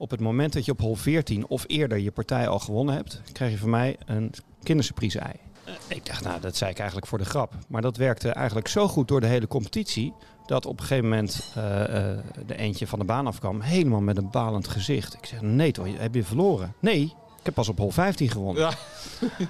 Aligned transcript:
op 0.00 0.10
het 0.10 0.20
moment 0.20 0.52
dat 0.52 0.64
je 0.64 0.72
op 0.72 0.80
hol 0.80 0.94
14 0.94 1.46
of 1.46 1.64
eerder 1.66 1.98
je 1.98 2.10
partij 2.10 2.48
al 2.48 2.58
gewonnen 2.58 2.94
hebt, 2.94 3.22
krijg 3.32 3.52
je 3.52 3.58
van 3.58 3.70
mij 3.70 3.96
een 4.06 4.32
kindersurprise 4.62 5.18
ei. 5.18 5.34
Eh, 5.64 5.96
Ik 5.96 6.06
dacht, 6.06 6.24
nou, 6.24 6.40
dat 6.40 6.56
zei 6.56 6.70
ik 6.70 6.76
eigenlijk 6.78 7.06
voor 7.08 7.18
de 7.18 7.24
grap. 7.24 7.54
Maar 7.68 7.82
dat 7.82 7.96
werkte 7.96 8.28
eigenlijk 8.30 8.68
zo 8.68 8.88
goed 8.88 9.08
door 9.08 9.20
de 9.20 9.26
hele 9.26 9.46
competitie. 9.46 10.12
Dat 10.46 10.66
op 10.66 10.80
een 10.80 10.86
gegeven 10.86 11.08
moment 11.08 11.52
eh, 11.54 12.10
eh, 12.12 12.18
de 12.46 12.56
eentje 12.56 12.86
van 12.86 12.98
de 12.98 13.04
baan 13.04 13.26
afkwam. 13.26 13.60
Helemaal 13.60 14.00
met 14.00 14.16
een 14.16 14.30
balend 14.30 14.68
gezicht. 14.68 15.14
Ik 15.14 15.26
zeg, 15.26 15.40
nee 15.40 15.72
toch, 15.72 15.86
heb 15.98 16.14
je 16.14 16.24
verloren? 16.24 16.74
Nee, 16.80 17.02
ik 17.38 17.44
heb 17.46 17.54
pas 17.54 17.68
op 17.68 17.78
hol 17.78 17.90
15 17.90 18.28
gewonnen. 18.30 18.62
Ja. 18.62 18.72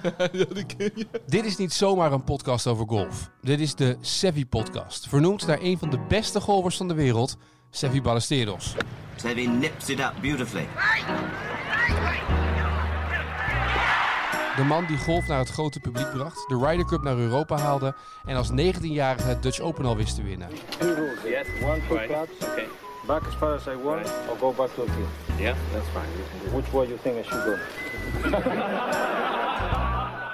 ja, 0.31 0.45
die 0.53 0.65
ken 0.65 0.91
je. 0.95 1.07
Dit 1.25 1.45
is 1.45 1.57
niet 1.57 1.73
zomaar 1.73 2.11
een 2.11 2.23
podcast 2.23 2.67
over 2.67 2.87
golf. 2.87 3.29
Dit 3.41 3.59
is 3.59 3.75
de 3.75 3.97
Sevi 4.01 4.45
Podcast. 4.45 5.07
Vernoemd 5.07 5.47
naar 5.47 5.59
een 5.61 5.77
van 5.77 5.89
de 5.89 5.99
beste 6.07 6.41
golfers 6.41 6.77
van 6.77 6.87
de 6.87 6.93
wereld, 6.93 7.37
Sevi 7.71 8.01
Ballesteros. 8.01 8.75
Seve 9.15 9.47
nips 9.47 9.89
it 9.89 9.99
up 9.99 10.13
beautifully. 10.21 10.67
De 14.55 14.63
man 14.63 14.85
die 14.85 14.97
golf 14.97 15.27
naar 15.27 15.39
het 15.39 15.49
grote 15.49 15.79
publiek 15.79 16.11
bracht, 16.11 16.47
de 16.49 16.57
Ryder 16.57 16.85
Cup 16.85 17.03
naar 17.03 17.17
Europa 17.17 17.57
haalde 17.57 17.95
en 18.25 18.35
als 18.35 18.49
19-jarige 18.51 19.27
het 19.27 19.43
Dutch 19.43 19.59
Open 19.59 19.85
al 19.85 19.95
wist 19.95 20.15
te 20.15 20.23
winnen. 20.23 20.47
Two 20.79 20.93
rules. 20.93 21.21
Yes. 21.23 21.47
One, 21.63 21.79
two 21.87 21.95
Right. 21.97 22.07
clubs. 22.13 22.51
Okay. 22.51 22.67
Back 23.07 23.21
as 23.27 23.33
far 23.35 23.53
as 23.55 23.65
I 23.67 23.75
want, 23.83 23.99
Right. 24.01 24.11
or 24.29 24.37
go 24.39 24.53
back 24.53 24.69
to 24.75 24.83
the. 24.85 24.91
Yeah. 25.43 25.55
That's 25.73 25.87
fine. 25.93 26.55
Which 26.55 26.71
way 26.71 26.87
you 26.87 26.97
think 27.03 27.17
I 27.17 27.23
should 27.23 27.43
go? 27.43 27.55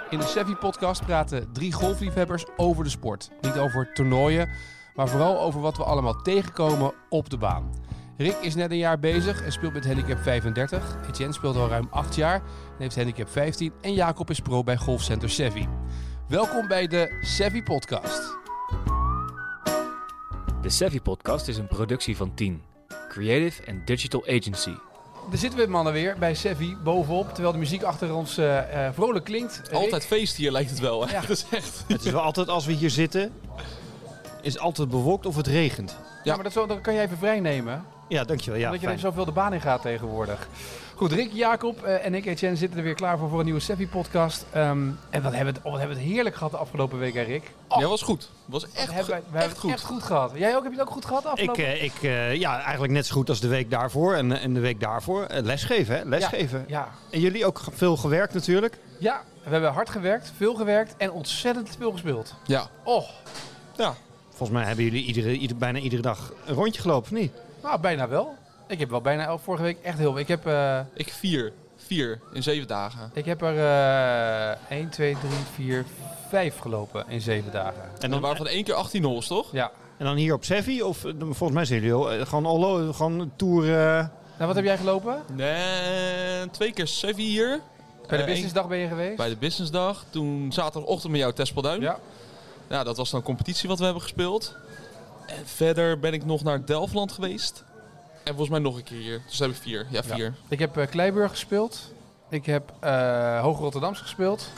In 0.10 0.20
de 0.20 0.26
Sevi 0.26 0.56
Podcast 0.56 1.06
praten 1.06 1.50
drie 1.54 1.74
golfliefhebbers 1.74 2.46
over 2.58 2.84
de 2.84 2.90
sport. 2.90 3.30
Niet 3.42 3.58
over 3.58 3.90
toernooien, 3.94 4.50
maar 4.98 5.08
vooral 5.08 5.40
over 5.40 5.62
wat 5.62 5.78
we 5.78 5.84
allemaal 5.84 6.22
tegenkomen 6.22 6.94
op 7.10 7.30
de 7.30 7.38
baan. 7.38 7.70
Rick 8.18 8.36
is 8.42 8.56
net 8.56 8.72
een 8.72 8.78
jaar 8.78 9.00
bezig 9.00 9.44
en 9.44 9.52
speelt 9.52 9.74
met 9.74 9.86
handicap 9.86 10.18
35. 10.18 10.98
Etienne 11.08 11.34
speelt 11.34 11.56
al 11.56 11.68
ruim 11.68 11.88
8 11.92 12.16
jaar 12.16 12.36
en 12.36 12.44
heeft 12.78 12.96
handicap 12.96 13.30
15. 13.30 13.74
En 13.82 13.94
Jacob 13.94 14.30
is 14.30 14.40
pro 14.40 14.64
bij 14.64 14.78
Golfcenter 14.78 15.30
Sevi. 15.30 15.68
Welkom 16.28 16.68
bij 16.68 16.88
de 16.88 17.18
Sevi 17.22 17.64
Podcast. 17.64 18.36
De 20.62 20.70
Savvy 20.70 21.02
Podcast 21.02 21.48
is 21.48 21.58
een 21.58 21.68
productie 21.68 22.18
van 22.18 22.34
10, 22.34 22.62
Creative 23.10 23.72
and 23.72 23.88
Digital 23.88 24.22
Agency. 24.28 24.74
Daar 25.30 25.38
zitten 25.38 25.60
we 25.60 25.68
mannen 25.68 25.94
weer 25.94 26.16
bij 26.20 26.34
Sevi 26.36 26.78
bovenop, 26.84 27.28
terwijl 27.28 27.52
de 27.52 27.58
muziek 27.58 27.84
achter 27.84 28.14
ons 28.16 28.38
eh, 28.38 28.86
eh, 28.88 28.94
vrolijk 28.94 29.26
klinkt. 29.26 29.62
Rick, 29.64 29.74
Altijd 29.74 30.06
feest 30.06 30.36
hier 30.36 30.52
lijkt 30.52 30.70
het 30.70 30.80
wel. 30.80 31.08
hè? 31.08 31.14
Ja. 31.14 31.22
Dat 31.28 31.30
is 31.30 31.46
echt. 31.52 31.84
Het 31.88 32.06
is 32.06 32.12
wel 32.12 32.22
altijd 32.22 32.48
als 32.48 32.66
we 32.66 32.72
hier 32.72 32.90
zitten, 32.90 33.34
is 34.48 34.60
altijd 34.60 34.90
bewolkt 34.90 35.26
of 35.26 35.36
het 35.36 35.48
regent. 35.48 35.98
Ja, 36.24 36.36
maar 36.36 36.44
dat, 36.44 36.54
zo, 36.54 36.66
dat 36.66 36.82
kan 36.82 36.94
jij 36.94 37.04
even 37.04 37.18
vrij 37.18 37.40
nemen. 37.40 37.86
Ja, 38.08 38.24
dankjewel. 38.24 38.60
Ja, 38.60 38.66
Omdat 38.66 38.82
je 38.82 38.88
er 38.88 39.00
zoveel 39.00 39.26
de 39.26 39.32
baan 39.32 39.54
in 39.54 39.62
gaat 39.62 39.82
tegenwoordig. 39.82 40.48
Goed, 40.96 41.12
Rick, 41.12 41.32
Jacob 41.34 41.84
eh, 41.84 42.06
en 42.06 42.14
ik, 42.14 42.26
Etienne, 42.26 42.58
zitten 42.58 42.78
er 42.78 42.84
weer 42.84 42.94
klaar 42.94 43.18
voor 43.18 43.30
voor 43.30 43.40
een 43.40 43.46
nieuwe 43.46 43.60
Sevi-podcast. 43.60 44.46
Ehm, 44.52 44.88
en 45.10 45.22
wat 45.22 45.34
hebben, 45.34 45.40
we 45.40 45.46
het, 45.46 45.58
oh, 45.58 45.72
wat 45.72 45.80
hebben 45.80 45.98
we 45.98 46.04
het 46.04 46.12
heerlijk 46.12 46.36
gehad 46.36 46.52
de 46.52 46.58
afgelopen 46.58 47.00
week, 47.00 47.14
hè, 47.14 47.22
Rick? 47.22 47.52
Oh, 47.68 47.82
Ja, 47.82 47.88
was 47.88 48.02
goed. 48.02 48.30
Was 48.46 48.64
echt, 48.72 48.94
hebben 48.94 49.10
wij, 49.10 49.20
we 49.20 49.38
echt 49.38 49.40
hebben 49.40 49.58
goed. 49.58 49.70
het 49.72 49.80
echt 49.80 49.90
goed 49.90 50.04
gehad. 50.04 50.32
Jij 50.36 50.56
ook? 50.56 50.64
Heb 50.64 50.72
je 50.72 50.78
het 50.80 50.88
ook 50.88 50.94
goed 50.94 51.06
gehad 51.06 51.24
de 51.24 51.28
Ik, 51.30 51.34
afgelopen 51.50 51.66
eh, 51.66 51.84
ik 51.84 52.04
eh, 52.04 52.36
ja, 52.36 52.62
eigenlijk 52.62 52.94
net 52.94 53.06
zo 53.06 53.16
goed 53.16 53.30
als 53.30 53.40
de 53.40 53.48
week 53.48 53.72
daarvoor 53.72 54.14
en, 54.16 54.32
en 54.40 54.54
de 54.54 54.60
week 54.60 54.80
daarvoor. 54.80 55.26
Lesgeven, 55.30 55.96
hè? 55.98 56.04
Lesgeven. 56.04 56.66
Ja, 56.68 56.90
En 57.10 57.20
jullie 57.20 57.46
ook 57.46 57.62
veel 57.72 57.98
gewerkt 57.98 58.34
natuurlijk. 58.34 58.78
ja, 59.00 59.22
we 59.44 59.50
hebben 59.50 59.72
hard 59.74 59.90
gewerkt, 59.90 60.32
veel 60.38 60.56
gewerkt 60.56 60.94
en 60.98 61.12
ontzettend 61.12 61.70
veel 61.80 61.92
gespeeld. 61.92 62.34
Ja. 62.46 62.68
Oh, 62.84 63.04
Ja. 63.76 63.94
Volgens 64.38 64.58
mij 64.60 64.68
hebben 64.68 64.84
jullie 64.86 65.04
iedere, 65.06 65.32
ieder, 65.38 65.58
bijna 65.58 65.80
iedere 65.80 66.02
dag 66.02 66.34
een 66.46 66.56
rondje 66.56 66.82
gelopen, 66.82 67.12
of 67.12 67.18
niet? 67.20 67.32
nou, 67.64 67.80
bijna 67.80 68.08
wel. 68.08 68.36
Ik 68.68 68.80
heb 68.80 68.90
wel 68.90 69.02
bijna 69.02 69.26
elke 69.26 69.44
vorige 69.44 69.64
week 69.64 69.78
echt 69.84 69.98
heel... 69.98 70.18
Ik 70.20 70.28
heb, 70.28 70.46
eh, 70.46 70.80
Ik 70.94 71.10
vier. 71.14 71.54
Vier 71.76 72.20
in 72.34 72.44
zeven 72.44 72.68
dagen. 72.68 73.12
ik 73.14 73.26
heb 73.26 73.42
er 73.42 73.58
eh 74.70 74.78
1, 74.78 74.90
2, 74.90 75.18
3, 75.20 75.32
4, 75.54 75.86
5 76.30 76.58
gelopen 76.58 77.06
in 77.08 77.22
7 77.22 77.52
dagen. 77.52 77.82
En 78.00 78.10
dan, 78.10 78.22
waren 78.22 78.38
van 78.38 78.48
één 78.48 78.64
keer 78.64 78.74
18 78.74 79.04
holes, 79.04 79.28
toch? 79.28 79.52
Ja. 79.52 79.72
en 79.98 80.06
dan 80.06 80.16
hier 80.16 80.34
op 80.34 80.44
Sevi? 80.44 80.82
Of 80.82 81.06
eh, 81.06 81.12
volgens 81.20 81.52
mij 81.52 81.66
zijn 81.66 81.80
jullie 81.80 81.96
al, 81.96 82.12
eh, 82.12 82.26
gewoon, 82.26 82.46
all, 82.46 82.94
gewoon 82.94 83.20
een 83.20 83.32
tour... 83.36 83.64
eh, 83.64 84.06
Nou, 84.38 84.48
wat 84.48 84.56
heb 84.56 84.66
jij 84.66 84.78
gelopen? 84.78 85.22
Nee, 85.34 86.50
twee 86.52 86.72
keer 86.74 86.88
Sevi 86.88 87.24
hier. 87.24 87.60
Bij 88.08 88.18
de 88.18 88.24
businessdag 88.26 88.68
ben 88.68 88.78
je 88.78 88.88
geweest? 88.88 89.18
Bij 89.18 89.30
de 89.30 89.38
businessdag. 89.38 90.04
Toen 90.10 90.52
zaterdagochtend 90.54 91.12
met 91.12 91.22
jou 91.22 91.34
Tespelduin. 91.34 91.82
Ja. 91.82 92.00
Ja, 92.70 92.84
dat 92.84 92.98
was 92.98 93.10
dan 93.10 93.20
een 93.20 93.26
competitie 93.26 93.70
wat 93.70 93.78
we 93.80 93.84
hebben 93.84 94.02
gespeeld. 94.04 94.56
En 95.26 95.46
verder 95.48 96.00
ben 96.00 96.14
ik 96.14 96.26
nog 96.26 96.44
naar 96.44 96.66
Delftland 96.66 97.12
geweest. 97.12 97.64
En 98.24 98.28
volgens 98.30 98.50
mij 98.50 98.60
nog 98.60 98.76
een 98.78 98.84
keer 98.84 99.00
hier. 99.00 99.22
Dus 99.30 99.40
heb 99.40 99.50
ik 99.50 99.56
vier. 99.56 99.88
Ja, 99.90 100.04
vier. 100.04 100.34
Ik 100.48 100.60
heb 100.60 100.78
eh, 100.78 100.88
Kleiburg 100.88 101.32
gespeeld. 101.32 101.94
Ik 102.30 102.46
heb 102.46 102.72
eh 102.80 103.42
Hoge 103.42 103.62
Rotterdams 103.62 104.00
gespeeld. 104.00 104.50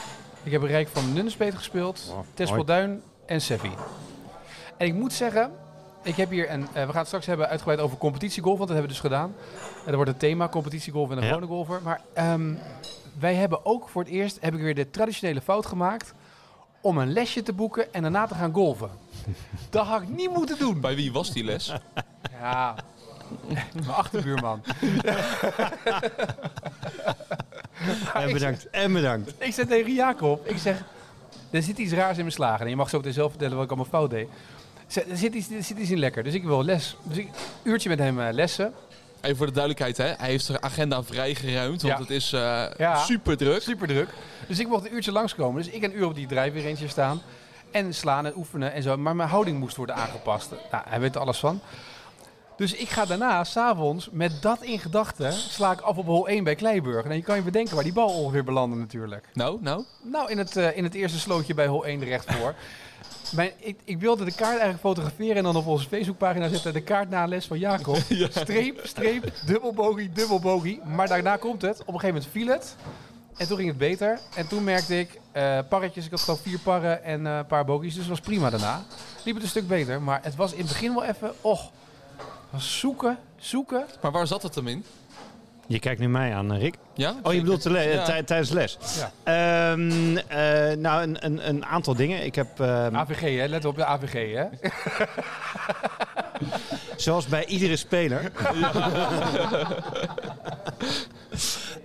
Ik 0.43 0.51
heb 0.51 0.63
Rijk 0.63 0.87
van 0.87 1.13
Nunspeet 1.13 1.55
gespeeld. 1.55 2.05
Wow, 2.07 2.23
Tespelduin 2.33 3.01
en 3.25 3.41
Sevi. 3.41 3.71
En 4.77 4.87
ik 4.87 4.93
moet 4.93 5.13
zeggen, 5.13 5.51
ik 6.03 6.15
heb 6.15 6.29
hier 6.29 6.51
een, 6.51 6.61
eh, 6.73 6.85
we 6.85 6.89
gaan 6.89 6.97
het 6.97 7.07
straks 7.07 7.25
hebben 7.25 7.47
uitgebreid 7.49 7.79
over 7.79 7.97
competitiegolf, 7.97 8.57
want 8.57 8.69
dat 8.69 8.77
hebben 8.77 8.95
we 8.95 9.01
dus 9.01 9.11
gedaan. 9.11 9.33
En 9.85 9.89
er 9.89 9.95
wordt 9.95 10.11
het 10.11 10.19
thema 10.19 10.49
competitiegolf 10.49 11.09
en 11.11 11.17
een 11.17 11.23
Ja. 11.23 11.29
gewone 11.29 11.45
golfer. 11.47 11.79
Maar 11.83 12.01
ehm, 12.13 12.53
wij 13.19 13.33
hebben 13.35 13.65
ook 13.65 13.89
voor 13.89 14.01
het 14.03 14.11
eerst, 14.11 14.37
heb 14.41 14.53
ik 14.53 14.61
weer 14.61 14.75
de 14.75 14.89
traditionele 14.89 15.41
fout 15.41 15.65
gemaakt 15.65 16.13
om 16.81 16.97
een 16.97 17.13
lesje 17.13 17.43
te 17.43 17.53
boeken 17.53 17.93
en 17.93 18.01
daarna 18.01 18.27
te 18.27 18.35
gaan 18.35 18.53
golven. 18.53 18.89
dat 19.69 19.85
had 19.85 20.01
ik 20.01 20.09
niet 20.09 20.33
moeten 20.33 20.57
doen. 20.57 20.79
Bij 20.79 20.95
wie 20.95 21.11
was 21.11 21.31
die 21.31 21.43
les? 21.43 21.73
Ja, 22.31 22.75
mijn 23.73 23.89
achterbuurman. 23.89 24.63
en 28.13 28.33
bedankt, 28.33 28.69
en 28.69 28.93
bedankt. 28.93 29.33
Ik 29.37 29.53
zei 29.53 29.67
tegen 29.67 29.93
Jacob, 29.93 30.47
ik 30.47 30.57
zeg, 30.57 30.83
er 31.49 31.61
zit 31.61 31.77
iets 31.77 31.93
raars 31.93 32.15
in 32.15 32.23
mijn 32.23 32.31
slagen. 32.31 32.63
En 32.63 32.69
je 32.69 32.75
mag 32.75 32.89
zo 32.89 32.97
meteen 32.97 33.13
zelf 33.13 33.29
vertellen 33.29 33.55
wat 33.55 33.63
ik 33.63 33.71
allemaal 33.71 33.89
fout 33.89 34.09
deed. 34.09 34.27
Er 34.95 35.17
zit, 35.17 35.33
iets, 35.33 35.51
er 35.51 35.63
zit 35.63 35.77
iets 35.77 35.91
in 35.91 35.99
lekker, 35.99 36.23
dus 36.23 36.33
ik 36.33 36.43
wil 36.43 36.63
les. 36.63 36.97
Dus 37.03 37.17
ik 37.17 37.25
een 37.27 37.71
uurtje 37.71 37.89
met 37.89 37.99
hem 37.99 38.19
eh, 38.19 38.33
lessen. 38.33 38.73
Even 39.21 39.37
voor 39.37 39.45
de 39.45 39.51
duidelijkheid, 39.51 39.97
hè. 39.97 40.13
hij 40.17 40.29
heeft 40.29 40.45
zijn 40.45 40.63
agenda 40.63 41.03
vrijgeruimd. 41.03 41.81
Want 41.81 41.93
Ja. 41.93 41.99
het 41.99 42.09
is 42.09 42.33
eh, 42.33 42.65
Ja. 42.77 42.95
super 43.03 43.37
druk. 43.37 43.61
Super 43.61 43.87
druk. 43.87 44.09
Dus 44.47 44.59
ik 44.59 44.67
mocht 44.67 44.85
een 44.85 44.93
uurtje 44.93 45.11
langskomen. 45.11 45.63
Dus 45.63 45.71
ik 45.71 45.83
een 45.83 45.97
uur 45.97 46.05
op 46.05 46.15
die 46.15 46.27
drijfweerentje 46.27 46.87
staan. 46.87 47.21
En 47.71 47.93
slaan 47.93 48.25
en 48.25 48.33
oefenen 48.35 48.73
en 48.73 48.83
zo. 48.83 48.97
Maar 48.97 49.15
mijn 49.15 49.29
houding 49.29 49.59
moest 49.59 49.75
worden 49.75 49.95
aangepast. 49.95 50.51
Nou, 50.71 50.83
hij 50.87 50.99
weet 50.99 51.15
er 51.15 51.21
alles 51.21 51.37
van. 51.37 51.61
Dus 52.59 52.73
ik 52.73 52.89
ga 52.89 53.05
daarna, 53.05 53.43
s'avonds, 53.43 54.09
met 54.11 54.41
dat 54.41 54.61
in 54.61 54.79
gedachten, 54.79 55.33
sla 55.33 55.71
ik 55.71 55.81
af 55.81 55.97
op 55.97 56.05
hol 56.05 56.27
1 56.27 56.43
bij 56.43 56.55
Kleiburg. 56.55 57.05
En 57.05 57.15
je 57.15 57.21
kan 57.21 57.35
je 57.35 57.41
bedenken 57.41 57.75
waar 57.75 57.83
die 57.83 57.93
bal 57.93 58.09
ongeveer 58.09 58.43
belandde 58.43 58.77
natuurlijk. 58.77 59.29
Nou, 59.33 59.57
nou. 59.61 59.83
Nou, 60.01 60.31
in 60.31 60.37
het, 60.37 60.57
eh, 60.57 60.77
in 60.77 60.83
het 60.83 60.93
eerste 60.93 61.19
slootje 61.19 61.53
bij 61.53 61.67
hol 61.67 61.85
1 61.85 62.03
recht 62.03 62.33
voor. 62.33 62.55
Mijn, 63.35 63.51
ik, 63.59 63.79
ik 63.83 63.99
wilde 63.99 64.25
de 64.25 64.31
kaart 64.31 64.49
eigenlijk 64.49 64.79
fotograferen 64.79 65.35
en 65.35 65.43
dan 65.43 65.55
op 65.55 65.67
onze 65.67 65.87
Facebookpagina 65.87 66.47
zetten. 66.47 66.73
De 66.73 66.81
kaart 66.81 67.09
na 67.09 67.27
les 67.27 67.45
van 67.45 67.59
Jacob. 67.59 67.95
Streep, 68.29 68.79
streep, 68.83 69.31
dubbel 69.45 69.73
bogey, 69.73 70.09
dubbel 70.13 70.39
bogey. 70.39 70.79
Maar 70.95 71.07
daarna 71.07 71.37
komt 71.37 71.61
het. 71.61 71.81
Op 71.81 71.93
een 71.93 71.99
gegeven 71.99 72.15
moment 72.15 72.31
viel 72.31 72.47
het. 72.47 72.75
En 73.37 73.47
toen 73.47 73.57
ging 73.57 73.69
het 73.69 73.77
beter. 73.77 74.19
En 74.35 74.47
toen 74.47 74.63
merkte 74.63 74.99
ik 74.99 75.19
eh, 75.31 75.59
parretjes. 75.69 76.05
Ik 76.05 76.11
had 76.11 76.19
gewoon 76.19 76.39
vier 76.39 76.59
parren 76.59 77.03
en 77.03 77.27
eh, 77.27 77.37
een 77.37 77.45
paar 77.45 77.65
bogies. 77.65 77.93
Dus 77.93 78.01
het 78.01 78.09
was 78.09 78.19
prima 78.19 78.49
daarna. 78.49 78.83
Liep 79.23 79.33
het 79.33 79.43
een 79.43 79.49
stuk 79.49 79.67
beter. 79.67 80.01
Maar 80.01 80.19
het 80.23 80.35
was 80.35 80.51
in 80.51 80.59
het 80.59 80.67
begin 80.67 80.93
wel 80.93 81.03
even... 81.03 81.33
Och, 81.41 81.71
zoeken, 82.57 83.17
zoeken. 83.37 83.85
Maar 84.01 84.11
waar 84.11 84.27
zat 84.27 84.43
het 84.43 84.55
hem 84.55 84.67
in? 84.67 84.85
Je 85.67 85.79
kijkt 85.79 85.99
nu 85.99 86.07
mij 86.09 86.33
aan, 86.35 86.53
eh, 86.53 86.59
Rick. 86.59 86.75
Ja? 86.93 87.15
Oh, 87.23 87.33
je 87.33 87.39
bedoelt 87.41 87.63
le- 87.65 87.79
Ja. 87.81 88.03
tijdens 88.23 88.49
les? 88.49 88.77
Ja. 88.97 89.11
Ehm, 89.23 90.17
eh, 90.17 90.77
nou, 90.77 91.01
een, 91.03 91.25
een, 91.25 91.49
een 91.49 91.65
aantal 91.65 91.95
dingen. 91.95 92.25
Ik 92.25 92.35
heb, 92.35 92.59
ehm, 92.59 92.95
AVG, 92.95 93.37
hè? 93.37 93.45
Let 93.47 93.65
op 93.65 93.75
de 93.75 93.85
AVG, 93.85 94.33
hè? 94.33 94.45
zoals 97.03 97.25
bij 97.27 97.45
iedere 97.45 97.75
speler... 97.75 98.31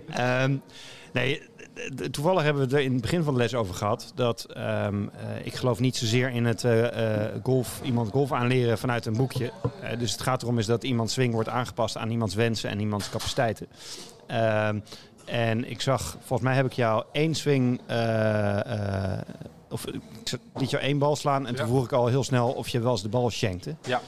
Ehm, 0.09 0.55
nee, 1.13 1.41
toevallig 2.11 2.43
hebben 2.43 2.61
we 2.61 2.67
het 2.67 2.77
er 2.77 2.85
in 2.85 2.91
het 2.91 3.01
begin 3.01 3.23
van 3.23 3.33
de 3.33 3.39
les 3.39 3.55
over 3.55 3.75
gehad. 3.75 4.11
Dat 4.15 4.43
ehm, 4.43 5.07
eh, 5.07 5.45
ik 5.45 5.53
geloof 5.53 5.79
niet 5.79 5.95
zozeer 5.95 6.29
in 6.29 6.45
het 6.45 6.63
eh, 6.63 7.23
eh, 7.23 7.31
golf, 7.43 7.81
iemand 7.83 8.11
golf 8.11 8.31
aanleren 8.31 8.77
vanuit 8.77 9.05
een 9.05 9.17
boekje. 9.17 9.51
Eh, 9.81 9.99
dus 9.99 10.11
het 10.11 10.21
gaat 10.21 10.41
erom 10.41 10.59
is 10.59 10.65
dat 10.65 10.83
iemands 10.83 11.13
swing 11.13 11.33
wordt 11.33 11.49
aangepast 11.49 11.97
aan 11.97 12.09
iemands 12.09 12.35
wensen 12.35 12.69
en 12.69 12.79
iemands 12.79 13.09
capaciteiten. 13.09 13.67
Ehm, 14.27 14.79
en 15.25 15.69
ik 15.69 15.81
zag, 15.81 16.17
volgens 16.19 16.41
mij 16.41 16.55
heb 16.55 16.65
ik 16.65 16.73
jou 16.73 17.03
één 17.11 17.35
swing, 17.35 17.81
eh, 17.85 19.13
eh, 19.13 19.21
of 19.69 19.85
ik 19.85 20.01
liet 20.55 20.69
jou 20.69 20.83
één 20.83 20.97
bal 20.97 21.15
slaan 21.15 21.47
en 21.47 21.55
toen 21.55 21.67
vroeg 21.67 21.83
ik 21.83 21.91
al 21.91 22.07
heel 22.07 22.23
snel 22.23 22.51
of 22.51 22.67
je 22.67 22.79
wel 22.79 22.91
eens 22.91 23.01
de 23.01 23.09
bal 23.09 23.29
shankte. 23.29 23.75
Ja. 23.85 24.01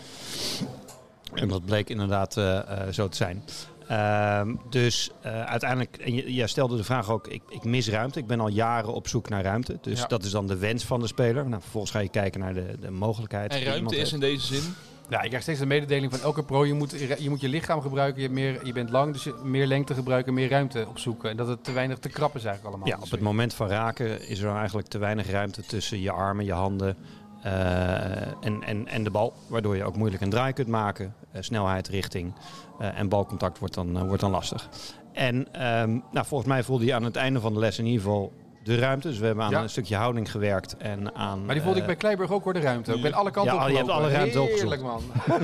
En 1.34 1.48
dat 1.48 1.66
bleek 1.66 1.90
inderdaad 1.90 2.38
eh, 2.38 2.58
eh, 2.58 2.94
zo 2.94 3.08
te 3.08 3.18
zijn. 3.18 3.44
Ehm, 3.88 4.56
dus 4.70 5.12
eh, 5.22 5.44
uiteindelijk, 5.44 5.98
en 5.98 6.14
je, 6.14 6.34
jij 6.34 6.48
stelde 6.48 6.78
de 6.78 6.84
vraag 6.84 7.10
ook, 7.10 7.28
ik, 7.28 7.42
ik 7.50 7.64
mis 7.64 7.90
ruimte. 7.90 8.20
Ik 8.20 8.28
ben 8.28 8.40
al 8.40 8.48
jaren 8.48 8.94
op 8.94 9.08
zoek 9.08 9.30
naar 9.30 9.44
ruimte. 9.44 9.78
Dus 9.82 10.00
Ja. 10.00 10.08
dat 10.08 10.24
is 10.24 10.32
dan 10.32 10.48
de 10.48 10.58
wens 10.58 10.86
van 10.86 11.00
de 11.00 11.08
speler. 11.08 11.50
Nou, 11.50 11.62
vervolgens 11.62 11.92
ga 11.92 12.00
je 12.00 12.10
kijken 12.10 12.40
naar 12.40 12.54
de, 12.54 12.76
de 12.80 12.92
mogelijkheid. 12.92 13.52
En 13.54 13.64
ruimte 13.64 13.96
is 13.96 14.14
in 14.14 14.20
deze 14.20 14.46
zin. 14.46 14.74
Ja, 15.10 15.22
je 15.22 15.28
krijgt 15.28 15.44
steeds 15.44 15.60
de 15.60 15.66
mededeling 15.66 16.12
van 16.12 16.22
elke 16.22 16.44
pro, 16.44 16.66
je 16.66 16.74
moet 16.74 16.92
je, 17.20 17.30
moet 17.30 17.42
je 17.42 17.50
lichaam 17.50 17.82
gebruiken, 17.82 18.22
je, 18.22 18.28
hebt 18.28 18.40
meer, 18.40 18.66
je 18.66 18.74
bent 18.74 18.90
lang, 18.90 19.14
dus 19.14 19.24
je 19.24 19.34
meer 19.44 19.68
lengte 19.68 19.94
gebruiken, 19.94 20.34
meer 20.34 20.50
ruimte 20.50 20.86
opzoeken. 20.90 21.30
En 21.30 21.38
dat 21.38 21.48
het 21.48 21.64
te 21.64 21.72
weinig 21.72 21.98
te 21.98 22.10
krap 22.10 22.36
is 22.36 22.44
eigenlijk 22.44 22.76
allemaal. 22.76 22.98
Ja, 22.98 23.04
op 23.04 23.12
het 23.12 23.20
moment 23.20 23.54
van 23.54 23.68
raken 23.68 24.28
is 24.28 24.40
er 24.40 24.56
eigenlijk 24.56 24.88
te 24.88 24.98
weinig 24.98 25.30
ruimte 25.30 25.62
tussen 25.62 26.02
je 26.02 26.12
armen, 26.12 26.46
je 26.46 26.54
handen 26.54 26.98
en, 27.42 28.64
en, 28.66 28.88
en 28.88 29.04
de 29.04 29.10
bal. 29.12 29.34
Waardoor 29.48 29.76
je 29.76 29.84
ook 29.84 29.96
moeilijk 29.96 30.22
een 30.22 30.30
draai 30.30 30.54
kunt 30.54 30.68
maken. 30.68 31.14
Eh, 31.32 31.42
snelheid, 31.42 31.88
richting 31.88 32.34
eh, 32.80 33.00
en 33.00 33.10
balcontact 33.10 33.60
wordt 33.60 33.74
dan, 33.74 33.98
eh, 33.98 34.04
wordt 34.04 34.22
dan 34.22 34.32
lastig. 34.32 34.70
En 35.14 35.48
ehm, 35.54 35.90
nou, 36.12 36.26
volgens 36.26 36.50
mij 36.50 36.64
voelde 36.64 36.86
je 36.86 36.94
aan 36.94 37.04
het 37.04 37.16
einde 37.16 37.40
van 37.40 37.54
de 37.54 37.60
les 37.60 37.80
in 37.80 37.86
ieder 37.86 38.02
geval 38.02 38.34
de 38.64 38.78
ruimte. 38.78 39.08
Dus 39.08 39.18
we 39.18 39.26
hebben 39.26 39.44
aan 39.44 39.52
Ja. 39.52 39.62
een 39.62 39.70
stukje 39.70 39.96
houding 39.96 40.32
gewerkt. 40.32 40.78
En 40.78 41.16
aan, 41.16 41.46
Maar 41.46 41.54
die 41.54 41.64
voelde 41.64 41.78
ik 41.78 41.84
eh, 41.84 41.90
bij 41.90 41.98
Kleiburg 42.00 42.32
ook 42.32 42.44
hoor, 42.44 42.54
de 42.54 42.60
ruimte. 42.60 42.94
Ik 42.94 43.02
ben 43.02 43.14
alle 43.14 43.32
kanten 43.32 43.56
Ja, 43.56 43.68
je 43.68 43.78
hebt 43.78 43.90
alle 43.90 44.10
ruimte. 44.10 44.40
Heerlijk 44.40 44.82
man. 44.82 45.02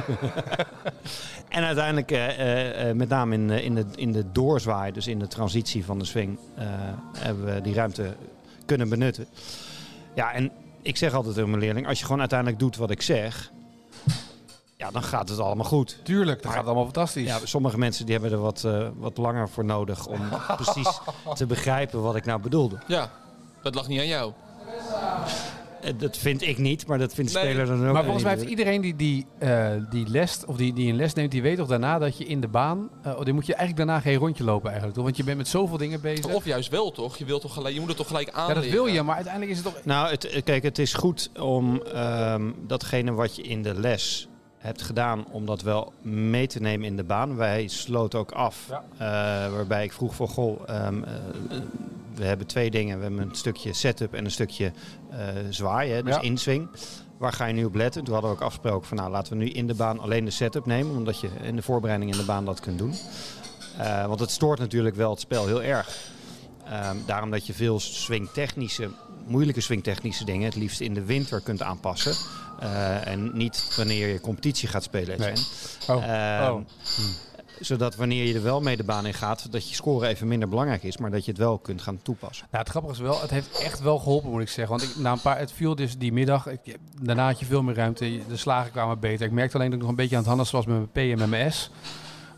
En 1.50 1.64
uiteindelijk, 1.64 2.12
eh, 2.12 2.40
eh, 2.40 2.90
eh, 2.90 2.96
met 2.96 3.10
name 3.10 3.36
in, 3.36 3.50
eh, 3.50 3.64
in, 3.66 3.76
de, 3.76 3.86
in 3.96 4.12
de 4.12 4.32
doorzwaai, 4.32 4.92
dus 4.92 5.08
in 5.08 5.20
de 5.20 5.28
transitie 5.28 5.86
van 5.86 6.00
de 6.00 6.06
swing, 6.06 6.38
eh, 6.56 6.66
hebben 7.18 7.46
we 7.46 7.62
die 7.62 7.74
ruimte 7.74 8.16
kunnen 8.66 8.90
benutten. 8.90 9.26
Ja, 10.16 10.34
en 10.34 10.52
ik 10.84 10.98
zeg 10.98 11.14
altijd 11.14 11.34
tegen 11.34 11.50
mijn 11.50 11.62
leerling, 11.62 11.88
als 11.88 12.00
je 12.00 12.06
gewoon 12.06 12.20
uiteindelijk 12.20 12.60
doet 12.60 12.76
wat 12.76 12.92
ik 12.92 13.02
zeg, 13.02 13.52
ja, 14.78 14.92
dan 14.92 15.04
gaat 15.04 15.30
het 15.30 15.40
allemaal 15.40 15.66
goed. 15.66 15.98
Tuurlijk, 16.04 16.44
dat 16.44 16.52
gaat 16.52 16.66
allemaal 16.66 16.84
fantastisch. 16.84 17.28
Ja, 17.28 17.40
sommige 17.44 17.78
mensen 17.78 18.06
die 18.06 18.14
hebben 18.14 18.32
er 18.32 18.40
wat, 18.40 18.64
eh, 18.64 18.88
wat 18.96 19.18
langer 19.18 19.50
voor 19.50 19.66
nodig 19.66 20.08
om 20.08 20.20
precies 20.64 21.00
te 21.34 21.46
begrijpen 21.46 22.02
wat 22.02 22.16
ik 22.16 22.26
nou 22.26 22.42
bedoelde. 22.42 22.78
Ja, 22.88 23.10
dat 23.62 23.76
lag 23.76 23.88
niet 23.88 24.00
aan 24.00 24.08
jou. 24.08 24.34
Eh, 25.84 25.94
Dat 25.98 26.18
vind 26.18 26.42
ik 26.42 26.58
niet, 26.58 26.88
maar 26.88 26.98
dat 26.98 27.14
vindt 27.14 27.34
de 27.34 27.40
Nee, 27.40 27.48
speler 27.50 27.66
dan 27.66 27.88
ook 27.88 27.94
Maar 27.94 28.04
volgens 28.04 28.24
mij 28.24 28.34
heeft 28.34 28.50
iedereen 28.50 28.82
die, 28.82 28.96
die, 28.96 29.26
eh, 29.40 29.70
die 29.90 30.08
les 30.10 30.46
of 30.46 30.58
die, 30.58 30.74
die 30.74 30.90
een 30.90 30.96
les 30.96 31.14
neemt, 31.14 31.32
die 31.32 31.42
weet 31.42 31.58
toch 31.58 31.68
daarna 31.68 32.00
dat 32.00 32.18
je 32.18 32.26
in 32.26 32.42
de 32.42 32.48
baan, 32.48 32.90
eh 33.02 33.12
oh, 33.18 33.24
die 33.24 33.34
moet 33.34 33.46
je 33.46 33.54
eigenlijk 33.56 33.88
daarna 33.88 34.02
geen 34.04 34.18
rondje 34.18 34.44
lopen 34.44 34.66
eigenlijk, 34.66 34.96
toch? 34.96 35.04
Want 35.06 35.18
je 35.18 35.24
bent 35.24 35.38
met 35.38 35.48
zoveel 35.48 35.78
dingen 35.78 36.02
bezig. 36.02 36.26
Of 36.34 36.46
juist 36.46 36.70
wel, 36.70 36.92
toch? 36.92 37.18
Je, 37.18 37.26
wilt 37.26 37.42
toch 37.42 37.54
gelijk, 37.54 37.74
je 37.74 37.80
moet 37.80 37.90
het 37.90 37.98
toch 37.98 38.08
gelijk 38.08 38.28
ja, 38.30 38.34
aanleren. 38.34 38.62
dat 38.64 38.72
wil 38.72 38.86
je, 38.86 39.02
maar 39.02 39.16
uiteindelijk 39.16 39.52
is 39.58 39.64
het 39.64 39.74
toch. 39.74 39.86
Nou, 39.86 40.10
het, 40.10 40.42
kijk, 40.44 40.64
het 40.64 40.80
is 40.80 40.94
goed 40.94 41.30
om 41.40 41.82
ehm, 41.82 42.52
datgene 42.68 43.12
wat 43.14 43.36
je 43.36 43.42
in 43.42 43.62
de 43.64 43.80
les 43.80 44.28
hebt 44.58 44.82
gedaan, 44.82 45.26
om 45.32 45.46
dat 45.46 45.62
wel 45.62 45.94
mee 46.02 46.48
te 46.48 46.60
nemen 46.62 46.88
in 46.88 46.96
de 46.96 47.04
baan. 47.04 47.36
Wij 47.36 47.68
sloten 47.68 48.20
ook 48.20 48.32
af, 48.32 48.68
Ja. 48.70 48.84
eh, 49.46 49.54
waarbij 49.54 49.84
ik 49.84 49.94
vroeg 49.94 50.16
van, 50.16 50.28
goh, 50.28 50.62
ehm, 50.70 51.04
eh, 51.04 51.12
we 52.16 52.26
hebben 52.26 52.48
twee 52.48 52.72
dingen. 52.72 52.98
We 52.98 53.04
hebben 53.04 53.22
een 53.22 53.36
stukje 53.36 53.74
setup 53.74 54.14
en 54.14 54.26
een 54.26 54.32
stukje 54.32 54.72
eh 55.12 55.18
zwaaien, 55.50 56.06
dus 56.06 56.16
Ja. 56.16 56.22
inswing. 56.22 56.68
Waar 57.18 57.34
ga 57.34 57.46
je 57.46 57.54
nu 57.54 57.66
op 57.66 57.76
letten? 57.76 58.04
Toen 58.04 58.14
hadden 58.14 58.32
we 58.32 58.38
ook 58.38 58.44
afgesproken 58.44 58.88
van, 58.88 58.98
nou, 58.98 59.12
laten 59.12 59.38
we 59.38 59.44
nu 59.44 59.50
in 59.50 59.68
de 59.68 59.74
baan 59.74 60.00
alleen 60.00 60.26
de 60.26 60.32
setup 60.32 60.66
nemen, 60.66 60.96
omdat 60.96 61.20
je 61.20 61.30
in 61.42 61.56
de 61.56 61.62
voorbereiding 61.62 62.12
in 62.12 62.18
de 62.18 62.24
baan 62.26 62.46
dat 62.46 62.60
kunt 62.60 62.78
doen. 62.78 62.94
Eh, 63.78 64.06
want 64.06 64.20
het 64.20 64.32
stoort 64.32 64.60
natuurlijk 64.60 64.96
wel 64.96 65.10
het 65.10 65.20
spel 65.20 65.46
heel 65.48 65.64
erg. 65.64 65.98
Ehm, 66.66 66.98
daarom 67.06 67.32
dat 67.32 67.48
je 67.48 67.54
veel 67.54 67.80
swingtechnische, 67.80 68.90
moeilijke 69.26 69.62
swingtechnische 69.62 70.26
dingen 70.26 70.46
het 70.46 70.56
liefst 70.56 70.80
in 70.82 70.94
de 70.94 71.04
winter 71.06 71.42
kunt 71.42 71.62
aanpassen. 71.62 72.14
Eh, 72.60 73.08
en 73.08 73.38
niet 73.38 73.74
wanneer 73.76 74.08
je 74.08 74.22
competitie 74.22 74.68
gaat 74.68 74.84
spelen. 74.84 75.20
Nee. 75.20 75.34
Oh. 75.88 76.04
Ehm, 76.04 76.52
oh. 76.52 76.60
Zodat 77.66 77.96
wanneer 77.96 78.26
je 78.26 78.34
er 78.34 78.44
wel 78.44 78.62
mee 78.62 78.78
de 78.78 78.84
baan 78.84 79.06
in 79.06 79.14
gaat, 79.14 79.52
dat 79.52 79.70
je 79.70 79.76
score 79.76 80.08
even 80.08 80.28
minder 80.28 80.50
belangrijk 80.50 80.84
is, 80.84 80.98
maar 80.98 81.12
dat 81.12 81.26
je 81.26 81.32
het 81.32 81.40
wel 81.40 81.58
kunt 81.58 81.82
gaan 81.82 82.02
toepassen. 82.02 82.48
Nou, 82.52 82.64
het 82.64 82.72
grappige 82.72 82.94
is 82.94 83.00
wel, 83.00 83.22
het 83.22 83.30
heeft 83.30 83.60
echt 83.60 83.80
wel 83.82 84.00
geholpen, 84.00 84.30
moet 84.32 84.42
ik 84.42 84.50
zeggen. 84.50 84.78
Want 84.78 84.90
ik, 84.90 84.96
na 84.96 85.12
een 85.12 85.22
paar, 85.22 85.38
het 85.40 85.52
viel 85.52 85.76
dus 85.76 85.98
die 85.98 86.14
middag. 86.14 86.48
Ik, 86.48 86.78
daarna 87.02 87.26
had 87.26 87.40
je 87.40 87.46
veel 87.46 87.64
meer 87.64 87.76
ruimte. 87.76 88.20
De 88.28 88.38
slagen 88.38 88.72
kwamen 88.72 89.00
beter. 89.00 89.26
Ik 89.26 89.32
merkte 89.32 89.56
alleen 89.56 89.68
dat 89.68 89.76
ik 89.76 89.82
nog 89.82 89.92
een 89.92 89.98
beetje 89.98 90.16
aan 90.16 90.22
het 90.22 90.30
handelen 90.30 90.54
was 90.54 90.66
met 90.66 90.76
mijn 90.76 90.90
P 90.92 91.12
en 91.12 91.20
met 91.20 91.30
mijn 91.30 91.52
S. 91.52 91.72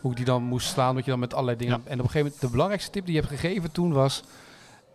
Hoe 0.00 0.10
ik 0.10 0.16
die 0.16 0.26
dan 0.26 0.42
moest 0.42 0.68
slaan, 0.68 0.94
dat 0.94 1.04
je 1.04 1.10
dan 1.10 1.20
met 1.20 1.32
allerlei 1.32 1.56
dingen. 1.58 1.80
Ja. 1.84 1.90
En 1.90 1.98
op 1.98 2.04
een 2.04 2.10
gegeven 2.10 2.22
moment, 2.22 2.40
de 2.40 2.48
belangrijkste 2.48 2.90
tip 2.90 3.04
die 3.04 3.14
je 3.14 3.20
hebt 3.20 3.32
gegeven 3.40 3.72
toen 3.72 3.92
was: 3.92 4.22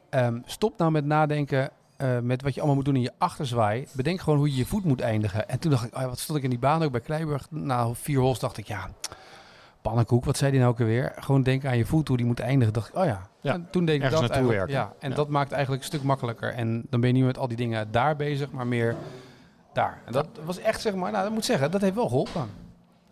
ehm, 0.09 0.39
stop 0.45 0.77
nou 0.77 0.91
met 0.91 1.05
nadenken. 1.05 1.69
eh, 1.97 2.19
met 2.19 2.41
wat 2.41 2.53
je 2.53 2.59
allemaal 2.59 2.75
moet 2.75 2.85
doen 2.85 2.95
in 2.95 3.01
je 3.01 3.11
achterzwaai. 3.17 3.87
Bedenk 3.91 4.21
gewoon 4.21 4.39
hoe 4.39 4.49
je 4.49 4.55
je 4.55 4.65
voet 4.65 4.83
moet 4.83 5.01
eindigen. 5.01 5.49
En 5.49 5.59
toen 5.59 5.71
dacht 5.71 5.85
ik, 5.85 5.95
oh 5.95 6.01
ja, 6.01 6.07
wat 6.07 6.19
stond 6.19 6.37
ik 6.37 6.43
in 6.43 6.49
die 6.49 6.59
baan 6.59 6.83
ook 6.83 6.91
bij 6.91 7.01
Kleiburg. 7.01 7.47
Na 7.49 7.93
vier 7.93 8.19
hols 8.19 8.39
dacht 8.39 8.57
ik, 8.57 8.67
ja, 8.67 8.89
pannenkoek, 9.81 10.25
wat 10.25 10.37
zei 10.37 10.51
die 10.51 10.59
nou 10.59 10.71
ook 10.71 10.79
alweer? 10.79 11.13
Gewoon 11.15 11.43
denken 11.43 11.69
aan 11.69 11.77
je 11.77 11.85
voet, 11.85 12.07
hoe 12.07 12.17
die 12.17 12.25
moet 12.25 12.39
eindigen. 12.39 12.73
Dacht 12.73 12.87
ik, 12.89 12.95
oh 12.95 13.05
ja. 13.05 13.21
Ja, 13.41 13.53
En 13.53 13.67
toen 13.71 13.85
deed 13.85 13.95
ik 13.95 14.01
ergens 14.01 14.21
dat 14.21 14.29
naartoe 14.29 14.49
werken. 14.49 14.73
Ja, 14.73 14.93
en 14.99 15.09
Ja. 15.09 15.15
dat 15.15 15.29
maakt 15.29 15.51
eigenlijk 15.51 15.81
een 15.83 15.87
stuk 15.87 16.03
makkelijker. 16.03 16.53
En 16.53 16.83
dan 16.89 16.99
ben 16.99 17.09
je 17.09 17.15
niet 17.15 17.25
met 17.25 17.37
al 17.37 17.47
die 17.47 17.57
dingen 17.57 17.91
daar 17.91 18.15
bezig, 18.15 18.51
maar 18.51 18.67
meer 18.67 18.95
daar. 19.73 20.01
En 20.05 20.11
dat 20.11 20.27
was 20.45 20.57
echt, 20.59 20.81
zeg 20.81 20.93
maar, 20.95 21.11
nou, 21.11 21.23
dat 21.23 21.31
moet 21.31 21.39
ik 21.41 21.45
zeggen, 21.45 21.71
dat 21.71 21.81
heeft 21.81 21.95
wel 21.95 22.07
geholpen. 22.07 22.49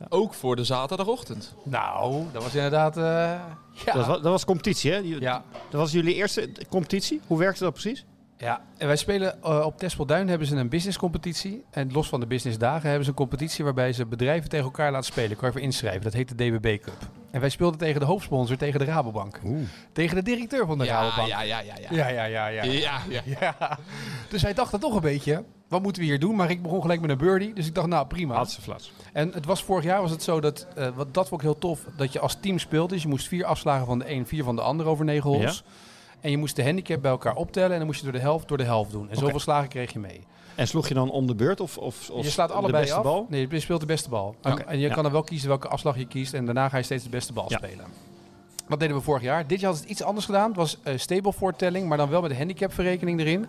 Ook 0.10 0.34
voor 0.34 0.56
de 0.56 0.64
zaterdagochtend. 0.64 1.54
Nou, 1.64 2.24
dat 2.32 2.44
was 2.44 2.56
inderdaad, 2.56 2.98
eh, 2.98 3.04
ja. 3.04 3.94
Dat, 3.94 4.06
was, 4.06 4.08
dat 4.08 4.32
was 4.32 4.46
competitie, 4.46 4.92
hè? 4.92 4.98
Ja. 4.98 5.44
Dat 5.70 5.80
was 5.82 5.92
jullie 5.92 6.14
eerste 6.16 6.50
competitie. 6.70 7.22
Hoe 7.28 7.38
werkte 7.38 7.64
dat 7.64 7.74
precies? 7.74 8.06
Ja, 8.42 8.62
en 8.78 8.88
wij 8.88 8.96
spelen 8.96 9.44
eh, 9.44 9.66
op 9.66 9.78
Tespelduin 9.78 10.28
hebben 10.28 10.48
ze 10.48 10.56
een 10.56 10.70
businesscompetitie. 10.70 11.64
En 11.72 11.92
los 11.92 12.10
van 12.10 12.20
de 12.20 12.26
businessdagen 12.28 12.86
hebben 12.88 13.04
ze 13.04 13.10
een 13.10 13.16
competitie 13.16 13.64
waarbij 13.64 13.94
ze 13.94 14.06
bedrijven 14.06 14.50
tegen 14.50 14.66
elkaar 14.66 14.92
laten 14.92 15.12
spelen. 15.12 15.38
Kan 15.38 15.48
je 15.48 15.54
voor 15.54 15.64
inschrijven. 15.64 16.02
Dat 16.02 16.14
heet 16.14 16.38
de 16.38 16.50
DBB 16.50 16.82
Cup. 16.84 16.98
En 17.32 17.40
wij 17.40 17.50
speelden 17.50 17.80
tegen 17.80 18.00
de 18.00 18.06
hoofdsponsor, 18.06 18.58
tegen 18.58 18.80
de 18.80 18.86
Rabobank. 18.86 19.40
Tegen 19.94 20.16
de 20.16 20.22
directeur 20.24 20.66
van 20.66 20.78
de 20.78 20.86
Ja, 20.86 21.02
Rabobank. 21.02 21.28
ja, 21.28 21.42
ja, 21.42 21.60
ja, 21.60 21.74
ja. 21.80 21.88
ja, 21.92 22.08
ja, 22.08 22.24
ja, 22.26 22.48
ja. 22.48 22.64
Ja, 22.64 23.02
ja. 23.10 23.22
Ja. 23.40 23.78
Dus 24.30 24.42
wij 24.42 24.54
dachten 24.54 24.80
toch 24.80 24.96
een 24.96 25.02
beetje, 25.02 25.44
wat 25.68 25.82
moeten 25.82 26.02
we 26.02 26.08
hier 26.08 26.20
doen? 26.20 26.36
Maar 26.36 26.50
ik 26.50 26.62
begon 26.62 26.82
gelijk 26.82 27.02
met 27.02 27.10
een 27.10 27.18
birdie. 27.18 27.54
Dus 27.54 27.68
ik 27.68 27.76
dacht, 27.76 27.88
nou 27.88 28.08
prima. 28.08 28.36
Hadse 28.36 28.62
flats. 28.62 28.92
En 29.14 29.32
het 29.34 29.46
was 29.46 29.64
vorig 29.64 29.84
jaar 29.84 30.02
was 30.02 30.12
het 30.12 30.24
zo 30.24 30.40
dat, 30.40 30.68
eh, 30.76 30.88
wat, 30.96 31.14
dat 31.14 31.28
vond 31.28 31.42
ik 31.42 31.48
heel 31.48 31.58
tof, 31.58 31.80
dat 31.98 32.14
je 32.14 32.20
als 32.20 32.38
team 32.40 32.60
speelde. 32.60 32.94
Dus 32.94 33.02
je 33.04 33.10
moest 33.10 33.28
vier 33.28 33.46
afslagen 33.46 33.86
van 33.86 34.00
de 34.00 34.12
een, 34.12 34.28
vier 34.28 34.44
van 34.44 34.56
de 34.56 34.62
ander 34.62 34.86
over 34.86 35.06
negen 35.06 35.30
holes. 35.30 35.64
En 36.22 36.32
je 36.32 36.38
moest 36.38 36.56
de 36.56 36.64
handicap 36.64 37.02
bij 37.02 37.12
elkaar 37.12 37.36
optellen 37.36 37.72
en 37.72 37.78
dan 37.78 37.86
moest 37.86 37.98
je 38.00 38.04
door 38.04 38.14
de 38.14 38.20
helft 38.20 38.48
door 38.48 38.58
de 38.58 38.64
helft 38.64 38.92
doen. 38.92 39.10
En 39.10 39.16
zoveel 39.18 39.40
slagen 39.40 39.70
kreeg 39.70 39.94
je 39.94 40.00
mee. 40.00 40.24
En 40.56 40.68
sloeg 40.68 40.88
je 40.88 40.94
dan 40.94 41.12
om 41.12 41.28
de 41.28 41.36
beurt 41.36 41.60
of, 41.60 41.78
of, 41.78 42.10
of 42.10 42.24
je 42.24 42.30
slaat 42.32 42.48
de 42.48 42.54
allebei 42.54 42.82
beste 42.84 42.98
af. 42.98 43.04
bal? 43.04 43.26
Nee, 43.30 43.48
je 43.50 43.60
speelt 43.60 43.80
de 43.80 43.86
beste 43.86 44.10
bal. 44.10 44.36
En- 44.42 44.80
je 44.80 44.88
ja. 44.88 44.94
kan 44.94 45.04
dan 45.04 45.12
wel 45.12 45.24
kiezen 45.24 45.48
welke 45.48 45.68
afslag 45.68 45.98
je 45.98 46.08
kiest. 46.08 46.34
En 46.34 46.46
daarna 46.46 46.70
ga 46.70 46.78
je 46.78 46.84
steeds 46.84 47.04
de 47.04 47.10
beste 47.10 47.34
bal 47.34 47.46
Ja. 47.48 47.58
spelen. 47.58 47.86
Dat 48.68 48.80
deden 48.80 48.96
we 48.96 49.02
vorig 49.02 49.22
jaar. 49.22 49.48
Dit 49.48 49.60
jaar 49.60 49.72
had 49.72 49.80
het 49.80 49.90
iets 49.90 50.04
anders 50.04 50.26
gedaan. 50.26 50.48
Het 50.48 50.56
was 50.58 50.78
stable 50.96 51.34
voortelling, 51.34 51.88
maar 51.88 51.98
dan 51.98 52.10
wel 52.10 52.22
met 52.22 52.32
een 52.32 52.38
handicapverrekening 52.38 53.20
erin. 53.20 53.46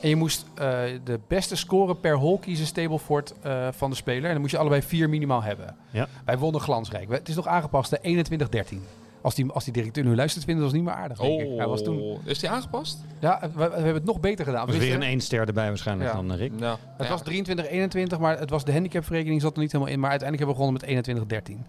En 0.00 0.08
je 0.08 0.16
moest 0.16 0.44
eh, 0.54 0.80
de 1.04 1.20
beste 1.28 1.56
score 1.56 1.94
per 1.94 2.16
hole 2.16 2.38
kiezen, 2.38 2.66
stable 2.66 2.98
fort 2.98 3.34
eh, 3.42 3.68
van 3.70 3.90
de 3.90 3.96
speler. 3.96 4.24
En 4.24 4.32
dan 4.32 4.40
moest 4.40 4.52
je 4.52 4.58
allebei 4.58 4.82
vier 4.82 5.08
minimaal 5.08 5.42
hebben. 5.42 5.76
Ja. 5.90 6.08
Wij 6.24 6.38
wonnen 6.38 6.60
glansrijk. 6.60 7.08
We- 7.08 7.14
Het 7.14 7.28
is 7.28 7.34
nog 7.34 7.46
aangepast, 7.46 7.90
de 7.90 7.98
21-13. 8.02 8.82
Als 9.22 9.34
die, 9.34 9.50
als 9.50 9.64
die 9.64 9.72
directeur 9.72 10.04
nu 10.04 10.14
luistert, 10.14 10.44
vinden 10.44 10.64
we 10.64 10.70
ons 10.70 10.78
niet 10.80 10.88
meer 10.88 10.98
aardig. 11.02 11.18
denk 11.18 11.40
ik. 11.40 11.56
Hij 11.56 11.66
was 11.66 11.82
toen, 11.82 12.00
Oh, 12.00 12.18
is 12.24 12.38
die 12.38 12.50
aangepast? 12.50 12.98
ja, 13.18 13.40
we, 13.42 13.48
we 13.54 13.62
hebben 13.62 13.94
het 13.94 14.04
nog 14.04 14.20
beter 14.20 14.44
gedaan. 14.44 14.66
Dat 14.66 14.74
is 14.74 14.80
weer 14.80 14.94
een 14.94 15.02
één 15.02 15.20
ster 15.20 15.46
erbij 15.46 15.68
waarschijnlijk 15.68 16.10
Ja. 16.10 16.16
dan, 16.16 16.32
eh, 16.32 16.38
Rick. 16.38 16.52
Het 16.52 16.78
ja. 16.98 17.08
was 17.08 17.22
23-21, 17.22 18.18
maar 18.18 18.38
het 18.38 18.50
was 18.50 18.64
de 18.64 18.72
handicapverrekening 18.72 19.40
zat 19.40 19.54
er 19.54 19.60
niet 19.62 19.72
helemaal 19.72 19.92
in. 19.92 20.00
Maar 20.00 20.10
uiteindelijk 20.10 20.50
hebben 20.50 20.66
we 20.66 20.72
begonnen 20.72 21.04
met 21.04 21.06
21-13. 21.50 21.66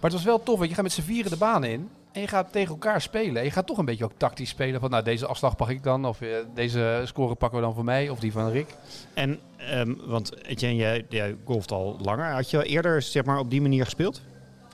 Maar 0.00 0.10
het 0.10 0.12
was 0.12 0.24
wel 0.24 0.42
tof, 0.42 0.56
want 0.56 0.68
je 0.68 0.74
gaat 0.74 0.84
met 0.84 0.92
z'n 0.92 1.02
vieren 1.02 1.30
de 1.30 1.36
baan 1.36 1.64
in. 1.64 1.88
En 2.12 2.20
je 2.20 2.28
gaat 2.28 2.52
tegen 2.52 2.70
elkaar 2.70 3.00
spelen. 3.00 3.36
En 3.36 3.44
je 3.44 3.50
gaat 3.50 3.66
toch 3.66 3.78
een 3.78 3.84
beetje 3.84 4.04
ook 4.04 4.12
tactisch 4.16 4.48
spelen. 4.48 4.80
Van 4.80 4.90
nou, 4.90 5.02
deze 5.04 5.26
afslag 5.26 5.56
pak 5.56 5.68
ik 5.68 5.82
dan. 5.82 6.04
Of 6.04 6.20
eh, 6.20 6.28
deze 6.54 7.02
score 7.04 7.34
pakken 7.34 7.58
we 7.58 7.64
dan 7.64 7.74
voor 7.74 7.84
mij. 7.84 8.08
Of 8.08 8.18
die 8.18 8.32
van 8.32 8.50
Rick. 8.50 8.66
En, 9.14 9.38
ehm, 9.56 9.94
want 10.06 10.44
Etienne, 10.46 10.76
jij, 10.76 11.04
jij 11.08 11.36
golft 11.44 11.72
al 11.72 11.96
langer. 12.02 12.32
Had 12.32 12.50
je 12.50 12.56
al 12.56 12.62
eerder 12.62 13.02
zeg 13.02 13.24
maar, 13.24 13.38
op 13.38 13.50
die 13.50 13.60
manier 13.60 13.84
gespeeld? 13.84 14.22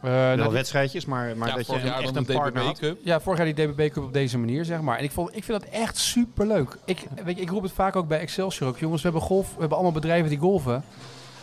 Eh, 0.03 0.11
Wel 0.11 0.37
nou, 0.37 0.53
wedstrijdjes, 0.53 1.05
maar, 1.05 1.37
maar 1.37 1.49
ja, 1.49 1.55
dat 1.55 1.67
je 1.67 1.73
een- 1.73 1.93
echt 1.93 2.17
een 2.17 2.25
partner 2.25 2.53
DBB 2.63 2.67
had. 2.67 2.79
Cup. 2.79 2.99
ja, 3.05 3.21
vorig 3.21 3.39
jaar 3.45 3.55
die 3.55 3.67
DBB 3.67 3.91
Cup 3.93 4.03
op 4.05 4.13
deze 4.13 4.39
manier, 4.39 4.65
zeg 4.65 4.81
maar. 4.81 4.99
En 4.99 5.05
ik, 5.05 5.11
vond, 5.11 5.37
ik 5.37 5.45
vind 5.45 5.61
dat 5.61 5.71
echt 5.71 5.97
super 5.97 6.47
leuk. 6.47 6.77
Ik, 6.85 7.05
weet 7.25 7.37
je, 7.37 7.43
ik 7.43 7.51
roep 7.51 7.63
het 7.63 7.73
vaak 7.73 7.97
ook 7.97 8.09
bij 8.09 8.19
Excelsior 8.19 8.69
ook. 8.69 8.79
Jongens, 8.79 9.03
we 9.03 9.09
hebben 9.09 9.27
golf. 9.27 9.47
We 9.55 9.59
hebben 9.61 9.77
allemaal 9.77 9.93
bedrijven 9.95 10.29
die 10.31 10.39
golven. 10.39 10.85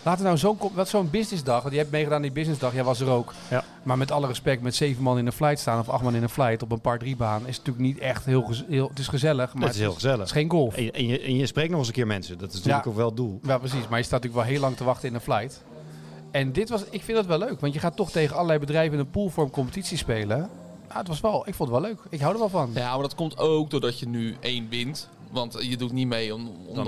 Laten 0.03 0.21
we 0.21 0.27
nou 0.27 0.37
zo'n 0.37 0.85
zo'n 0.85 1.09
businessdag. 1.09 1.61
Want 1.61 1.73
je 1.73 1.79
hebt 1.79 1.91
meegedaan 1.91 2.15
aan 2.17 2.21
die 2.21 2.31
businessdag. 2.31 2.73
Jij 2.73 2.83
was 2.83 2.99
er 2.99 3.09
ook. 3.09 3.33
Ja. 3.49 3.63
Maar 3.83 3.97
met 3.97 4.11
alle 4.11 4.27
respect, 4.27 4.61
met 4.61 4.75
zeven 4.75 5.03
man 5.03 5.17
in 5.17 5.25
een 5.25 5.31
flight 5.31 5.59
staan 5.59 5.79
of 5.79 5.89
acht 5.89 6.03
man 6.03 6.15
in 6.15 6.23
een 6.23 6.29
flight 6.29 6.61
op 6.63 6.71
een 6.71 6.81
par 6.81 6.97
3 6.99 7.15
baan 7.15 7.47
is 7.47 7.57
natuurlijk 7.57 7.85
niet 7.85 7.97
echt 7.97 8.25
heel, 8.25 8.49
heel 8.69 8.87
het 8.89 8.99
is 8.99 9.07
gezellig, 9.07 9.53
maar 9.53 9.61
Dat 9.65 9.73
is 9.73 9.79
heel 9.79 9.85
het 9.93 9.95
gezellig. 10.01 10.25
is 10.25 10.31
geen 10.31 10.49
golf. 10.49 10.75
En 10.75 10.83
je, 10.83 10.91
en, 10.91 11.07
je, 11.07 11.19
en 11.21 11.35
je 11.35 11.45
spreekt 11.45 11.69
nog 11.69 11.79
eens 11.79 11.87
een 11.87 11.93
keer 11.93 12.07
mensen. 12.07 12.37
Dat 12.37 12.49
is 12.49 12.55
natuurlijk 12.55 12.83
Ja. 12.85 12.89
ook 12.91 12.97
wel 12.97 13.05
het 13.07 13.15
doel. 13.15 13.39
Ja, 13.43 13.57
precies. 13.57 13.87
Maar 13.87 13.97
je 13.99 14.05
staat 14.05 14.21
natuurlijk 14.21 14.41
wel 14.45 14.51
heel 14.53 14.61
lang 14.61 14.75
te 14.77 14.83
wachten 14.83 15.07
in 15.09 15.15
een 15.15 15.21
flight. 15.21 15.63
En 16.31 16.51
dit 16.51 16.69
was, 16.69 16.83
ik 16.89 17.03
vind 17.03 17.17
dat 17.17 17.25
wel 17.25 17.38
leuk, 17.38 17.59
want 17.59 17.74
je 17.74 17.79
gaat 17.79 17.95
toch 17.95 18.12
tegen 18.12 18.36
allerlei 18.36 18.59
bedrijven 18.59 18.93
in 18.93 19.00
een 19.00 19.09
poolvorm 19.09 19.50
competitie 19.50 19.98
spelen. 19.98 20.50
Ja, 20.89 20.98
het 20.98 21.07
was 21.07 21.21
wel, 21.21 21.48
ik 21.48 21.53
vond 21.55 21.69
het 21.71 21.79
wel 21.81 21.89
leuk. 21.89 22.00
Ik 22.09 22.19
hou 22.19 22.33
er 22.33 22.39
wel 22.39 22.50
van. 22.50 22.71
Ja, 22.74 22.91
maar 22.93 23.01
dat 23.01 23.15
komt 23.15 23.38
ook 23.38 23.69
doordat 23.69 24.00
je 24.00 24.07
nu 24.07 24.36
één 24.39 24.69
wint. 24.69 25.09
Want 25.31 25.55
je 25.59 25.77
doet 25.77 25.91
niet 25.91 26.07
mee 26.07 26.33
om, 26.33 26.48
om 26.67 26.75
Dan. 26.75 26.86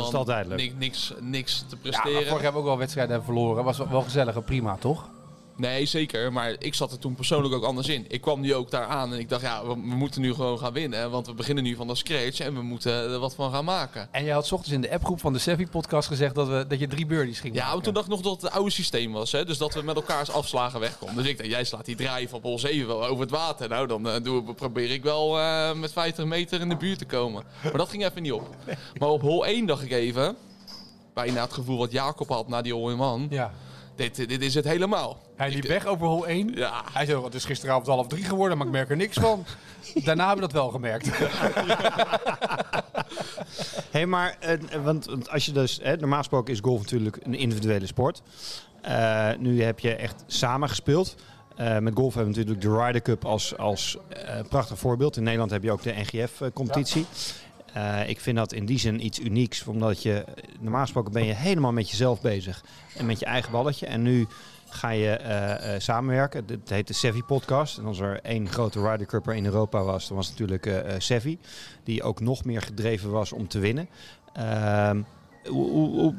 Niks, 0.55 0.73
niks, 0.77 1.13
niks 1.19 1.57
te 1.59 1.65
Ja, 1.65 1.69
maar 1.71 1.79
presteren. 1.81 2.13
vorig 2.13 2.27
jaar 2.27 2.41
hebben 2.41 2.51
we 2.53 2.59
ook 2.59 2.65
wel 2.65 2.77
wedstrijden 2.77 3.23
verloren. 3.23 3.63
Was 3.63 3.77
wel, 3.77 3.89
wel 3.89 4.01
gezellig 4.01 4.35
en 4.35 4.43
prima, 4.43 4.75
toch? 4.75 5.09
Nee, 5.55 5.85
zeker. 5.85 6.33
Maar 6.33 6.55
ik 6.59 6.73
zat 6.73 6.91
er 6.91 6.99
toen 6.99 7.15
persoonlijk 7.15 7.53
ook 7.53 7.63
anders 7.63 7.87
in. 7.87 8.05
Ik 8.07 8.21
kwam 8.21 8.39
nu 8.41 8.53
ook 8.55 8.71
daar 8.71 8.85
aan 8.85 9.13
en 9.13 9.19
ik 9.19 9.29
dacht, 9.29 9.41
ja, 9.41 9.61
we, 9.63 9.67
we 9.73 9.95
moeten 9.95 10.21
nu 10.21 10.33
gewoon 10.33 10.59
gaan 10.59 10.73
winnen. 10.73 11.11
Want 11.11 11.27
we 11.27 11.33
beginnen 11.33 11.63
nu 11.63 11.75
van 11.75 11.87
de 11.87 11.95
scratch 11.95 12.39
en 12.39 12.53
we 12.53 12.61
moeten 12.61 12.91
er 12.93 13.19
wat 13.19 13.35
van 13.35 13.51
gaan 13.51 13.65
maken. 13.65 14.07
En 14.11 14.23
jij 14.23 14.33
had 14.33 14.45
's 14.47 14.51
ochtends 14.51 14.73
in 14.75 14.81
de 14.81 14.91
appgroep 14.91 15.19
van 15.19 15.33
de 15.33 15.39
Sevi 15.39 15.67
podcast 15.67 16.07
gezegd 16.07 16.35
dat, 16.35 16.47
we, 16.47 16.65
dat 16.67 16.79
je 16.79 16.87
drie 16.87 17.05
birdies 17.05 17.39
ging 17.39 17.53
Ja, 17.53 17.59
maken. 17.59 17.71
want 17.73 17.83
toen 17.83 17.93
dacht 17.93 18.05
ik 18.05 18.11
nog 18.11 18.21
dat 18.21 18.31
het 18.31 18.41
het 18.41 18.51
oude 18.51 18.71
systeem 18.71 19.11
was. 19.11 19.31
Hè? 19.31 19.45
Dus 19.45 19.57
dat 19.57 19.73
we 19.73 19.81
met 19.81 19.95
elkaars 19.95 20.31
afslagen 20.31 20.79
wegkomen. 20.79 21.15
Dus 21.15 21.25
ik 21.27 21.37
dacht, 21.37 21.49
jij 21.49 21.63
slaat 21.63 21.85
die 21.85 21.95
drive 21.95 22.35
op 22.35 22.43
hol 22.43 22.59
7 22.59 22.87
wel 22.87 23.05
over 23.05 23.21
het 23.21 23.31
water. 23.31 23.69
Nou, 23.69 23.87
dan 23.87 24.09
eh, 24.09 24.23
doe, 24.23 24.53
probeer 24.53 24.91
ik 24.91 25.03
wel 25.03 25.39
eh, 25.39 25.73
met 25.73 25.91
50 25.91 26.25
meter 26.25 26.61
in 26.61 26.69
de 26.69 26.75
buurt 26.77 26.97
te 26.97 27.05
komen. 27.05 27.43
Maar 27.63 27.77
dat 27.77 27.89
ging 27.89 28.05
even 28.05 28.21
niet 28.21 28.31
op. 28.31 28.55
Maar 28.99 29.09
op 29.09 29.21
hol 29.21 29.45
1 29.45 29.65
dacht 29.65 29.83
ik 29.83 29.91
even, 29.91 30.35
bijna 31.13 31.41
het 31.41 31.53
gevoel 31.53 31.77
wat 31.77 31.91
Jacob 31.91 32.29
had 32.29 32.47
na 32.47 32.61
die 32.61 32.73
hole 32.73 32.93
in 32.93 33.01
one. 33.01 33.25
Ja. 33.29 33.51
Dit, 34.01 34.29
dit 34.29 34.41
is 34.41 34.53
het 34.53 34.65
helemaal. 34.65 35.21
Hij 35.35 35.51
liep 35.51 35.65
weg 35.65 35.85
over 35.85 36.07
hol 36.07 36.27
1. 36.27 36.51
Ja, 36.55 36.83
Hij 36.93 37.05
zei, 37.05 37.23
het 37.23 37.33
is 37.33 37.45
gisteravond 37.45 37.87
half 37.87 38.07
drie 38.07 38.23
geworden, 38.23 38.57
maar 38.57 38.67
ik 38.67 38.73
merk 38.73 38.89
er 38.89 38.95
niks 38.95 39.17
van. 39.17 39.45
Daarna 40.05 40.27
hebben 40.27 40.47
we 40.47 40.53
dat 40.53 40.61
wel 40.61 40.69
gemerkt. 40.69 41.09
Hé, 43.91 44.05
maar 44.05 44.37
eh, 44.39 44.57
want, 44.83 45.05
want 45.05 45.29
als 45.29 45.45
je 45.45 45.51
dus, 45.51 45.79
hè, 45.81 45.95
normaal 45.95 46.17
gesproken 46.17 46.53
is 46.53 46.59
golf 46.59 46.79
natuurlijk 46.81 47.17
een 47.23 47.35
individuele 47.35 47.85
sport. 47.85 48.21
Eh, 48.81 49.29
nu 49.37 49.63
heb 49.63 49.79
je 49.79 49.95
echt 49.95 50.23
samen 50.27 50.69
gespeeld. 50.69 51.15
Eh, 51.55 51.77
met 51.77 51.93
golf 51.95 52.13
hebben 52.13 52.33
we 52.33 52.39
natuurlijk 52.39 52.67
de 52.67 52.83
Ryder 52.83 53.01
Cup 53.01 53.25
als, 53.25 53.57
als 53.57 53.97
eh, 54.09 54.39
prachtig 54.49 54.79
voorbeeld. 54.79 55.17
In 55.17 55.23
Nederland 55.23 55.51
heb 55.51 55.63
je 55.63 55.71
ook 55.71 55.83
de 55.83 55.93
NGF-competitie. 55.95 57.05
Eh, 57.73 58.09
ik 58.09 58.19
vind 58.19 58.37
dat 58.37 58.53
in 58.53 58.65
die 58.65 58.79
zin 58.79 59.05
iets 59.05 59.19
unieks, 59.19 59.67
omdat 59.67 60.03
je 60.03 60.25
normaal 60.59 60.81
gesproken 60.81 61.11
ben 61.11 61.25
je 61.25 61.33
helemaal 61.33 61.71
met 61.71 61.89
jezelf 61.89 62.21
bezig 62.21 62.63
en 62.97 63.05
met 63.05 63.19
je 63.19 63.25
eigen 63.25 63.51
balletje. 63.51 63.85
En 63.85 64.01
nu 64.01 64.27
ga 64.69 64.89
je 64.89 65.09
eh, 65.09 65.75
eh, 65.75 65.81
samenwerken. 65.81 66.45
Het 66.47 66.69
heet 66.69 66.87
de 66.87 66.93
Sevi 66.93 67.23
Podcast. 67.23 67.77
En 67.77 67.85
als 67.85 67.99
er 67.99 68.19
één 68.21 68.49
grote 68.49 68.81
Ryder 68.89 69.07
Cupper 69.07 69.35
in 69.35 69.45
Europa 69.45 69.83
was, 69.83 70.07
dan 70.07 70.17
was 70.17 70.29
het 70.29 70.39
natuurlijk 70.39 70.95
Sevi. 70.97 71.37
Die 71.83 72.03
ook 72.03 72.19
nog 72.19 72.45
meer 72.45 72.61
gedreven 72.61 73.11
was 73.11 73.31
om 73.31 73.47
te 73.47 73.59
winnen. 73.59 73.89
Ehm, 74.33 75.01
hoe, 75.47 75.69
hoe, 75.71 76.15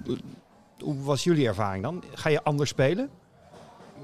hoe 0.80 1.02
was 1.02 1.24
jullie 1.24 1.46
ervaring 1.46 1.82
dan? 1.82 2.04
Ga 2.14 2.28
je 2.28 2.42
anders 2.42 2.70
spelen? 2.70 3.10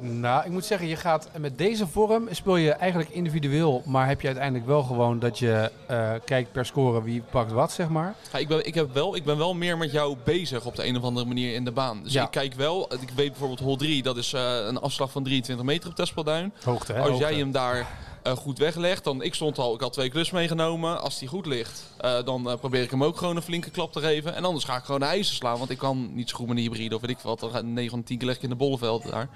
Nou, 0.00 0.44
ik 0.44 0.50
moet 0.50 0.64
zeggen, 0.64 0.88
je 0.88 0.96
gaat 0.96 1.28
met 1.38 1.58
deze 1.58 1.86
vorm 1.86 2.28
speel 2.30 2.56
je 2.56 2.72
eigenlijk 2.72 3.10
individueel, 3.10 3.82
maar 3.86 4.06
heb 4.06 4.20
je 4.20 4.26
uiteindelijk 4.26 4.66
wel 4.66 4.82
gewoon 4.82 5.18
dat 5.18 5.38
je 5.38 5.70
eh, 5.86 6.10
kijkt 6.24 6.52
per 6.52 6.66
score 6.66 7.02
wie 7.02 7.22
pakt 7.30 7.52
wat, 7.52 7.72
zeg 7.72 7.88
maar. 7.88 8.14
Ja, 8.32 8.38
ik, 8.38 8.48
ben, 8.48 8.66
ik, 8.66 8.74
heb 8.74 8.92
wel, 8.94 9.16
ik 9.16 9.24
ben 9.24 9.38
wel 9.38 9.54
meer 9.54 9.78
met 9.78 9.92
jou 9.92 10.16
bezig 10.24 10.64
op 10.64 10.76
de 10.76 10.86
een 10.86 10.96
of 10.96 11.02
andere 11.02 11.26
manier 11.26 11.54
in 11.54 11.64
de 11.64 11.72
baan. 11.72 12.02
Dus 12.02 12.12
Ja. 12.12 12.24
ik 12.24 12.30
kijk 12.30 12.54
wel, 12.54 12.92
ik 12.92 13.10
weet 13.14 13.28
bijvoorbeeld 13.28 13.60
hol 13.60 13.76
3, 13.76 14.02
dat 14.02 14.16
is 14.16 14.32
eh, 14.32 14.56
een 14.66 14.80
afslag 14.80 15.10
van 15.10 15.22
23 15.24 15.66
meter 15.66 15.88
op 15.90 15.94
Tespelduin. 15.96 16.52
Hoogte, 16.64 16.92
hè? 16.92 16.98
Als 17.00 17.08
hoogte. 17.08 17.24
jij 17.24 17.34
hem 17.34 17.52
daar 17.52 17.86
eh, 18.22 18.32
goed 18.32 18.58
weglegt, 18.58 19.04
dan 19.04 19.22
ik 19.22 19.34
stond 19.34 19.58
al, 19.58 19.74
ik 19.74 19.80
had 19.80 19.92
twee 19.92 20.10
klus 20.10 20.30
meegenomen. 20.30 21.00
Als 21.00 21.18
die 21.18 21.28
goed 21.28 21.46
ligt, 21.46 21.82
dan 22.24 22.56
probeer 22.60 22.82
ik 22.82 22.90
hem 22.90 23.04
ook 23.04 23.16
gewoon 23.16 23.36
een 23.36 23.42
flinke 23.42 23.70
klap 23.70 23.92
te 23.92 24.00
geven. 24.00 24.34
En 24.34 24.44
anders 24.44 24.64
ga 24.64 24.76
ik 24.76 24.84
gewoon 24.84 25.00
de 25.00 25.06
ijzer 25.06 25.34
slaan, 25.34 25.58
want 25.58 25.70
ik 25.70 25.78
kan 25.78 26.14
niet 26.14 26.28
zo 26.30 26.36
goed 26.36 26.46
met 26.48 26.56
een 26.56 26.62
hybride 26.62 26.94
of 26.94 27.00
weet 27.00 27.10
ik 27.10 27.18
wat. 27.18 27.40
Dan 27.40 27.50
gaat 27.50 27.64
9 27.64 27.90
van 27.90 27.98
de 27.98 28.04
10 28.04 28.18
keer 28.18 28.26
leg 28.26 28.36
ik 28.36 28.42
in 28.42 28.48
de 28.48 28.54
bolleveld 28.54 29.10
daar. 29.10 29.28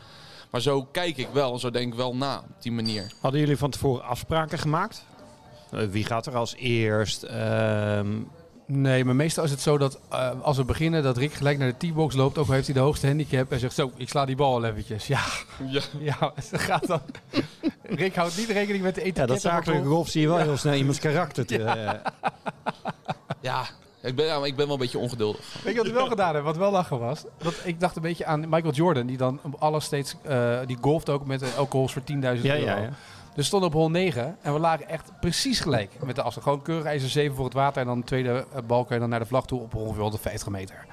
Maar 0.53 0.61
zo 0.61 0.83
kijk 0.85 1.17
ik 1.17 1.29
wel 1.33 1.59
zo 1.59 1.71
denk 1.71 1.93
ik 1.93 1.99
wel 1.99 2.17
na 2.17 2.39
op 2.39 2.63
die 2.63 2.73
manier. 2.73 3.13
Hadden 3.21 3.41
jullie 3.41 3.57
van 3.57 3.71
tevoren 3.71 4.05
afspraken 4.05 4.59
gemaakt? 4.59 5.05
Eh, 5.71 5.87
wie 5.87 6.05
gaat 6.05 6.27
er 6.27 6.37
als 6.37 6.55
eerst? 6.55 7.23
Ehm, 7.23 8.09
Nee, 8.67 9.05
maar 9.05 9.17
meestal 9.17 9.45
is 9.45 9.51
het 9.51 9.61
zo 9.61 9.79
dat 9.79 9.99
eh, 10.11 10.31
als 10.43 10.57
we 10.57 10.65
beginnen, 10.65 11.03
dat 11.03 11.17
Rick 11.17 11.33
gelijk 11.33 11.59
naar 11.59 11.75
de 11.79 11.89
T-box 11.89 12.15
loopt, 12.15 12.39
ook 12.39 12.47
al 12.47 12.53
heeft 12.53 12.67
hij 12.67 12.75
de 12.75 12.81
hoogste 12.81 13.07
handicap, 13.07 13.53
en 13.53 13.59
zegt 13.59 13.75
zo, 13.75 13.93
ik 13.97 14.09
sla 14.09 14.25
die 14.25 14.37
bal 14.37 14.55
al 14.55 14.65
eventjes. 14.65 15.07
Ja, 15.07 15.21
Ja. 15.69 15.83
ja, 16.11 16.33
ze 16.51 16.59
gaat 16.59 16.87
dan. 16.87 17.01
Rick 17.83 18.15
houdt 18.15 18.37
niet 18.37 18.49
rekening 18.49 18.83
met 18.83 18.95
de 18.95 19.01
ja, 19.01 19.07
etiketten. 19.07 19.35
dat 19.35 19.43
zakelijke 19.53 19.89
golf 19.89 20.09
zie 20.09 20.21
je 20.21 20.29
wel 20.29 20.39
heel 20.39 20.57
snel 20.57 20.75
iemands 20.75 20.99
karakter. 21.09 21.47
Te, 21.47 21.63
eh, 21.65 22.13
Ja, 23.41 23.67
ik 24.03 24.15
ben, 24.17 24.27
ja, 24.27 24.39
maar 24.39 24.49
ik 24.49 24.57
ben 24.57 24.65
wel 24.65 24.75
een 24.75 24.81
beetje 24.81 24.99
ongeduldig. 24.99 25.41
Weet 25.63 25.73
je 25.73 25.79
wat 25.79 25.89
ik 25.89 25.95
wel 25.95 26.07
gedaan 26.07 26.35
heb, 26.35 26.45
wat 26.45 26.57
wel 26.57 26.71
lachen 26.71 26.99
was? 26.99 27.25
Dat 27.37 27.55
ik 27.65 27.81
dacht 27.81 27.97
een 27.97 28.03
beetje 28.03 28.25
aan 28.25 28.41
Michael 28.49 28.73
Jordan, 28.73 29.07
die 29.07 29.17
dan 29.17 29.41
alles 29.59 29.85
steeds, 29.85 30.15
eh, 30.23 30.59
die 30.67 30.79
golft 30.81 31.09
ook 31.09 31.27
met 31.27 31.43
uh, 31.43 31.59
alcohols 31.59 31.93
voor 31.93 32.03
10.000 32.03 32.07
ja, 32.19 32.31
euro. 32.33 32.47
ja, 32.49 32.77
ja. 32.77 32.91
Dus 33.35 33.41
we 33.41 33.43
stonden 33.43 33.69
op 33.69 33.75
hol 33.75 33.91
9 33.91 34.37
en 34.43 34.53
we 34.53 34.59
lagen 34.59 34.89
echt 34.89 35.11
precies 35.21 35.61
gelijk 35.61 35.91
met 36.05 36.17
de 36.17 36.23
afstand. 36.23 36.47
Gewoon 36.47 36.63
keurig 36.63 36.85
ijzer 36.85 37.09
7 37.09 37.37
voor 37.37 37.45
het 37.45 37.55
water 37.55 37.81
en 37.81 37.87
dan 37.87 38.01
de 38.01 38.07
tweede 38.07 38.47
eh, 38.55 38.63
balk 38.67 38.91
en 38.91 39.01
dan 39.01 39.09
naar 39.09 39.19
de 39.19 39.27
vlag 39.27 39.47
toe 39.47 39.61
op 39.61 39.75
ongeveer 39.75 40.03
150 40.03 40.49
meter. 40.49 40.85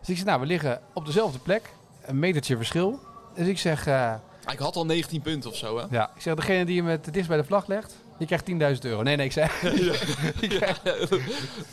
Dus 0.00 0.08
ik 0.08 0.16
zeg, 0.16 0.24
nou, 0.24 0.40
we 0.40 0.46
liggen 0.46 0.80
op 0.92 1.06
dezelfde 1.06 1.38
plek, 1.38 1.70
een 2.02 2.18
metertje 2.18 2.56
verschil. 2.56 3.00
Dus 3.34 3.46
ik 3.46 3.58
zeg, 3.58 3.86
eh, 3.86 4.14
Ik 4.50 4.58
had 4.58 4.76
al 4.76 4.86
19 4.86 5.20
punten 5.20 5.50
of 5.50 5.56
zo, 5.56 5.78
hè? 5.78 5.84
ja, 5.90 6.10
ik 6.14 6.22
zeg, 6.22 6.34
degene 6.34 6.64
die 6.64 6.76
hem 6.76 6.86
het 6.90 7.04
dichtst 7.04 7.28
bij 7.28 7.36
de 7.36 7.44
vlag 7.44 7.66
legt, 7.66 7.96
die 8.18 8.26
krijgt 8.26 8.50
10.000 8.50 8.56
euro. 8.80 9.02
Nee, 9.02 9.16
nee, 9.16 9.26
ik 9.26 9.32
zei, 9.32 9.48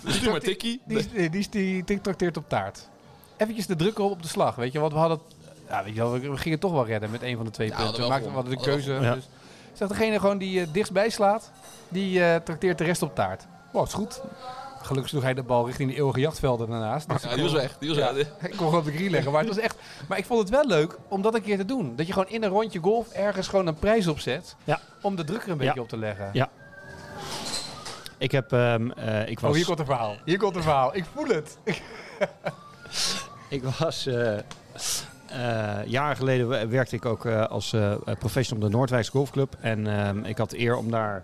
Stuur 0.06 0.32
maar 0.32 0.40
tikkie. 0.40 0.82
die, 0.86 1.08
die, 1.14 1.30
die, 1.30 1.48
die, 1.50 1.84
die 1.84 2.02
trakteert 2.02 2.38
op 2.38 2.50
taart. 2.50 2.88
Eventjes 3.38 3.68
de 3.68 3.76
druk 3.76 4.00
op 4.00 4.12
op 4.12 4.22
de 4.22 4.28
slag, 4.28 4.56
weet 4.56 4.72
je, 4.72 4.80
want 4.80 4.94
we 4.94 5.00
hadden, 5.00 5.20
ja, 5.68 5.84
weet 5.84 5.96
je 5.96 6.00
wel, 6.00 6.20
we, 6.20 6.38
gingen 6.38 6.60
toch 6.60 6.72
wel 6.72 6.86
redden 6.86 7.12
met 7.12 7.22
een 7.22 7.36
van 7.36 7.46
de 7.46 7.52
twee 7.52 7.68
Ja, 7.68 7.76
punten. 7.76 8.04
We, 8.04 8.10
maakten, 8.10 8.30
we 8.30 8.36
hadden 8.36 8.58
de 8.58 8.64
keuze. 8.64 9.00
Dus, 9.00 9.24
ik 9.72 9.74
zeg, 9.74 9.88
degene 9.88 10.20
gewoon 10.20 10.38
die 10.38 10.60
uh, 10.60 10.68
dichtstbij 10.72 11.10
slaat, 11.10 11.52
die 11.90 12.20
uh, 12.20 12.36
trakteert 12.36 12.78
de 12.78 12.84
rest 12.84 13.02
op 13.02 13.16
taart. 13.16 13.46
Wow, 13.72 13.86
is 13.86 13.94
goed. 13.94 14.22
Gelukkig 14.90 15.10
sloeg 15.12 15.24
hij 15.24 15.34
de 15.34 15.44
bal 15.44 15.66
richting 15.66 15.90
de 15.90 15.96
eeuwige 15.98 16.20
jachtvelden 16.20 16.70
daarnaast. 16.70 17.10
Dus 17.10 17.22
Ja, 17.24 17.34
die 17.34 17.44
was 17.44 17.52
weg. 17.54 17.78
Die 17.80 17.90
was 17.90 17.98
Ja. 17.98 18.14
weg. 18.14 18.28
ik 18.28 18.50
kon 18.50 18.58
gewoon 18.58 18.78
op 18.78 18.86
de 18.86 18.92
green 18.92 19.10
leggen. 19.12 19.32
Maar, 19.32 19.42
het 19.42 19.50
was 19.56 19.64
echt, 19.64 19.76
maar 20.08 20.18
ik 20.18 20.26
vond 20.26 20.40
het 20.40 20.50
wel 20.50 20.66
leuk 20.66 20.98
om 21.08 21.22
dat 21.22 21.36
een 21.36 21.42
keer 21.42 21.58
te 21.58 21.66
doen. 21.66 21.96
Dat 21.96 22.08
je 22.08 22.14
gewoon 22.14 22.30
in 22.30 22.44
een 22.44 22.50
rondje 22.50 22.80
golf 22.80 23.10
ergens 23.12 23.48
gewoon 23.48 23.68
een 23.68 23.76
prijs 23.80 24.08
opzet. 24.08 24.56
Ja. 24.64 24.80
Om 25.02 25.16
de 25.16 25.24
druk 25.24 25.44
er 25.44 25.50
een 25.52 25.58
beetje 25.58 25.74
Ja. 25.76 25.82
op 25.82 25.90
te 25.90 25.98
leggen. 25.98 26.30
Ja. 26.34 26.50
Ik 28.18 28.32
heb, 28.32 28.52
ehm, 28.54 28.92
eh, 28.92 29.28
ik 29.30 29.40
was, 29.40 29.50
Oh, 29.50 29.56
hier 29.56 29.66
komt 29.66 29.80
een 29.80 29.86
verhaal. 29.86 30.16
Hier 30.26 30.38
komt 30.38 30.56
een 30.56 30.62
verhaal. 30.64 30.96
Ik 30.96 31.06
voel 31.16 31.28
het. 31.28 31.58
ik 33.50 33.64
was 33.80 34.06
eh, 34.06 34.38
eh, 34.38 35.86
jaren 35.86 36.16
geleden 36.16 36.50
we- 36.50 36.68
werkte 36.68 36.96
ik 36.96 37.06
ook 37.06 37.26
eh, 37.26 37.46
als 37.46 37.74
eh, 37.74 37.94
professional 38.20 38.64
op 38.66 38.72
de 38.72 38.78
Noordwijkse 38.78 39.12
Golfclub. 39.12 39.56
En 39.62 39.88
ehm, 39.88 40.24
ik 40.24 40.38
had 40.38 40.50
de 40.50 40.60
eer 40.60 40.76
om 40.78 40.92
daar 40.92 41.24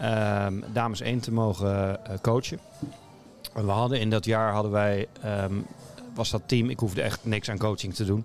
ehm, 0.00 0.60
dames 0.72 1.00
1 1.00 1.20
te 1.20 1.32
mogen 1.32 2.06
eh, 2.06 2.18
coachen. 2.20 2.58
En 3.54 3.66
we 3.66 3.70
hadden 3.70 4.00
in 4.00 4.10
dat 4.10 4.24
jaar 4.24 4.52
hadden 4.52 4.72
wij, 4.72 5.08
ehm, 5.22 5.54
was 6.14 6.30
dat 6.30 6.42
team, 6.46 6.70
ik 6.70 6.78
hoefde 6.78 7.02
echt 7.02 7.24
niks 7.24 7.50
aan 7.50 7.58
coaching 7.58 7.94
te 7.94 8.04
doen. 8.04 8.24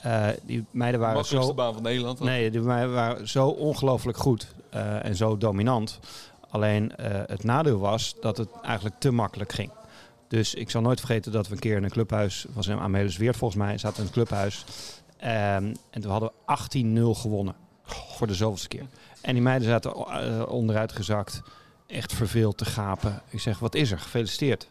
Eh, 0.00 0.26
die 0.42 0.64
meiden 0.70 1.00
waren 1.00 1.16
Makkelijkste 1.16 1.52
zo... 1.52 1.56
baan 1.56 1.72
van 1.74 1.82
Nederland. 1.82 2.20
Nee, 2.20 2.50
die 2.50 2.60
meiden 2.60 2.94
waren 2.94 3.28
zo 3.28 3.48
ongelooflijk 3.48 4.18
goed 4.18 4.54
eh, 4.70 5.04
en 5.04 5.16
zo 5.16 5.36
dominant. 5.38 5.98
Alleen 6.50 6.92
het 7.26 7.44
nadeel 7.44 7.78
was 7.78 8.14
dat 8.20 8.36
het 8.36 8.48
eigenlijk 8.62 8.96
te 8.98 9.10
makkelijk 9.10 9.52
ging. 9.52 9.70
Dus 10.28 10.54
ik 10.54 10.70
zal 10.70 10.80
nooit 10.80 10.98
vergeten 10.98 11.32
dat 11.32 11.46
we 11.46 11.54
een 11.54 11.60
keer 11.60 11.76
in 11.76 11.84
een 11.84 11.90
clubhuis, 11.90 12.46
was 12.52 12.66
in 12.66 12.78
Amelisweert 12.78 13.36
volgens 13.36 13.60
mij, 13.60 13.78
zaten 13.78 13.98
in 13.98 14.04
een 14.06 14.12
clubhuis. 14.12 14.64
Ehm, 15.16 15.74
en 15.90 16.00
toen 16.00 16.10
hadden 16.10 16.30
we 16.30 16.34
18-0 16.44 17.14
gewonnen. 17.14 17.54
Voor 17.84 18.26
de 18.26 18.34
zoveelste 18.34 18.68
keer. 18.68 18.86
En 19.24 19.32
die 19.32 19.42
meiden 19.42 19.68
zaten 19.68 19.92
eh, 19.92 20.42
onderuit 20.48 20.92
gezakt. 20.92 21.42
Echt 21.86 22.12
verveeld 22.12 22.58
te 22.58 22.64
gapen. 22.64 23.22
Ik 23.28 23.40
zeg, 23.40 23.58
wat 23.58 23.74
is 23.74 23.90
er? 23.90 23.98
Gefeliciteerd. 23.98 24.68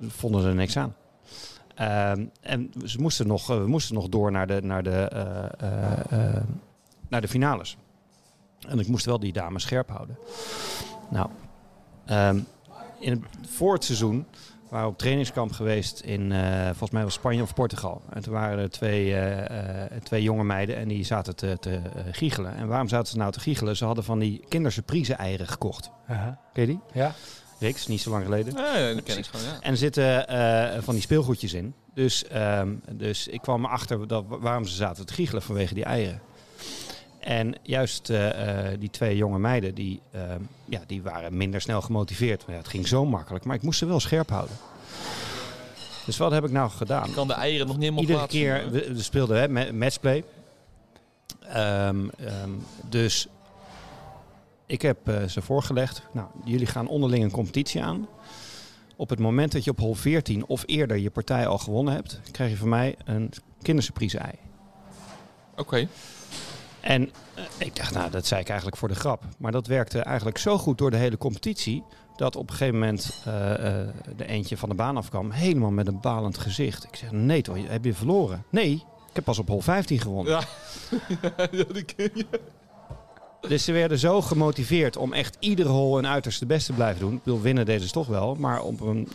Vonden 0.00 0.44
er 0.44 0.54
niks 0.54 0.76
aan. 0.76 0.94
Ehm, 1.74 2.24
en 2.40 2.70
ze 2.84 3.00
moesten 3.00 3.26
nog, 3.26 3.50
eh, 3.50 3.56
we 3.56 3.66
moesten 3.66 3.94
nog 3.94 4.08
door 4.08 4.30
naar 4.30 4.46
de, 4.46 4.60
naar, 4.62 4.82
de, 4.82 4.98
eh, 5.58 6.42
naar 7.08 7.20
de 7.20 7.28
finales. 7.28 7.76
En 8.68 8.78
ik 8.78 8.88
moest 8.88 9.04
wel 9.04 9.18
die 9.18 9.32
dames 9.32 9.62
scherp 9.62 9.88
houden. 9.88 10.18
Nou, 11.10 11.28
ehm, 12.04 12.40
in 12.98 13.10
het, 13.10 13.48
voor 13.48 13.74
het 13.74 13.84
seizoen 13.84 14.26
waren 14.72 14.86
we 14.86 14.92
op 14.92 14.98
trainingskamp 14.98 15.52
geweest 15.52 16.00
in, 16.00 16.32
eh, 16.32 16.64
volgens 16.64 16.90
mij 16.90 17.02
was 17.02 17.14
Spanje 17.14 17.42
of 17.42 17.54
Portugal. 17.54 18.02
En 18.10 18.22
toen 18.22 18.32
waren 18.32 18.58
er 18.58 18.70
twee, 18.70 19.14
eh, 19.14 19.84
eh, 19.84 20.02
twee 20.02 20.22
jonge 20.22 20.44
meiden 20.44 20.76
en 20.76 20.88
die 20.88 21.04
zaten 21.04 21.36
te, 21.36 21.56
te 21.60 21.70
eh, 21.70 22.02
giechelen. 22.10 22.56
En 22.56 22.66
waarom 22.66 22.88
zaten 22.88 23.12
ze 23.12 23.16
nou 23.16 23.32
te 23.32 23.40
giechelen? 23.40 23.76
Ze 23.76 23.84
hadden 23.84 24.04
van 24.04 24.18
die 24.18 24.44
kindersurprise 24.48 25.14
eieren 25.14 25.48
gekocht. 25.48 25.90
Ken 26.06 26.36
je 26.52 26.66
die? 26.66 26.80
Ja. 26.92 27.14
Riks, 27.58 27.86
niet 27.86 28.00
zo 28.00 28.10
lang 28.10 28.24
geleden. 28.24 28.54
Ja, 28.56 28.94
dat 28.94 29.02
ken 29.02 29.18
ik 29.18 29.26
gewoon, 29.26 29.46
ja. 29.46 29.60
En 29.60 29.70
er 29.70 29.76
zitten 29.76 30.28
eh, 30.28 30.82
van 30.82 30.94
die 30.94 31.02
speelgoedjes 31.02 31.52
in. 31.52 31.74
Dus, 31.94 32.26
ehm, 32.26 32.74
dus 32.92 33.28
ik 33.28 33.40
kwam 33.40 33.64
erachter 33.64 34.08
dat, 34.08 34.24
waarom 34.28 34.64
ze 34.64 34.74
zaten 34.74 35.06
te 35.06 35.12
giechelen 35.12 35.42
vanwege 35.42 35.74
die 35.74 35.84
eieren. 35.84 36.20
En 37.22 37.54
juist 37.62 38.10
eh, 38.10 38.70
eh, 38.72 38.80
die 38.80 38.90
twee 38.90 39.16
jonge 39.16 39.38
meiden, 39.38 39.74
die, 39.74 40.00
ehm, 40.12 40.40
ja, 40.64 40.80
die 40.86 41.02
waren 41.02 41.36
minder 41.36 41.60
snel 41.60 41.80
gemotiveerd. 41.82 42.46
Maar 42.46 42.54
ja, 42.54 42.60
het 42.60 42.70
ging 42.70 42.88
zo 42.88 43.04
makkelijk, 43.06 43.44
maar 43.44 43.56
ik 43.56 43.62
moest 43.62 43.78
ze 43.78 43.86
wel 43.86 44.00
scherp 44.00 44.30
houden. 44.30 44.56
Dus 46.06 46.16
wat 46.16 46.32
heb 46.32 46.44
ik 46.44 46.50
nou 46.50 46.70
gedaan? 46.70 47.08
Ik 47.08 47.14
kan 47.14 47.26
de 47.26 47.32
eieren 47.34 47.66
nog 47.66 47.76
niet 47.76 47.82
helemaal 47.84 48.00
Iedere 48.02 48.18
plaatsen. 48.18 48.40
keer, 48.40 48.70
we, 48.70 48.94
we 48.94 49.02
speelden 49.02 49.40
hè, 49.40 49.48
ma- 49.48 49.72
matchplay. 49.72 50.24
Ehm, 51.48 52.08
ehm, 52.18 52.50
dus 52.88 53.26
ik 54.66 54.82
heb 54.82 55.08
eh, 55.08 55.24
ze 55.24 55.42
voorgelegd. 55.42 56.02
Nou, 56.12 56.28
jullie 56.44 56.66
gaan 56.66 56.88
onderling 56.88 57.24
een 57.24 57.30
competitie 57.30 57.82
aan. 57.82 58.06
Op 58.96 59.10
het 59.10 59.18
moment 59.18 59.52
dat 59.52 59.64
je 59.64 59.70
op 59.70 59.78
hol 59.78 59.94
14 59.94 60.46
of 60.46 60.62
eerder 60.66 60.96
je 60.96 61.10
partij 61.10 61.46
al 61.46 61.58
gewonnen 61.58 61.94
hebt, 61.94 62.20
krijg 62.30 62.50
je 62.50 62.56
van 62.56 62.68
mij 62.68 62.96
een 63.04 63.30
kindersurprise 63.62 64.18
ei. 64.18 64.34
Oké. 65.56 65.88
En 66.82 67.10
eh, 67.34 67.44
ik 67.58 67.76
dacht, 67.76 67.94
nou, 67.94 68.10
dat 68.10 68.26
zei 68.26 68.40
ik 68.40 68.48
eigenlijk 68.48 68.78
voor 68.78 68.88
de 68.88 68.94
grap. 68.94 69.22
Maar 69.38 69.52
dat 69.52 69.66
werkte 69.66 69.98
eigenlijk 70.00 70.38
zo 70.38 70.58
goed 70.58 70.78
door 70.78 70.90
de 70.90 70.96
hele 70.96 71.18
competitie. 71.18 71.82
Dat 72.16 72.36
op 72.36 72.50
een 72.50 72.56
gegeven 72.56 72.78
moment 72.78 73.20
eh, 73.24 73.80
eh, 73.80 73.88
de 74.16 74.26
eentje 74.26 74.56
van 74.56 74.68
de 74.68 74.74
baan 74.74 74.96
afkwam. 74.96 75.30
Helemaal 75.30 75.70
met 75.70 75.86
een 75.86 76.00
balend 76.00 76.38
gezicht. 76.38 76.84
Ik 76.84 76.96
zeg, 76.96 77.10
nee 77.10 77.42
toch, 77.42 77.56
heb 77.66 77.84
je 77.84 77.94
verloren? 77.94 78.44
Nee, 78.50 78.72
ik 79.08 79.12
heb 79.12 79.24
pas 79.24 79.38
op 79.38 79.48
hol 79.48 79.60
15 79.60 80.00
gewonnen. 80.00 80.32
Ja. 80.32 80.40
ja, 81.50 81.64
die 81.72 81.84
ken 81.84 82.10
je. 82.14 82.26
Dus 83.48 83.64
ze 83.64 83.72
werden 83.72 83.98
zo 83.98 84.22
gemotiveerd 84.22 84.96
om 84.96 85.12
echt 85.12 85.36
iedere 85.38 85.68
hol 85.68 85.98
een 85.98 86.06
uiterste 86.06 86.46
best 86.46 86.66
te 86.66 86.72
blijven 86.72 87.00
doen. 87.00 87.14
Ik 87.14 87.22
bedoel, 87.22 87.40
winnen 87.40 87.66
deze 87.66 87.86
ze 87.86 87.92
toch 87.92 88.06
wel. 88.06 88.34
Maar 88.34 88.62
om, 88.62 88.76
een, 88.80 89.08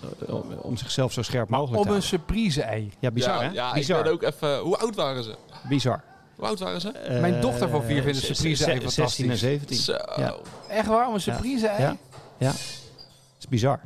om 0.61 0.77
zichzelf 0.77 1.13
zo 1.13 1.21
scherp 1.21 1.49
mogelijk 1.49 1.77
Op 1.77 1.87
te 1.87 1.93
een 1.93 2.01
houden. 2.01 2.19
surprise-ei. 2.19 2.91
Ja, 2.99 3.11
bizar 3.11 3.43
ja, 3.43 3.49
hè? 3.49 3.53
Ja, 3.53 3.73
bizar. 3.73 3.97
ik 3.97 4.03
ben 4.03 4.13
ook 4.13 4.23
even... 4.23 4.59
Hoe 4.59 4.77
oud 4.77 4.95
waren 4.95 5.23
ze? 5.23 5.35
Bizar. 5.69 6.03
Hoe 6.37 6.45
oud 6.47 6.59
waren 6.59 6.81
ze? 6.81 6.91
Mijn 7.21 7.41
dochter 7.41 7.69
van 7.69 7.83
vier 7.83 8.01
vindt 8.03 8.23
Eh, 8.23 8.29
een 8.29 8.35
surprise-ei 8.35 8.79
ze- 8.79 8.89
ze- 8.89 8.91
fantastisch. 8.95 9.27
16 9.27 9.29
en 9.31 9.37
17. 9.37 9.77
Zo. 9.77 9.91
Ja. 10.21 10.35
Echt 10.67 10.87
waar? 10.87 11.07
Om 11.07 11.13
een 11.13 11.21
surprise-ei? 11.21 11.81
Ja. 11.81 11.97
Ja. 12.37 12.47
Het 12.51 13.35
is 13.39 13.47
bizar. 13.49 13.79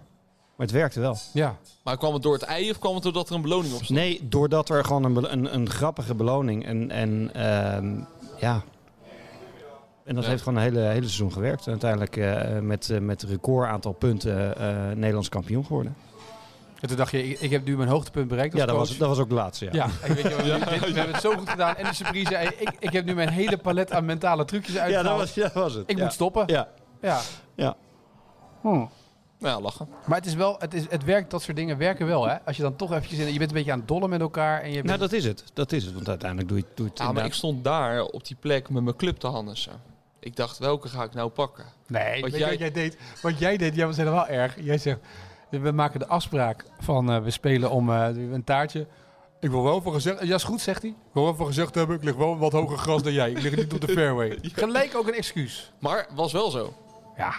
Maar 0.55 0.67
het 0.67 0.71
werkte 0.71 0.99
wel. 0.99 1.17
Ja. 1.33 1.55
Maar 1.83 1.97
kwam 1.97 2.13
het 2.13 2.21
door 2.23 2.33
het 2.33 2.41
ei 2.43 2.69
of 2.69 2.79
kwam 2.79 2.93
het 2.93 3.03
doordat 3.03 3.29
er 3.29 3.35
een 3.35 3.41
beloning 3.41 3.73
op 3.73 3.83
stond? 3.83 3.99
Nee, 3.99 4.19
doordat 4.23 4.69
er 4.69 4.83
gewoon 4.85 5.03
een, 5.03 5.31
een, 5.33 5.53
een 5.55 5.69
grappige 5.69 6.15
beloning 6.15 6.65
en, 6.65 6.91
en 6.91 7.29
ehm, 7.33 7.95
ja. 8.39 8.61
En 10.05 10.15
dat 10.15 10.23
Ja. 10.23 10.29
heeft 10.29 10.43
gewoon 10.43 10.57
een 10.57 10.63
hele, 10.63 10.79
hele 10.79 11.01
seizoen 11.05 11.31
gewerkt. 11.31 11.65
En 11.65 11.71
uiteindelijk 11.71 12.17
eh, 12.17 12.59
met, 12.59 12.89
eh, 12.89 12.99
met 12.99 13.23
record 13.23 13.67
aantal 13.69 13.91
punten 13.91 14.57
eh, 14.57 14.91
Nederlands 14.95 15.29
kampioen 15.29 15.65
geworden. 15.65 15.95
En 16.81 16.87
toen 16.87 16.97
dacht 16.97 17.11
je, 17.11 17.29
ik, 17.29 17.39
ik 17.39 17.49
heb 17.51 17.65
nu 17.65 17.77
mijn 17.77 17.89
hoogtepunt 17.89 18.27
bereikt 18.27 18.51
als 18.53 18.61
Ja, 18.61 18.67
dat 18.67 18.75
coach. 18.75 18.87
was, 18.87 18.97
dat 18.97 19.07
was 19.07 19.19
ook 19.19 19.29
de 19.29 19.35
laatste. 19.35 19.65
Ja. 19.65 19.71
Ja, 19.73 19.85
ik 19.85 20.11
weet 20.13 20.17
je, 20.17 20.23
we, 20.43 20.49
hebben- 20.49 20.69
dit- 20.69 20.79
we 20.79 20.85
hebben 20.97 21.13
het 21.13 21.21
zo 21.21 21.31
goed 21.37 21.49
gedaan. 21.49 21.75
En 21.75 21.83
de 21.85 21.93
surprise, 21.93 22.53
ik, 22.57 22.71
ik 22.79 22.91
heb 22.91 23.05
nu 23.05 23.13
mijn 23.15 23.29
hele 23.29 23.57
palet 23.57 23.91
aan 23.91 24.05
mentale 24.05 24.45
trucjes 24.45 24.75
Ja, 24.75 24.81
uitgehaald. 24.81 25.07
dat 25.07 25.17
was, 25.17 25.33
ja, 25.33 25.43
dat 25.43 25.53
was 25.53 25.73
het. 25.73 25.89
Ik 25.89 25.97
ja. 25.97 26.03
moet 26.03 26.13
stoppen. 26.13 26.43
Ja. 26.47 26.67
Ja. 27.01 27.19
Ja. 27.55 27.75
Hm. 28.61 28.85
Ja, 29.39 29.59
lachen. 29.59 29.87
Maar 30.05 30.17
het 30.17 30.25
is 30.27 30.33
wel, 30.33 30.55
het, 30.59 30.73
is, 30.73 30.85
het 30.89 31.03
werkt, 31.03 31.31
dat 31.31 31.41
soort 31.41 31.57
dingen 31.57 31.77
werken 31.77 32.07
wel, 32.07 32.27
hè? 32.27 32.41
Als 32.45 32.55
je 32.55 32.61
dan 32.61 32.75
toch 32.75 32.91
eventjes 32.91 33.19
in, 33.19 33.25
je 33.33 33.37
bent 33.37 33.49
een 33.49 33.55
beetje 33.55 33.71
aan 33.71 33.79
het 33.79 33.87
dollen 33.87 34.09
met 34.09 34.21
elkaar 34.21 34.61
en 34.61 34.71
je 34.71 34.83
Nou, 34.83 34.99
dat 34.99 35.11
is 35.11 35.23
het. 35.25 35.43
Dat 35.53 35.71
is 35.71 35.83
het. 35.85 35.93
Want 35.93 36.09
uiteindelijk 36.09 36.49
doe 36.49 36.57
je, 36.57 36.65
doe 36.75 36.85
je 36.85 36.91
het 36.91 36.99
Ja, 36.99 37.03
maar 37.05 37.11
ik 37.13 37.17
inderdaad- 37.17 37.37
stond 37.37 37.63
daar 37.63 38.01
op 38.03 38.27
die 38.27 38.35
plek 38.39 38.69
met 38.69 38.83
mijn 38.83 38.95
club 38.95 39.17
te 39.17 39.27
hannissen. 39.27 39.71
Ik 40.19 40.35
dacht, 40.35 40.57
welke 40.57 40.87
ga 40.87 41.03
ik 41.03 41.13
nou 41.13 41.29
pakken? 41.29 41.65
Nee, 41.87 42.21
Wat 42.21 42.29
weet 42.31 42.39
jij- 42.39 42.49
wat 42.49 42.59
jij 42.59 42.71
deed? 42.71 42.97
Wat 43.21 43.39
jij 43.39 43.57
deed, 43.57 43.75
jij 43.75 43.85
was 43.85 43.97
helemaal 43.97 44.27
erg. 44.27 44.55
Jij 44.59 44.77
zegt, 44.77 44.99
we 45.59 45.71
maken 45.71 45.99
de 45.99 46.07
afspraak 46.07 46.65
van, 46.79 47.11
eh, 47.11 47.23
we 47.23 47.31
spelen 47.31 47.71
om 47.71 47.89
eh, 47.89 48.07
een 48.31 48.43
taartje. 48.43 48.87
Ik 49.39 49.49
wil 49.49 49.63
wel 49.63 49.81
voor 49.81 49.93
gezegd, 49.93 50.27
ja 50.27 50.35
is 50.35 50.43
goed, 50.43 50.61
zegt 50.61 50.81
hij. 50.81 50.91
Ik 50.91 51.13
wil 51.13 51.23
wel 51.23 51.35
voor 51.35 51.45
gezegd 51.45 51.75
hebben, 51.75 51.95
ik 51.95 52.03
lig 52.03 52.15
wel 52.15 52.37
wat 52.37 52.51
hoger 52.51 52.77
gras 52.77 53.03
dan 53.03 53.13
jij. 53.13 53.31
Ik 53.31 53.41
lig 53.41 53.55
niet 53.55 53.73
op 53.73 53.81
de 53.81 53.93
fairway. 53.97 54.39
Gelijk 54.41 54.95
ook 54.95 55.07
een 55.07 55.13
excuus. 55.13 55.71
Maar 55.79 56.07
was 56.15 56.31
wel 56.31 56.49
zo. 56.49 56.73
Ja, 57.17 57.33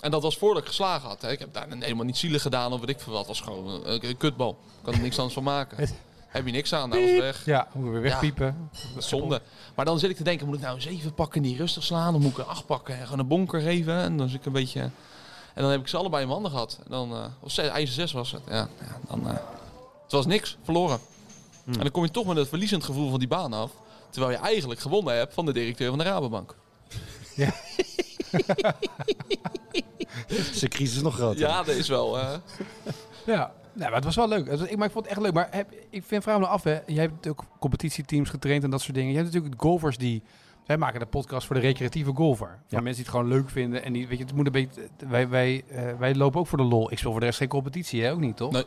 En 0.00 0.10
dat 0.10 0.22
was 0.22 0.38
voordat 0.38 0.62
ik 0.62 0.68
geslagen 0.68 1.08
had. 1.08 1.22
Hè. 1.22 1.30
Ik 1.30 1.38
heb 1.38 1.52
daar 1.52 1.66
helemaal 1.68 2.04
niet 2.04 2.16
zielig 2.16 2.42
gedaan 2.42 2.72
of 2.72 2.80
weet 2.80 2.88
ik 2.88 3.00
veel 3.00 3.12
wat. 3.12 3.26
Was 3.26 3.40
gewoon 3.40 3.66
een, 3.84 4.08
een 4.08 4.16
kutbal. 4.16 4.50
Ik 4.50 4.82
kan 4.82 4.94
er 4.94 5.00
niks 5.00 5.16
anders 5.16 5.34
van 5.34 5.42
maken. 5.44 5.88
Heb 6.30 6.46
je 6.46 6.52
niks 6.52 6.72
aan, 6.74 6.88
nou 6.88 7.02
was 7.02 7.18
weg. 7.18 7.44
ja, 7.44 7.68
moeten 7.72 7.92
we 7.92 7.98
weer 8.00 8.10
wegpiepen. 8.10 8.70
Zonde. 8.98 9.40
Maar 9.74 9.84
dan 9.84 9.98
zit 9.98 10.10
ik 10.10 10.16
te 10.16 10.22
denken, 10.22 10.46
moet 10.46 10.56
ik 10.56 10.62
nou 10.62 10.74
een 10.74 10.82
7 10.82 11.14
pakken 11.14 11.42
die 11.42 11.56
rustig 11.56 11.82
slaan? 11.84 12.14
Of 12.14 12.20
moet 12.20 12.30
ik 12.30 12.38
een 12.38 12.46
8 12.46 12.66
pakken 12.66 12.98
en 12.98 13.04
gewoon 13.04 13.18
een 13.18 13.26
bonker 13.26 13.60
geven? 13.60 13.94
En 13.94 14.16
dan 14.16 14.28
zit 14.28 14.40
ik 14.40 14.46
een 14.46 14.52
beetje... 14.52 14.90
En 15.54 15.62
dan 15.62 15.70
heb 15.70 15.80
ik 15.80 15.88
ze 15.88 15.96
allebei 15.96 16.22
in 16.22 16.28
mijn 16.28 16.40
handen 16.40 16.58
gehad. 16.58 16.80
En 16.84 16.90
dan, 16.90 17.12
eh 17.12 17.24
of 17.40 17.50
zes, 17.50 17.68
ijzer 17.68 17.94
6 17.94 18.12
was 18.12 18.32
het. 18.32 18.42
Ja, 18.48 18.68
ja 18.80 18.98
dan... 19.08 19.28
eh, 19.28 19.34
het 20.02 20.12
was 20.12 20.26
niks, 20.26 20.56
verloren. 20.62 20.98
En 21.66 21.72
dan 21.72 21.90
kom 21.90 22.04
je 22.04 22.10
toch 22.10 22.26
met 22.26 22.36
het 22.36 22.48
verliezend 22.48 22.84
gevoel 22.84 23.10
van 23.10 23.18
die 23.18 23.28
baan 23.28 23.52
af. 23.52 23.70
Terwijl 24.10 24.32
je 24.32 24.38
eigenlijk 24.38 24.80
gewonnen 24.80 25.16
hebt 25.16 25.34
van 25.34 25.46
de 25.46 25.52
directeur 25.52 25.88
van 25.88 25.98
de 25.98 26.04
Rabobank. 26.04 26.56
is 30.26 30.58
de 30.58 30.68
crisis 30.68 31.02
nog 31.02 31.14
groter. 31.14 31.40
Ja, 31.40 31.62
dat 31.62 31.74
is 31.74 31.88
wel... 31.88 32.18
Ja, 33.26 33.52
nee, 33.72 33.86
maar 33.88 33.94
het 33.94 34.04
was 34.04 34.16
wel 34.16 34.28
leuk. 34.28 34.46
Ik, 34.46 34.76
maar 34.76 34.86
ik 34.86 34.92
vond 34.92 35.04
het 35.04 35.14
echt 35.14 35.22
leuk. 35.22 35.32
Maar 35.32 35.48
heb, 35.50 35.72
ik 35.90 36.04
vind 36.06 36.22
vraag 36.22 36.38
me 36.38 36.46
af, 36.46 36.62
hè. 36.62 36.78
Jij 36.86 37.02
hebt 37.02 37.28
ook 37.28 37.44
competitieteams 37.58 38.30
getraind 38.30 38.64
en 38.64 38.70
dat 38.70 38.80
soort 38.80 38.94
dingen. 38.94 39.10
Je 39.10 39.16
hebt 39.16 39.32
natuurlijk 39.32 39.62
golfers 39.62 39.96
die... 39.96 40.22
Wij 40.70 40.78
maken 40.78 41.00
de 41.00 41.06
podcast 41.06 41.46
voor 41.46 41.56
de 41.56 41.62
recreatieve 41.62 42.12
golfer. 42.14 42.46
Voor 42.48 42.58
Ja. 42.68 42.80
mensen 42.80 43.02
die 43.04 43.12
het 43.12 43.20
gewoon 43.20 43.28
leuk 43.38 43.50
vinden. 43.50 43.84
En 43.84 43.92
die, 43.92 44.08
weet 44.08 44.18
je, 44.18 44.24
het 44.24 44.34
moet 44.34 44.46
een 44.46 44.52
beetje... 44.52 44.80
Wij, 45.08 45.28
wij, 45.28 45.64
eh, 45.68 45.82
wij 45.98 46.14
lopen 46.14 46.40
ook 46.40 46.46
voor 46.46 46.58
de 46.58 46.64
lol. 46.64 46.92
Ik 46.92 46.98
speel 46.98 47.10
voor 47.10 47.20
de 47.20 47.26
rest 47.26 47.38
geen 47.38 47.48
competitie, 47.48 48.02
hè? 48.02 48.12
Ook 48.12 48.20
niet, 48.20 48.36
toch? 48.36 48.52
Nee. 48.52 48.64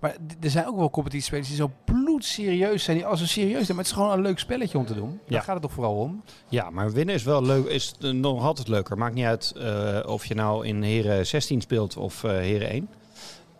Maar 0.00 0.16
er 0.40 0.50
zijn 0.50 0.66
ook 0.66 0.76
wel 0.76 0.90
competitiespelers 0.90 1.48
die 1.48 1.56
zo 1.56 1.70
bloedserieus 1.84 2.84
zijn. 2.84 2.96
Die 2.96 3.06
als 3.06 3.20
een 3.20 3.28
serieus 3.28 3.64
zijn. 3.64 3.76
Maar 3.76 3.76
het 3.76 3.86
is 3.86 3.92
gewoon 3.92 4.12
een 4.12 4.20
leuk 4.20 4.38
spelletje 4.38 4.78
om 4.78 4.86
te 4.86 4.94
doen. 4.94 5.08
Daar 5.10 5.18
Ja. 5.38 5.40
gaat 5.40 5.54
het 5.54 5.62
toch 5.62 5.72
vooral 5.72 5.96
om? 5.96 6.22
Ja, 6.48 6.70
maar 6.70 6.92
winnen 6.92 7.14
is 7.14 7.22
wel 7.22 7.42
leuk. 7.42 7.66
Is 7.66 7.94
eh, 8.00 8.10
nog 8.10 8.44
altijd 8.44 8.68
leuker. 8.68 8.98
Maakt 8.98 9.14
niet 9.14 9.24
uit 9.24 9.52
eh, 9.56 9.98
of 10.06 10.24
je 10.26 10.34
nou 10.34 10.66
in 10.66 10.82
Heren 10.82 11.26
16 11.26 11.60
speelt 11.60 11.96
of 11.96 12.22
Heren 12.22 12.68
1. 12.70 12.88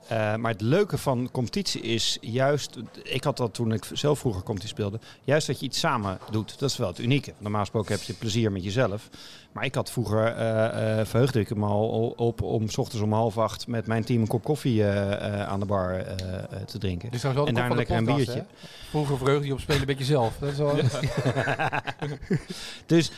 Eh, 0.08 0.36
maar 0.36 0.52
het 0.52 0.60
leuke 0.60 0.98
van 0.98 1.28
competitie 1.32 1.80
is 1.80 2.18
juist, 2.20 2.78
ik 3.02 3.24
had 3.24 3.36
dat 3.36 3.54
toen 3.54 3.72
ik 3.72 3.86
zelf 3.92 4.18
vroeger 4.18 4.42
competitie 4.42 4.74
speelde, 4.74 5.00
juist 5.24 5.46
dat 5.46 5.60
je 5.60 5.66
iets 5.66 5.78
samen 5.78 6.18
doet. 6.30 6.58
Dat 6.58 6.70
is 6.70 6.76
wel 6.76 6.88
het 6.88 6.98
unieke. 6.98 7.32
Normaal 7.38 7.60
gesproken 7.60 7.94
heb 7.94 8.02
je 8.02 8.12
plezier 8.12 8.52
met 8.52 8.64
jezelf. 8.64 9.08
Maar 9.52 9.64
ik 9.64 9.74
had 9.74 9.90
vroeger, 9.90 10.26
eh, 10.26 11.00
eh, 11.00 11.06
verheugde 11.06 11.40
ik 11.40 11.56
me 11.56 11.66
al 11.66 12.14
op 12.16 12.42
om 12.42 12.68
s 12.68 12.78
ochtends 12.78 13.04
om 13.04 13.12
half 13.12 13.38
acht 13.38 13.66
met 13.66 13.86
mijn 13.86 14.04
team 14.04 14.20
een 14.20 14.26
kop 14.26 14.44
koffie 14.44 14.84
aan 14.84 15.60
de 15.60 15.66
bar 15.66 16.04
te 16.66 16.78
drinken. 16.78 17.10
En 17.10 17.54
daarna 17.54 17.74
lekker 17.74 17.96
een 17.96 18.06
hè? 18.06 18.42
Vroeger 18.88 19.18
vreugde 19.18 19.46
je 19.46 19.52
op 19.52 19.60
spelen 19.60 19.86
met 19.86 19.98
jezelf. 19.98 20.36
Dat 20.38 20.50
is 20.50 20.58
wel... 20.58 20.76
Dus, 22.86 23.10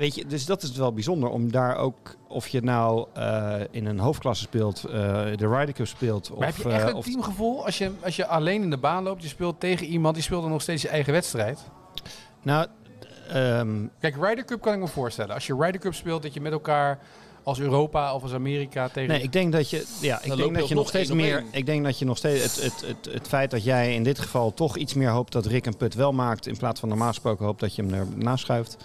weet 0.00 0.14
je, 0.14 0.26
dus 0.26 0.46
dat 0.46 0.62
is 0.62 0.72
wel 0.72 0.92
bijzonder 0.92 1.28
om 1.30 1.52
daar 1.52 1.76
ook, 1.76 2.16
of 2.28 2.48
je 2.48 2.60
nou 2.60 3.06
eh, 3.14 3.54
in 3.70 3.86
een 3.86 3.98
hoofdklasse 3.98 4.42
speelt, 4.42 4.84
eh, 4.84 4.92
de 5.36 5.48
Ryder 5.48 5.72
Cup 5.74 5.86
speelt. 5.86 6.30
Of, 6.30 6.38
Maar 6.38 6.46
heb 6.46 6.56
je 6.56 6.68
echt 6.68 6.82
eh, 6.82 6.88
een 6.88 6.94
of- 6.94 7.04
teamgevoel 7.04 7.64
als 7.64 7.78
je, 7.78 7.90
als 8.04 8.16
je 8.16 8.26
alleen 8.26 8.62
in 8.62 8.70
de 8.70 8.76
baan 8.78 9.02
loopt, 9.02 9.22
je 9.22 9.28
speelt 9.28 9.60
tegen 9.60 9.86
iemand, 9.86 10.14
die 10.14 10.22
speelt 10.24 10.42
dan 10.42 10.50
nog 10.50 10.62
steeds 10.62 10.82
je 10.82 10.88
eigen 10.88 11.12
wedstrijd? 11.12 11.58
Nou, 12.42 12.66
ehm, 13.28 13.86
Kijk, 14.00 14.16
Ryder 14.20 14.44
Cup 14.44 14.60
kan 14.60 14.72
ik 14.72 14.78
me 14.78 14.86
voorstellen. 14.86 15.34
Als 15.34 15.46
je 15.46 15.56
Ryder 15.58 15.80
Cup 15.80 15.94
speelt, 15.94 16.22
dat 16.22 16.34
je 16.34 16.40
met 16.40 16.52
elkaar 16.52 16.98
als 17.42 17.60
Europa 17.60 18.14
of 18.14 18.22
als 18.22 18.32
Amerika 18.32 18.88
tegen... 18.88 19.08
nee, 19.10 19.22
ik 19.22 19.32
denk 19.32 19.52
dat 19.52 19.70
je, 19.70 19.86
ja, 20.00 20.22
ik 20.22 20.36
denk 20.36 20.54
dat 20.54 20.68
je 20.68 20.74
nog 20.74 20.88
steeds 20.88 21.12
meer, 21.12 21.44
ik 21.50 21.66
denk 21.66 21.84
dat 21.84 21.98
je 21.98 22.04
nog 22.04 22.16
steeds, 22.16 22.42
het, 22.42 22.62
het, 22.62 22.84
het, 22.86 23.14
het 23.14 23.28
feit 23.28 23.50
dat 23.50 23.64
jij 23.64 23.94
in 23.94 24.02
dit 24.02 24.18
geval 24.18 24.54
toch 24.54 24.76
iets 24.76 24.94
meer 24.94 25.10
hoopt 25.10 25.32
dat 25.32 25.46
Rick 25.46 25.66
een 25.66 25.76
put 25.76 25.94
wel 25.94 26.12
maakt, 26.12 26.46
in 26.46 26.56
plaats 26.56 26.80
van 26.80 26.88
normaal 26.88 27.08
gesproken 27.08 27.44
hoopt 27.46 27.60
dat 27.60 27.74
je 27.74 27.82
hem 27.82 27.94
ernaast 27.94 28.44
schuift. 28.44 28.76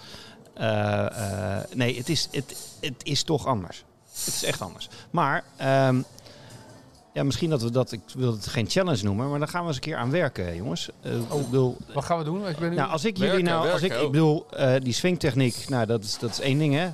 Eh, 0.56 1.58
eh, 1.58 1.64
nee, 1.74 1.96
het 1.96 2.08
is, 2.08 2.28
het, 2.32 2.56
het 2.80 3.02
is 3.02 3.22
toch 3.22 3.46
anders. 3.46 3.84
Het 4.08 4.34
is 4.34 4.44
echt 4.44 4.60
anders. 4.60 4.88
Maar, 5.10 5.44
ehm, 5.56 6.00
ja, 7.16 7.24
misschien 7.24 7.50
dat 7.50 7.62
we 7.62 7.70
dat, 7.70 7.92
ik 7.92 8.00
wil 8.14 8.32
het 8.32 8.46
geen 8.46 8.68
challenge 8.68 9.04
noemen, 9.04 9.30
maar 9.30 9.38
dan 9.38 9.48
gaan 9.48 9.60
we 9.60 9.66
eens 9.66 9.76
een 9.76 9.82
keer 9.82 9.96
aan 9.96 10.10
werken, 10.10 10.56
jongens. 10.56 10.88
Eh, 11.00 11.16
ik 11.16 11.50
bedoel, 11.50 11.76
Wat 11.94 12.04
gaan 12.04 12.18
we 12.18 12.24
doen? 12.24 12.48
Ik 12.48 12.58
ben 12.58 12.70
nu... 12.70 12.76
Nou, 12.76 12.90
als 12.90 13.04
ik 13.04 13.16
jullie 13.16 13.32
Werken, 13.32 13.50
nou, 13.50 13.70
als 13.70 13.82
ik, 13.82 13.92
ik 13.92 13.98
ook. 13.98 14.12
bedoel, 14.12 14.46
eh, 14.50 14.74
die 14.82 14.92
swingtechniek, 14.92 15.68
nou, 15.68 15.86
dat 15.86 16.04
is, 16.04 16.18
dat 16.18 16.30
is 16.30 16.40
één 16.40 16.58
ding, 16.58 16.74
hè. 16.74 16.90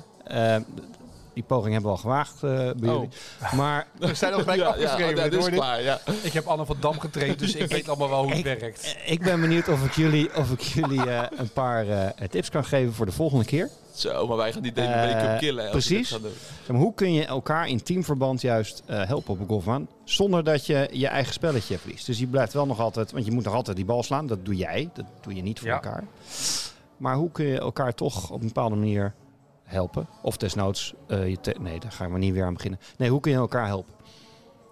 Die 1.33 1.43
poging 1.43 1.73
hebben 1.73 1.91
we 1.91 1.97
al 1.97 2.01
gewaagd 2.03 2.43
eh, 2.43 2.49
bij 2.49 2.89
Oh. 2.89 2.95
jullie. 2.95 3.09
Maar 3.55 3.87
we 3.99 4.13
zijn 4.13 4.33
al 4.33 4.39
gelijk 4.39 4.59
ja, 4.61 4.65
ja, 4.65 4.69
afgeschreven. 4.71 5.15
dat 5.15 5.29
hoor 5.31 5.39
is 5.39 5.45
dit. 5.45 5.53
klaar, 5.53 5.81
ja. 5.81 5.99
Ik 6.21 6.33
heb 6.33 6.45
Anne 6.47 6.65
van 6.65 6.77
Dam 6.79 6.99
getraind, 6.99 7.39
dus 7.39 7.55
ik 7.55 7.71
weet 7.71 7.87
allemaal 7.87 8.09
wel 8.09 8.19
hoe 8.23 8.29
het 8.29 8.37
Ik- 8.45 8.59
werkt. 8.59 8.95
ik 9.05 9.21
ben 9.21 9.41
benieuwd 9.41 9.67
of 9.67 9.85
ik 9.85 9.91
jullie, 9.91 10.35
of 10.35 10.51
ik 10.51 10.61
jullie 10.61 11.09
eh, 11.09 11.23
een 11.37 11.49
paar 11.49 11.87
eh, 11.87 12.27
tips 12.29 12.49
kan 12.49 12.65
geven 12.65 12.93
voor 12.93 13.05
de 13.05 13.11
volgende 13.11 13.45
keer. 13.45 13.69
Zo, 13.95 14.27
maar 14.27 14.37
wij 14.37 14.53
gaan 14.53 14.61
die 14.61 14.71
David 14.73 15.13
Eh, 15.15 15.29
Cup 15.29 15.39
killen. 15.39 15.69
precies. 15.71 16.09
gaan 16.11 16.21
doen. 16.67 16.75
Hoe 16.75 16.93
kun 16.93 17.13
je 17.13 17.25
elkaar 17.25 17.67
in 17.67 17.83
teamverband 17.83 18.41
juist 18.41 18.83
eh, 18.85 19.05
helpen 19.05 19.33
op 19.33 19.39
een 19.39 19.47
golfbaan, 19.47 19.87
zonder 20.03 20.43
dat 20.43 20.65
je 20.65 20.87
je 20.91 21.07
eigen 21.07 21.33
spelletje 21.33 21.77
verliest. 21.77 22.05
Dus 22.05 22.19
je 22.19 22.27
blijft 22.27 22.53
wel 22.53 22.65
nog 22.65 22.79
altijd, 22.79 23.11
want 23.11 23.25
je 23.25 23.31
moet 23.31 23.43
nog 23.43 23.53
altijd 23.53 23.75
die 23.75 23.85
bal 23.85 24.03
slaan. 24.03 24.27
Dat 24.27 24.45
doe 24.45 24.55
jij, 24.55 24.89
dat 24.93 25.05
doe 25.21 25.35
je 25.35 25.41
niet 25.41 25.59
voor 25.59 25.67
Ja. 25.67 25.73
elkaar. 25.73 26.03
Maar 26.97 27.15
hoe 27.15 27.31
kun 27.31 27.45
je 27.45 27.57
elkaar 27.59 27.93
toch 27.93 28.29
op 28.31 28.41
een 28.41 28.47
bepaalde 28.47 28.75
manier 28.75 29.13
helpen? 29.73 30.07
Of 30.21 30.37
desnoods, 30.37 30.93
eh, 31.07 31.29
je 31.29 31.39
te- 31.39 31.55
nee, 31.59 31.79
daar 31.79 31.91
gaan 31.91 32.11
we 32.13 32.17
niet 32.17 32.33
weer 32.33 32.45
aan 32.45 32.53
beginnen. 32.53 32.79
Nee, 32.97 33.09
hoe 33.09 33.19
kun 33.19 33.31
je 33.31 33.37
elkaar 33.37 33.65
helpen? 33.67 33.93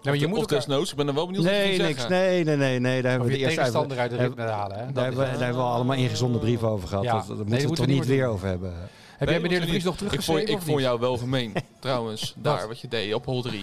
Maar 0.02 0.16
je 0.16 0.24
of 0.24 0.30
moet 0.30 0.40
elkaar, 0.40 0.58
desnoods, 0.58 0.90
ik 0.90 0.96
ben 0.96 1.08
er 1.08 1.14
wel 1.14 1.26
benieuwd 1.26 1.44
wat 1.44 1.52
je 1.54 1.58
Nee, 1.60 1.68
niks. 1.78 1.84
zeggen. 2.00 2.10
Nee, 2.10 2.44
nee, 2.44 2.56
nee, 2.56 2.78
nee. 2.80 3.02
Daar 3.02 3.10
hebben 3.10 3.28
we 3.28 3.34
je 3.34 3.38
de 3.38 3.44
eerste 3.44 3.58
tegenstander 3.58 3.98
uit 3.98 4.10
de 4.10 4.16
hebben- 4.16 4.36
ritme 4.38 4.52
halen. 4.52 4.76
Hè? 4.78 4.84
Daar 4.84 4.92
Dat 4.92 5.04
hebben, 5.04 5.20
we, 5.24 5.30
daar 5.30 5.38
hebben 5.44 5.62
we 5.62 5.68
allemaal 5.70 5.96
ingezonde 5.96 6.38
brieven 6.38 6.68
over 6.68 6.88
gehad. 6.88 7.04
Ja. 7.04 7.12
Dat, 7.12 7.26
dat 7.26 7.36
Nee, 7.36 7.46
moeten 7.46 7.68
we 7.68 7.74
toch 7.76 7.86
niet 7.86 8.06
weer 8.06 8.24
doen. 8.24 8.32
over 8.32 8.48
hebben. 8.48 8.72
Heb 9.16 9.28
jij 9.28 9.38
Nee, 9.38 9.40
meneer 9.48 9.60
de 9.60 9.66
Vries 9.66 9.84
nog 9.84 9.92
ik 9.94 9.98
vond, 10.00 10.10
teruggeschreven 10.10 10.54
ik 10.54 10.62
vond 10.62 10.80
jou 10.80 11.00
wel 11.00 11.16
gemeen, 11.18 11.52
trouwens. 11.80 12.34
Daar, 12.38 12.68
wat 12.68 12.80
je 12.80 12.88
deed, 12.88 13.14
op 13.14 13.24
hol 13.24 13.42
3. 13.42 13.60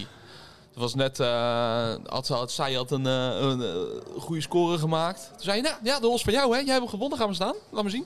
Het 0.69 0.77
was 0.77 0.95
net, 0.95 1.19
eh 1.19 1.95
had, 2.05 2.27
had, 2.27 2.51
zij 2.51 2.73
had 2.73 2.91
een, 2.91 3.05
eh, 3.07 3.39
een 3.39 3.61
goede 4.19 4.41
score 4.41 4.77
gemaakt. 4.77 5.27
Toen 5.31 5.43
zei 5.43 5.55
je, 5.57 5.63
nou, 5.63 5.75
ja, 5.83 5.99
de 5.99 6.05
hol 6.05 6.15
is 6.15 6.21
van 6.21 6.33
jou, 6.33 6.51
hè. 6.51 6.57
Jij 6.59 6.65
hebt 6.67 6.79
hem 6.79 6.87
gewonnen, 6.89 7.17
gaan 7.17 7.27
we 7.27 7.33
staan. 7.33 7.55
Laat 7.71 7.83
me 7.83 7.89
zien. 7.89 8.05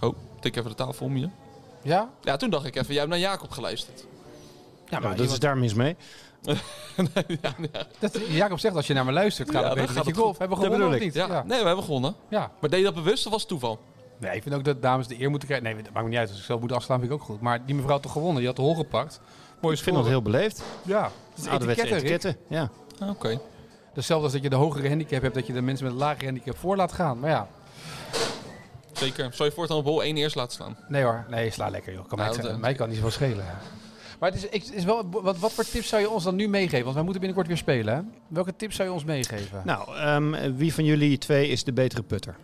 Oh, 0.00 0.14
tik 0.40 0.56
even 0.56 0.70
de 0.70 0.76
tafel 0.76 1.06
om 1.06 1.16
je. 1.16 1.28
Ja? 1.82 2.10
Ja, 2.22 2.36
toen 2.36 2.50
dacht 2.50 2.64
ik 2.64 2.76
even, 2.76 2.88
jij 2.88 2.96
hebt 2.98 3.08
naar 3.10 3.18
Jacob 3.18 3.50
geluisterd. 3.50 4.04
Ja, 4.88 4.98
Nou, 4.98 5.16
dat 5.16 5.30
is 5.30 5.38
daar 5.38 5.56
mis 5.58 5.74
mee. 5.74 5.96
ja, 7.42 7.54
ja, 7.72 7.86
Dat, 7.98 8.18
Jacob 8.28 8.58
zegt, 8.58 8.74
als 8.76 8.86
je 8.86 8.94
naar 8.94 9.04
me 9.04 9.12
luistert, 9.12 9.50
gaat 9.50 9.62
Ja, 9.62 9.68
het 9.68 9.78
beter 9.78 9.94
gaat 9.94 10.04
met 10.04 10.14
je 10.14 10.20
golf. 10.20 10.38
Hebben 10.38 10.58
we 10.58 10.62
Dat 10.64 10.72
gewonnen 10.72 10.96
of 10.96 11.02
niet? 11.04 11.14
ja. 11.14 11.26
Ja. 11.26 11.42
nee, 11.46 11.60
we 11.60 11.66
hebben 11.66 11.84
gewonnen. 11.84 12.14
ja. 12.28 12.50
Maar 12.60 12.70
deed 12.70 12.78
je 12.78 12.84
dat 12.84 12.94
bewust 12.94 13.26
of 13.26 13.32
was 13.32 13.40
het 13.40 13.50
toeval? 13.50 13.78
Nee, 14.18 14.36
ik 14.36 14.42
vind 14.42 14.54
ook 14.54 14.64
dat 14.64 14.82
dames 14.82 15.06
de 15.06 15.20
eer 15.20 15.30
moeten 15.30 15.48
krijgen. 15.48 15.72
Nee, 15.74 15.82
dat 15.82 15.92
maakt 15.92 16.04
me 16.04 16.10
niet 16.10 16.18
uit. 16.18 16.28
Als 16.28 16.38
ik 16.38 16.44
zelf 16.44 16.60
moet 16.60 16.72
afslaan, 16.72 16.98
vind 17.00 17.10
ik 17.12 17.16
ook 17.18 17.24
goed. 17.24 17.40
Maar 17.40 17.64
die 17.66 17.74
mevrouw 17.74 17.92
had 17.92 18.02
toch 18.02 18.12
gewonnen? 18.12 18.36
Die 18.36 18.46
had 18.46 18.56
de 18.56 18.62
hol 18.62 18.74
gepakt. 18.74 19.20
Mooi 19.60 19.76
Ik 19.76 19.82
vind 19.82 19.96
dat 19.96 20.06
heel 20.06 20.22
beleefd. 20.22 20.62
Ja, 20.82 21.02
het 21.02 21.44
is 21.44 21.46
Ouderwetse 21.50 21.82
etiketten, 21.82 22.10
etiketten. 22.14 22.36
Ja. 22.56 22.70
Ah, 22.98 23.08
Oké. 23.10 23.40
Hetzelfde 23.94 24.24
als 24.24 24.32
dat 24.32 24.42
je 24.42 24.50
de 24.50 24.56
hogere 24.56 24.88
handicap 24.88 25.22
hebt, 25.22 25.34
dat 25.34 25.46
je 25.46 25.52
de 25.52 25.60
mensen 25.62 25.84
met 25.84 25.94
een 25.94 26.00
lagere 26.00 26.24
handicap 26.24 26.56
voor 26.56 26.76
laat 26.76 26.92
gaan. 26.92 27.18
Maar 27.18 27.30
ja, 27.30 27.48
Zeker. 29.00 29.28
Zou 29.32 29.48
je 29.48 29.54
voortaan 29.54 29.76
op 29.76 29.84
hol 29.84 30.02
1 30.02 30.16
eerst 30.16 30.36
laten 30.36 30.52
staan? 30.52 30.76
nee 30.88 31.02
hoor. 31.02 31.24
Nee, 31.28 31.50
sla 31.50 31.68
lekker 31.68 31.92
joh. 31.92 32.08
Kan 32.08 32.18
Nou, 32.18 32.36
mij, 32.36 32.50
dat- 32.50 32.58
mij 32.60 32.74
kan 32.74 32.86
niet 32.88 32.96
zoveel 32.96 33.10
schelen. 33.10 33.44
Maar 34.18 34.30
het 34.30 34.38
is, 34.38 34.48
ik- 34.48 34.64
het 34.64 34.72
is 34.74 34.84
wel, 34.84 35.08
wat, 35.10 35.38
wat 35.38 35.52
voor 35.52 35.64
tips 35.64 35.88
zou 35.88 36.02
je 36.02 36.10
ons 36.10 36.24
dan 36.24 36.34
nu 36.36 36.48
meegeven? 36.48 36.82
Want 36.82 36.94
wij 36.94 37.04
moeten 37.04 37.20
binnenkort 37.22 37.46
weer 37.48 37.56
spelen. 37.56 37.94
Hè? 37.94 38.00
Welke 38.28 38.56
tips 38.56 38.76
zou 38.76 38.88
je 38.88 38.94
ons 38.94 39.04
meegeven? 39.04 39.62
Nou, 39.64 39.96
ehm, 39.96 40.54
wie 40.56 40.74
van 40.74 40.84
jullie 40.84 41.18
twee 41.18 41.48
is 41.48 41.64
de 41.64 41.72
betere 41.72 42.02
putter? 42.02 42.36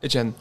Etienne. 0.00 0.32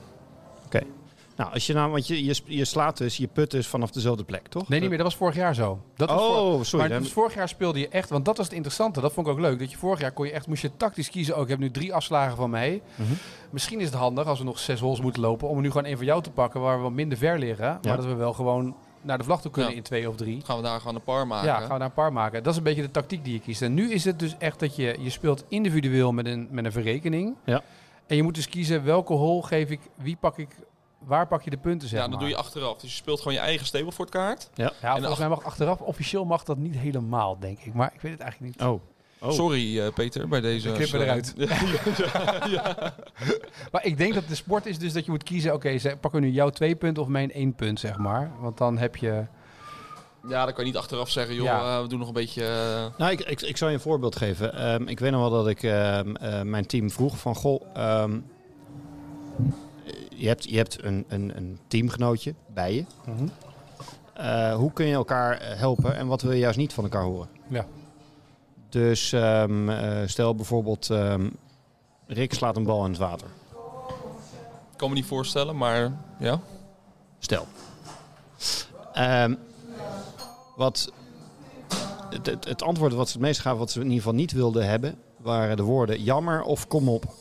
Nou, 1.35 1.53
als 1.53 1.67
je 1.67 1.73
nou, 1.73 1.91
want 1.91 2.07
je, 2.07 2.23
je, 2.25 2.35
je 2.45 2.65
slaat 2.65 2.97
dus, 2.97 3.17
je 3.17 3.27
put 3.27 3.51
dus 3.51 3.67
vanaf 3.67 3.91
dezelfde 3.91 4.23
plek, 4.23 4.47
toch? 4.47 4.67
nee, 4.67 4.79
niet 4.79 4.89
meer. 4.89 4.97
Dat 4.97 5.07
was 5.07 5.15
vorig 5.15 5.35
jaar 5.35 5.55
zo. 5.55 5.79
Dat 5.95 6.09
was 6.09 6.21
voor- 6.21 6.35
Oh, 6.37 6.61
sorry. 6.63 6.89
maar 6.89 6.99
dus 6.99 7.11
vorig 7.11 7.33
jaar 7.33 7.49
speelde 7.49 7.79
je 7.79 7.87
echt, 7.87 8.09
want 8.09 8.25
dat 8.25 8.37
was 8.37 8.45
het 8.45 8.55
interessante. 8.55 9.01
Dat 9.01 9.13
vond 9.13 9.27
ik 9.27 9.33
ook 9.33 9.39
leuk. 9.39 9.59
Dat 9.59 9.71
je 9.71 9.77
vorig 9.77 9.99
jaar 9.99 10.11
kon 10.11 10.25
je 10.25 10.31
echt, 10.31 10.47
moest 10.47 10.61
je 10.61 10.77
tactisch 10.77 11.09
kiezen. 11.09 11.35
Oh, 11.35 11.41
ik 11.41 11.47
heb 11.47 11.59
nu 11.59 11.71
drie 11.71 11.93
afslagen 11.93 12.35
van 12.37 12.49
mij. 12.49 12.81
Mhm. 12.95 13.13
Misschien 13.49 13.79
is 13.79 13.85
het 13.85 13.95
handig 13.95 14.25
als 14.27 14.39
we 14.39 14.45
nog 14.45 14.59
zes 14.59 14.79
holes 14.79 15.01
moeten 15.01 15.21
lopen, 15.21 15.47
om 15.47 15.55
er 15.55 15.61
nu 15.61 15.67
gewoon 15.71 15.85
één 15.85 15.97
van 15.97 16.05
jou 16.05 16.21
te 16.21 16.31
pakken 16.31 16.61
waar 16.61 16.77
we 16.77 16.83
wat 16.83 16.91
minder 16.91 17.17
ver 17.17 17.39
liggen. 17.39 17.79
Maar 17.83 17.95
dat 17.95 18.05
we 18.05 18.13
wel 18.13 18.33
gewoon 18.33 18.75
naar 19.01 19.17
de 19.17 19.23
vlag 19.23 19.41
toe 19.41 19.51
kunnen 19.51 19.71
Ja. 19.71 19.77
in 19.77 19.83
twee 19.83 20.09
of 20.09 20.15
drie. 20.15 20.41
Gaan 20.45 20.57
we 20.57 20.63
daar 20.63 20.79
gewoon 20.79 20.95
een 20.95 21.01
par 21.01 21.27
maken? 21.27 21.47
Ja, 21.47 21.53
gaan 21.59 21.63
we 21.63 21.77
daar 21.77 21.81
een 21.81 21.93
paar 21.93 22.13
maken. 22.13 22.43
Dat 22.43 22.51
is 22.51 22.57
een 22.57 22.63
beetje 22.63 22.81
de 22.81 22.91
tactiek 22.91 23.23
die 23.23 23.33
je 23.33 23.39
kiest. 23.39 23.61
En 23.61 23.73
nu 23.73 23.91
is 23.91 24.03
het 24.05 24.19
dus 24.19 24.35
echt 24.37 24.59
dat 24.59 24.75
je, 24.75 24.95
je 24.99 25.09
speelt 25.09 25.43
individueel 25.47 26.11
met 26.11 26.25
een, 26.25 26.47
met 26.51 26.65
een 26.65 26.71
verrekening. 26.71 27.35
Ja. 27.45 27.61
En 28.07 28.15
je 28.15 28.23
moet 28.23 28.35
dus 28.35 28.49
kiezen 28.49 28.83
welke 28.83 29.13
hole 29.13 29.43
geef 29.43 29.69
ik, 29.69 29.79
wie 29.95 30.17
pak 30.19 30.37
ik, 30.37 30.49
waar 31.05 31.27
pak 31.27 31.41
je 31.43 31.49
de 31.49 31.57
punten 31.57 31.87
zeg 31.87 31.97
Ja, 31.99 32.03
dat 32.03 32.09
maar. 32.09 32.19
doe 32.19 32.29
je 32.29 32.35
achteraf. 32.35 32.77
Dus 32.77 32.89
je 32.89 32.95
speelt 32.95 33.17
gewoon 33.17 33.33
je 33.33 33.39
eigen 33.39 33.65
Stableford 33.65 34.09
kaart. 34.09 34.49
Ja, 34.53 34.71
volgens 34.81 35.05
ach- 35.11 35.19
mij 35.19 35.29
mag 35.29 35.43
achteraf, 35.43 35.79
officieel 35.81 36.25
mag 36.25 36.43
dat 36.43 36.57
niet 36.57 36.75
helemaal, 36.77 37.39
denk 37.39 37.59
ik. 37.59 37.73
Maar 37.73 37.91
ik 37.93 38.01
weet 38.01 38.11
het 38.11 38.21
eigenlijk 38.21 38.57
niet. 38.57 38.67
Oh. 38.67 38.81
Oh. 39.19 39.31
Sorry 39.31 39.79
eh, 39.79 39.93
Peter, 39.93 40.27
bij 40.27 40.41
deze... 40.41 40.69
We 40.69 40.75
knippen 40.75 41.01
eruit. 41.01 41.33
Ja. 42.51 42.93
Maar 43.71 43.85
ik 43.85 43.97
denk 43.97 44.13
dat 44.13 44.27
de 44.27 44.35
sport 44.35 44.65
is 44.65 44.79
dus 44.79 44.93
dat 44.93 45.05
je 45.05 45.11
moet 45.11 45.23
kiezen, 45.23 45.53
oké, 45.53 45.77
ze 45.77 45.97
pakken 45.99 46.21
we 46.21 46.25
nu 46.27 46.31
jouw 46.33 46.49
twee 46.49 46.75
punten 46.75 47.03
of 47.03 47.09
mijn 47.09 47.31
één 47.31 47.53
punt, 47.55 47.79
zeg 47.79 47.97
maar. 47.97 48.31
Want 48.39 48.57
dan 48.57 48.77
heb 48.77 48.95
je... 48.95 49.25
ja, 50.27 50.43
dan 50.45 50.53
kan 50.53 50.65
je 50.65 50.71
niet 50.71 50.77
achteraf 50.79 51.09
zeggen, 51.09 51.35
joh, 51.35 51.43
Ja. 51.45 51.75
eh, 51.77 51.81
we 51.81 51.87
doen 51.87 51.99
nog 51.99 52.07
een 52.07 52.13
beetje... 52.13 52.45
eh, 52.45 52.85
Nou, 52.97 53.11
ik, 53.11 53.19
ik, 53.21 53.41
ik 53.41 53.57
zal 53.57 53.67
je 53.67 53.73
een 53.73 53.79
voorbeeld 53.79 54.15
geven. 54.15 54.53
Ehm, 54.53 54.87
ik 54.87 54.99
weet 54.99 55.11
nog 55.11 55.21
wel 55.21 55.29
dat 55.29 55.47
ik 55.47 55.63
ehm, 55.63 56.15
eh, 56.15 56.41
mijn 56.41 56.65
team 56.65 56.91
vroeg 56.91 57.17
van... 57.17 57.35
Goh, 57.35 57.61
ehm, 57.73 58.19
je 60.15 60.27
hebt, 60.27 60.49
je 60.49 60.57
hebt 60.57 60.83
een, 60.83 61.05
een, 61.07 61.37
een 61.37 61.59
teamgenootje 61.67 62.33
bij 62.53 62.73
je. 62.73 62.85
Mhm. 63.05 63.27
Eh, 64.13 64.55
hoe 64.55 64.73
kun 64.73 64.85
je 64.85 64.93
elkaar 64.93 65.37
eh, 65.37 65.57
helpen 65.59 65.95
en 65.95 66.07
wat 66.07 66.21
wil 66.21 66.31
je 66.31 66.39
juist 66.39 66.57
niet 66.57 66.73
van 66.73 66.83
elkaar 66.83 67.03
horen? 67.03 67.27
Ja. 67.47 67.65
Dus 68.69 69.13
ehm, 69.13 69.69
eh, 69.69 70.07
stel 70.07 70.35
bijvoorbeeld... 70.35 70.89
ehm, 70.89 71.29
Rick 72.07 72.33
slaat 72.33 72.55
een 72.55 72.63
bal 72.63 72.83
in 72.85 72.91
het 72.91 72.99
water. 72.99 73.27
Ik 74.71 74.77
kan 74.77 74.89
me 74.89 74.95
niet 74.95 75.05
voorstellen, 75.05 75.57
maar 75.57 75.91
ja. 76.19 76.39
Stel. 77.19 77.47
Ehm, 78.93 79.35
wat 80.55 80.91
het, 82.09 82.25
het, 82.25 82.45
het 82.45 82.61
antwoord 82.61 82.93
wat 82.93 83.07
ze 83.07 83.13
het 83.13 83.21
meest 83.21 83.39
gaven, 83.39 83.59
wat 83.59 83.71
ze 83.71 83.79
in 83.79 83.85
ieder 83.85 83.97
geval 83.97 84.13
niet 84.13 84.31
wilden 84.31 84.67
hebben, 84.67 84.95
waren 85.17 85.57
de 85.57 85.63
woorden 85.63 86.03
jammer 86.03 86.41
of 86.41 86.67
kom 86.67 86.89
op. 86.89 87.13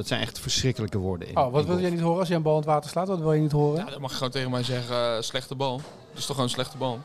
Dat 0.00 0.08
zijn 0.08 0.20
echt 0.20 0.38
verschrikkelijke 0.38 0.98
woorden. 0.98 1.28
In, 1.28 1.36
Oh, 1.36 1.42
wat 1.52 1.60
in 1.60 1.66
wil 1.66 1.66
golf. 1.66 1.80
jij 1.80 1.90
niet 1.90 2.00
horen 2.00 2.18
als 2.18 2.28
je 2.28 2.34
een 2.34 2.42
bal 2.42 2.52
in 2.52 2.58
het 2.58 2.68
water 2.68 2.90
slaat? 2.90 3.08
Wat 3.08 3.18
wil 3.18 3.32
je 3.32 3.40
niet 3.40 3.52
horen? 3.52 3.84
ja, 3.84 3.90
dan 3.90 4.00
mag 4.00 4.10
je 4.10 4.16
gewoon 4.16 4.32
tegen 4.32 4.50
mij 4.50 4.62
zeggen, 4.62 4.96
eh, 4.96 5.20
slechte 5.20 5.54
bal. 5.54 5.76
Dat 5.76 6.18
is 6.18 6.26
toch 6.26 6.26
gewoon 6.26 6.42
een 6.44 6.50
slechte 6.50 6.76
bal. 6.76 6.98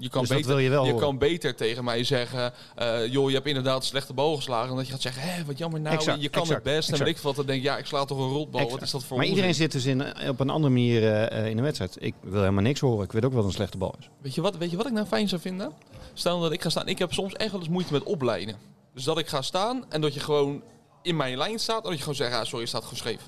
Je 0.00 0.08
kan, 0.08 0.20
Dus 0.20 0.28
dat 0.28 0.38
beter, 0.38 0.54
wil 0.54 0.64
je 0.64 0.70
wel 0.70 0.82
horen. 0.84 0.98
kan 0.98 1.18
beter 1.18 1.54
tegen 1.54 1.84
mij 1.84 2.04
zeggen, 2.04 2.52
eh, 2.74 3.06
joh, 3.06 3.28
je 3.28 3.34
hebt 3.34 3.46
inderdaad 3.46 3.76
een 3.80 3.86
slechte 3.86 4.12
bal 4.12 4.36
geslagen. 4.36 4.68
Dan 4.68 4.76
dat 4.76 4.86
je 4.86 4.92
gaat 4.92 5.02
zeggen, 5.02 5.22
hé, 5.22 5.44
wat 5.44 5.58
jammer 5.58 5.80
nou, 5.80 5.94
Exact, 5.94 6.22
je 6.22 6.28
kan 6.28 6.42
exact, 6.42 6.64
het 6.64 6.74
best. 6.74 6.90
En 6.92 6.98
weet 6.98 7.08
ik 7.08 7.18
wat, 7.18 7.36
dan 7.36 7.46
denk 7.46 7.58
ik, 7.58 7.64
ja, 7.64 7.78
ik 7.78 7.86
sla 7.86 8.04
toch 8.04 8.18
een 8.18 8.32
rotbal. 8.32 8.70
Wat 8.70 8.82
is 8.82 8.90
dat 8.90 9.04
voor 9.04 9.16
Maar 9.16 9.26
iedereen 9.26 9.54
zit 9.54 9.72
dus 9.72 9.84
in, 9.84 10.28
op 10.28 10.40
een 10.40 10.50
andere 10.50 10.72
manier 10.72 11.02
eh, 11.02 11.38
eh, 11.38 11.50
in 11.50 11.56
de 11.56 11.62
wedstrijd. 11.62 11.96
Ik 12.00 12.14
wil 12.20 12.40
helemaal 12.40 12.62
niks 12.62 12.80
horen. 12.80 13.04
Ik 13.04 13.12
weet 13.12 13.24
ook 13.24 13.32
wel 13.32 13.40
wat 13.40 13.48
een 13.48 13.56
slechte 13.56 13.78
bal 13.78 13.94
is. 13.98 14.08
Weet 14.20 14.34
je, 14.34 14.40
wat, 14.40 14.56
weet 14.56 14.70
je 14.70 14.76
wat 14.76 14.86
ik 14.86 14.92
nou 14.92 15.06
fijn 15.06 15.28
zou 15.28 15.40
vinden? 15.40 15.72
Stel 16.12 16.40
dat 16.40 16.52
ik 16.52 16.62
ga 16.62 16.68
staan. 16.70 16.88
Ik 16.88 16.98
heb 16.98 17.12
soms 17.12 17.32
echt 17.34 17.50
wel 17.50 17.60
eens 17.60 17.68
moeite 17.68 17.92
met 17.92 18.02
opleiden. 18.02 18.56
Dus 18.94 19.04
dat 19.04 19.18
ik 19.18 19.28
ga 19.28 19.42
staan 19.42 19.84
en 19.88 20.00
dat 20.00 20.14
je 20.14 20.20
gewoon 20.20 20.62
in 21.08 21.16
mijn 21.16 21.36
lijn 21.36 21.58
staat. 21.58 21.76
En 21.76 21.82
dat 21.82 21.92
je 21.92 21.98
gewoon 21.98 22.14
zegt, 22.14 22.30
ja, 22.32 22.44
sorry, 22.44 22.60
je 22.60 22.68
staat 22.68 22.82
gewoon 22.82 22.98
scheef. 22.98 23.20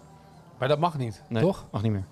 Maar 0.59 0.69
dat 0.69 0.79
mag 0.79 0.99
niet, 0.99 1.23
Nee, 1.29 1.43
toch? 1.43 1.67
Mag 1.73 1.83
niet 1.83 1.93
meer. 1.93 2.07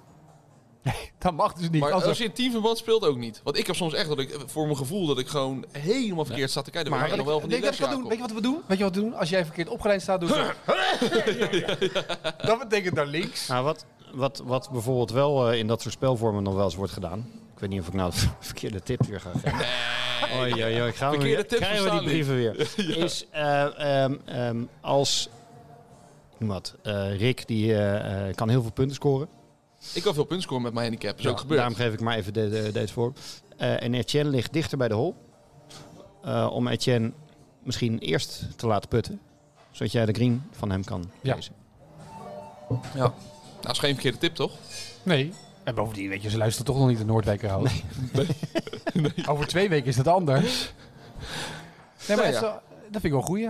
Dat 1.19 1.33
mag 1.33 1.53
dus 1.53 1.71
niet. 1.71 1.81
Maar 1.81 1.93
Als 1.93 2.03
er- 2.03 2.09
als 2.09 2.19
je 2.19 2.25
in 2.25 2.33
teamverband 2.33 2.79
speelt, 2.79 3.05
ook 3.05 3.17
niet. 3.17 3.41
Want 3.45 3.59
ik 3.59 3.67
heb 3.67 3.77
soms 3.77 3.95
echt 3.95 4.09
dat 4.09 4.19
ik, 4.19 4.37
voor 4.47 4.65
mijn 4.65 4.77
gevoel, 4.77 5.07
dat 5.07 5.19
ik 5.19 5.29
gewoon 5.29 5.65
helemaal 5.73 6.25
verkeerd 6.25 6.51
sta 6.51 6.63
te 6.63 6.71
kijken. 6.71 6.91
Dan 6.91 7.01
Maar 7.01 7.09
maar 7.09 7.19
ik 7.19 7.25
nog 7.25 7.33
wel 7.33 7.41
van 7.41 7.49
weet 7.49 7.63
die 7.63 7.81
kan 7.81 7.91
doen? 7.91 8.09
Weet 8.09 8.17
je 8.17 8.23
wat 8.23 8.33
we 8.33 8.41
doen? 8.41 8.63
Weet 8.67 8.79
je 8.79 8.85
wat 8.85 8.95
we 8.95 9.01
doen? 9.01 9.15
Als 9.15 9.29
jij 9.29 9.45
verkeerd 9.45 9.69
opgeleid 9.69 10.03
staat, 10.03 10.21
doe 10.21 10.29
je 10.37 12.05
Dat 12.45 12.59
betekent 12.59 12.95
naar 12.95 13.07
links. 13.07 13.47
Nou, 13.49 13.65
wat, 13.65 13.85
wat, 14.13 14.43
wat 14.45 14.71
bijvoorbeeld 14.71 15.11
wel 15.11 15.51
eh, 15.51 15.59
in 15.59 15.67
dat 15.67 15.83
soort 15.83 15.95
spelvormen 15.95 16.43
nog 16.43 16.55
wel 16.55 16.65
eens 16.65 16.75
wordt 16.75 16.93
gedaan. 16.93 17.19
Ik 17.55 17.59
weet 17.61 17.71
niet 17.71 17.81
of 17.81 17.87
ik 17.89 17.95
nou 17.95 18.11
de 18.15 18.27
verkeerde 18.39 18.83
tips 18.83 19.09
weer 19.09 19.21
ga 19.21 19.31
geven. 19.31 19.57
Nee. 19.57 19.67
Oei, 20.41 20.65
oei, 20.65 20.81
oei, 20.83 20.93
gaan 20.93 21.11
we 21.11 21.19
weer, 21.19 21.47
tips 21.47 21.61
krijgen 21.61 21.85
we 21.85 21.91
die 21.91 22.03
brieven 22.09 22.35
weer. 22.35 22.79
Is 22.99 23.27
eh, 23.31 24.03
ehm, 24.03 24.17
ehm, 24.25 24.65
als, 24.81 25.29
noem 26.39 26.49
wat, 26.49 26.75
eh, 26.83 27.17
Rick 27.19 27.47
die 27.47 27.75
eh, 27.75 28.29
eh, 28.29 28.35
kan 28.35 28.49
heel 28.49 28.63
veel 28.63 28.73
punten 28.73 28.95
scoren. 28.97 29.29
Ik 29.95 30.03
kan 30.03 30.15
veel 30.15 30.25
punten 30.25 30.43
scoren 30.43 30.63
met 30.63 30.73
mijn 30.73 30.87
handicap. 30.87 31.11
Dat 31.11 31.19
is 31.19 31.25
Ja, 31.25 31.31
ook 31.31 31.39
gebeurd. 31.41 31.59
Daarom 31.61 31.77
geef 31.77 31.93
ik 31.93 32.01
maar 32.01 32.17
even 32.17 32.33
de, 32.33 32.49
de, 32.49 32.73
deze 32.73 32.93
voor. 32.93 33.13
Eh, 33.57 33.83
en 33.83 33.95
Etienne 33.95 34.31
ligt 34.31 34.53
dichter 34.53 34.79
bij 34.79 34.89
de 34.89 34.95
hol. 34.95 35.15
Eh, 36.23 36.49
om 36.53 36.69
Etienne 36.69 37.13
misschien 37.63 37.99
eerst 37.99 38.47
te 38.57 38.67
laten 38.67 38.89
putten. 38.89 39.21
Zodat 39.71 39.93
jij 39.93 40.07
de 40.07 40.13
green 40.13 40.43
van 40.51 40.71
hem 40.71 40.85
kan 40.85 41.11
Ja. 41.21 41.35
lezen. 41.35 41.53
Ja. 42.69 42.77
Nou, 42.95 43.11
dat 43.61 43.73
is 43.73 43.79
geen 43.79 43.93
verkeerde 43.93 44.19
tip, 44.19 44.35
toch? 44.35 44.53
Nee. 45.03 45.33
En 45.65 45.75
bovendien, 45.75 46.09
weet 46.09 46.23
je, 46.23 46.31
ze 46.31 46.37
luisteren 46.39 46.67
toch 46.67 46.79
nog 46.79 46.89
niet 46.89 46.99
de 46.99 47.05
Noordwijkerhout. 47.05 47.71
Nee. 48.93 49.15
Over 49.29 49.47
twee 49.47 49.69
weken 49.69 49.87
is 49.89 49.97
het 49.97 50.07
anders. 50.09 50.73
Nee, 52.09 52.17
maar 52.17 52.31
Nou 52.31 52.33
dat, 52.33 52.41
ja. 52.43 52.63
dat 52.91 52.91
vind 52.91 53.05
ik 53.05 53.11
wel 53.11 53.21
een 53.21 53.27
goeie. 53.27 53.49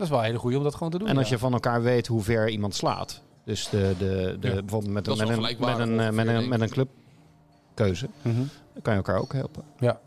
Dat 0.00 0.08
is 0.08 0.14
wel 0.14 0.18
een 0.24 0.30
hele 0.30 0.38
goeie 0.38 0.56
om 0.56 0.62
dat 0.62 0.74
gewoon 0.74 0.90
te 0.90 0.98
doen. 0.98 1.08
En 1.08 1.16
als 1.16 1.28
ja. 1.28 1.34
je 1.34 1.38
van 1.40 1.52
elkaar 1.52 1.82
weet 1.82 2.06
hoe 2.06 2.22
ver 2.22 2.48
iemand 2.48 2.74
slaat. 2.74 3.22
Dus 3.44 3.68
de, 3.68 3.94
de, 3.98 4.36
de, 4.40 4.48
Ja. 4.48 4.54
bijvoorbeeld 4.54 4.92
met, 4.92 5.06
een- 5.06 5.16
met, 5.16 5.28
een, 5.28 5.40
met, 5.60 5.78
een, 5.78 6.00
eh, 6.00 6.10
met, 6.10 6.26
een, 6.26 6.48
met 6.48 6.60
een 6.60 6.68
clubkeuze. 6.70 8.08
Mhm. 8.22 8.36
Dan 8.72 8.82
kan 8.82 8.92
je 8.92 8.98
elkaar 8.98 9.18
ook 9.20 9.32
helpen. 9.32 9.62
Ja. 9.78 10.00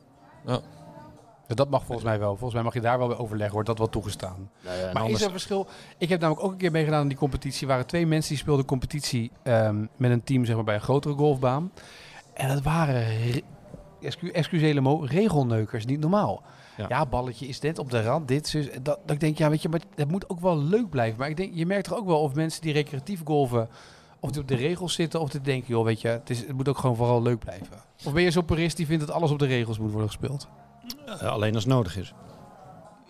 Ja. 0.45 0.59
Dus 1.47 1.55
dat 1.55 1.69
mag 1.69 1.85
volgens 1.85 2.07
mij 2.07 2.19
wel. 2.19 2.29
Volgens 2.29 2.53
mij 2.53 2.63
mag 2.63 2.73
je 2.73 2.81
daar 2.81 2.97
wel 2.97 3.07
bij 3.07 3.17
overleggen. 3.17 3.53
Wordt 3.53 3.67
dat 3.69 3.77
wel 3.77 3.89
toegestaan. 3.89 4.49
Maar 4.63 4.93
anders- 4.93 5.13
is 5.13 5.19
er 5.19 5.25
een 5.25 5.31
verschil? 5.31 5.67
Ik 5.97 6.09
heb 6.09 6.19
namelijk 6.19 6.45
ook 6.45 6.51
een 6.51 6.57
keer 6.57 6.71
meegedaan 6.71 6.99
aan 6.99 7.07
die 7.07 7.17
competitie. 7.17 7.61
Er 7.61 7.67
waren 7.67 7.85
twee 7.87 8.05
mensen 8.07 8.29
die 8.29 8.39
speelden 8.39 8.65
competitie 8.65 9.31
ehm, 9.43 9.85
met 9.97 10.11
een 10.11 10.23
team 10.23 10.45
zeg 10.45 10.55
maar, 10.55 10.63
bij 10.63 10.75
een 10.75 10.81
grotere 10.81 11.13
golfbaan. 11.15 11.71
En 12.33 12.47
dat 12.47 12.61
waren, 12.61 13.03
re- 13.31 13.41
excu 14.01 14.29
excusez 14.29 14.73
le 14.73 14.81
mot, 14.81 15.09
regelneukers. 15.09 15.85
Niet 15.85 15.99
normaal. 15.99 16.41
Ja. 16.77 16.85
Ja. 16.89 17.05
balletje 17.05 17.47
is 17.47 17.59
dit 17.59 17.79
op 17.79 17.89
de 17.91 18.03
rand, 18.03 18.27
dit, 18.27 18.47
zus. 18.47 18.65
Dat, 18.71 18.83
dat 18.83 19.11
ik 19.11 19.19
denk, 19.19 19.37
ja, 19.37 19.49
weet 19.49 19.61
je, 19.61 19.69
maar 19.69 19.81
het 19.95 20.11
moet 20.11 20.29
ook 20.29 20.39
wel 20.39 20.57
leuk 20.57 20.89
blijven. 20.89 21.19
Maar 21.19 21.29
ik 21.29 21.37
denk, 21.37 21.53
je 21.55 21.65
merkt 21.65 21.87
toch 21.87 21.97
ook 21.97 22.05
wel 22.05 22.19
of 22.19 22.33
mensen 22.33 22.61
die 22.61 22.73
recreatief 22.73 23.21
golven, 23.25 23.69
of 24.19 24.31
die 24.31 24.41
op 24.41 24.47
de 24.47 24.55
regels 24.55 24.93
zitten, 24.93 25.19
of 25.19 25.29
die 25.29 25.41
denken, 25.41 25.67
joh, 25.67 25.83
weet 25.83 26.01
je, 26.01 26.07
het, 26.07 26.29
is, 26.29 26.39
het 26.39 26.53
moet 26.53 26.67
ook 26.67 26.77
gewoon 26.77 26.95
vooral 26.95 27.21
leuk 27.21 27.39
blijven. 27.39 27.83
Of 28.05 28.13
ben 28.13 28.23
je 28.23 28.31
zo'n 28.31 28.45
purist 28.45 28.77
die 28.77 28.85
vindt 28.85 29.05
dat 29.05 29.15
alles 29.15 29.31
op 29.31 29.39
de 29.39 29.45
regels 29.45 29.79
moet 29.79 29.91
worden 29.91 30.09
gespeeld? 30.09 30.47
Eh, 31.05 31.21
alleen 31.21 31.55
als 31.55 31.63
het 31.63 31.73
nodig 31.73 31.97
is. 31.97 32.13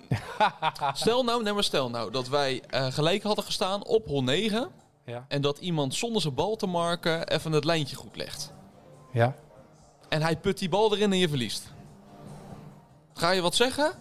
Stel 0.93 1.23
nou, 1.23 1.43
nee, 1.43 1.53
maar 1.53 1.63
stel 1.63 1.89
nou 1.89 2.11
dat 2.11 2.27
wij 2.27 2.61
eh, 2.69 2.85
gelijk 2.85 3.23
hadden 3.23 3.43
gestaan 3.43 3.85
op 3.85 4.05
hol 4.07 4.23
9. 4.23 4.69
Ja. 5.05 5.25
En 5.27 5.41
dat 5.41 5.57
iemand 5.57 5.95
zonder 5.95 6.21
zijn 6.21 6.33
bal 6.33 6.55
te 6.55 6.67
marken 6.67 7.27
even 7.27 7.51
het 7.51 7.65
lijntje 7.65 7.95
goed 7.95 8.15
legt. 8.15 8.53
Ja. 9.11 9.35
En 10.09 10.21
hij 10.21 10.37
put 10.37 10.57
die 10.57 10.69
bal 10.69 10.95
erin 10.95 11.11
en 11.11 11.17
je 11.17 11.29
verliest. 11.29 11.72
Ga 13.13 13.31
je 13.31 13.41
wat 13.41 13.55
zeggen? 13.55 13.91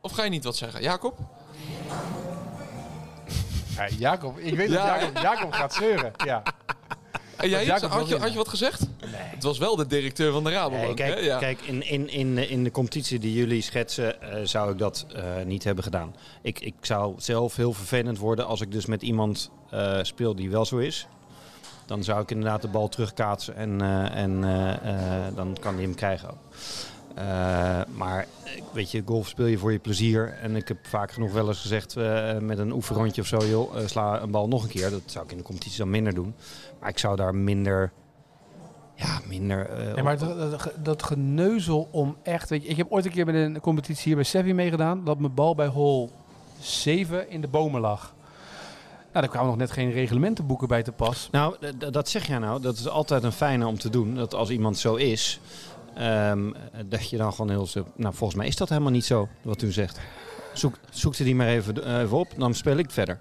Of 0.00 0.12
ga 0.12 0.24
je 0.24 0.30
niet 0.30 0.44
wat 0.44 0.56
zeggen? 0.56 0.82
Jacob? 0.82 1.18
Ja, 3.76 3.88
Jacob, 3.98 4.38
ik 4.38 4.54
weet 4.54 4.70
Ja. 4.70 4.84
dat 4.98 5.00
Jacob, 5.00 5.22
Jacob 5.22 5.52
gaat 5.52 5.74
zeuren. 5.74 6.12
Ja. 6.24 6.42
En 7.36 7.48
jij, 7.48 7.64
Jacob 7.64 7.90
had, 7.90 8.08
je, 8.08 8.18
had 8.18 8.30
je 8.30 8.36
wat 8.36 8.48
gezegd? 8.48 8.80
Nee. 9.00 9.10
Het 9.14 9.42
was 9.42 9.58
wel 9.58 9.76
de 9.76 9.86
directeur 9.86 10.32
van 10.32 10.44
de 10.44 10.50
Rabobank. 10.50 10.82
Nee, 10.84 10.94
kijk, 10.94 11.14
hè? 11.14 11.20
Ja. 11.20 11.38
kijk 11.38 11.60
in, 11.60 11.82
in, 11.88 12.08
in, 12.08 12.48
in 12.48 12.64
de 12.64 12.70
competitie 12.70 13.18
die 13.18 13.32
jullie 13.32 13.62
schetsen, 13.62 14.22
eh, 14.22 14.40
zou 14.44 14.72
ik 14.72 14.78
dat 14.78 15.06
eh, 15.14 15.22
niet 15.44 15.64
hebben 15.64 15.84
gedaan. 15.84 16.14
Ik, 16.42 16.60
ik 16.60 16.74
zou 16.80 17.14
zelf 17.16 17.56
heel 17.56 17.72
vervelend 17.72 18.18
worden 18.18 18.46
als 18.46 18.60
ik 18.60 18.72
dus 18.72 18.86
met 18.86 19.02
iemand 19.02 19.50
eh, 19.70 19.98
speel 20.02 20.34
die 20.34 20.50
wel 20.50 20.64
zo 20.64 20.76
is. 20.76 21.06
Dan 21.86 22.04
zou 22.04 22.22
ik 22.22 22.30
inderdaad 22.30 22.62
de 22.62 22.68
bal 22.68 22.88
terugkaatsen 22.88 23.56
en, 23.56 23.80
eh, 23.80 24.16
en 24.22 24.40
dan 25.34 25.56
kan 25.60 25.74
hij 25.74 25.82
hem 25.82 25.94
krijgen 25.94 26.30
ook. 26.30 26.38
Eh, 27.20 27.80
maar 27.96 28.26
eh, 28.44 28.62
weet 28.72 28.90
je, 28.90 29.02
golf 29.06 29.28
speel 29.28 29.46
je 29.46 29.58
voor 29.58 29.72
je 29.72 29.78
plezier. 29.78 30.38
En 30.42 30.56
ik 30.56 30.68
heb 30.68 30.86
vaak 30.86 31.12
genoeg 31.12 31.32
wel 31.32 31.48
eens 31.48 31.60
gezegd 31.60 31.96
eh, 31.96 32.38
met 32.38 32.58
een 32.58 32.72
oefenrondje 32.72 33.20
of 33.20 33.26
zo, 33.26 33.38
joh, 33.46 33.76
sla 33.86 34.22
een 34.22 34.30
bal 34.30 34.48
nog 34.48 34.62
een 34.62 34.68
keer. 34.68 34.90
Dat 34.90 35.02
zou 35.06 35.24
ik 35.24 35.30
in 35.30 35.36
de 35.36 35.42
competitie 35.42 35.78
dan 35.78 35.90
minder 35.90 36.14
doen. 36.14 36.34
Maar 36.80 36.88
ik 36.88 36.98
zou 36.98 37.16
daar 37.16 37.34
minder, 37.34 37.92
ja, 38.94 39.20
minder... 39.26 39.70
maar 40.04 40.18
dat, 40.18 40.50
dat, 40.50 40.72
dat 40.82 41.02
geneuzel 41.02 41.88
om 41.90 42.16
echt... 42.22 42.50
Weet 42.50 42.62
je, 42.62 42.68
ik 42.68 42.76
heb 42.76 42.90
ooit 42.90 43.04
een 43.04 43.10
keer 43.10 43.24
bij 43.24 43.44
een 43.44 43.60
competitie 43.60 44.04
hier 44.04 44.14
bij 44.14 44.24
Sevi 44.24 44.54
meegedaan. 44.54 45.04
Dat 45.04 45.18
mijn 45.18 45.34
bal 45.34 45.54
bij 45.54 45.66
hole 45.66 46.08
7 46.60 47.30
in 47.30 47.40
de 47.40 47.48
bomen 47.48 47.80
lag. 47.80 48.14
Nou, 49.12 49.24
daar 49.24 49.28
kwamen 49.28 49.48
nog 49.48 49.58
net 49.58 49.70
geen 49.70 49.90
reglementenboeken 49.90 50.68
bij 50.68 50.82
te 50.82 50.92
pas. 50.92 51.28
Nou, 51.30 51.56
dat 51.90 52.08
zeg 52.08 52.26
jij 52.26 52.38
nou. 52.38 52.60
Dat 52.60 52.76
is 52.76 52.88
altijd 52.88 53.22
een 53.22 53.32
fijne 53.32 53.66
om 53.66 53.78
te 53.78 53.90
doen. 53.90 54.14
Dat 54.14 54.34
als 54.34 54.50
iemand 54.50 54.78
zo 54.78 54.94
is, 54.94 55.40
ehm, 56.00 56.50
dat 56.86 57.10
je 57.10 57.16
dan 57.16 57.32
gewoon 57.32 57.50
heel... 57.50 57.66
zo- 57.66 57.86
Nou, 57.96 58.14
volgens 58.14 58.38
mij 58.38 58.48
is 58.48 58.56
dat 58.56 58.68
helemaal 58.68 58.90
niet 58.90 59.04
zo, 59.04 59.28
wat 59.42 59.62
u 59.62 59.72
zegt. 59.72 59.98
Zoek, 60.54 60.74
zoek 60.90 61.14
ze 61.14 61.24
die 61.24 61.34
maar 61.34 61.46
even, 61.48 61.84
eh, 61.84 62.00
even 62.00 62.16
op, 62.18 62.28
dan 62.36 62.54
speel 62.54 62.76
ik 62.76 62.90
verder. 62.90 63.18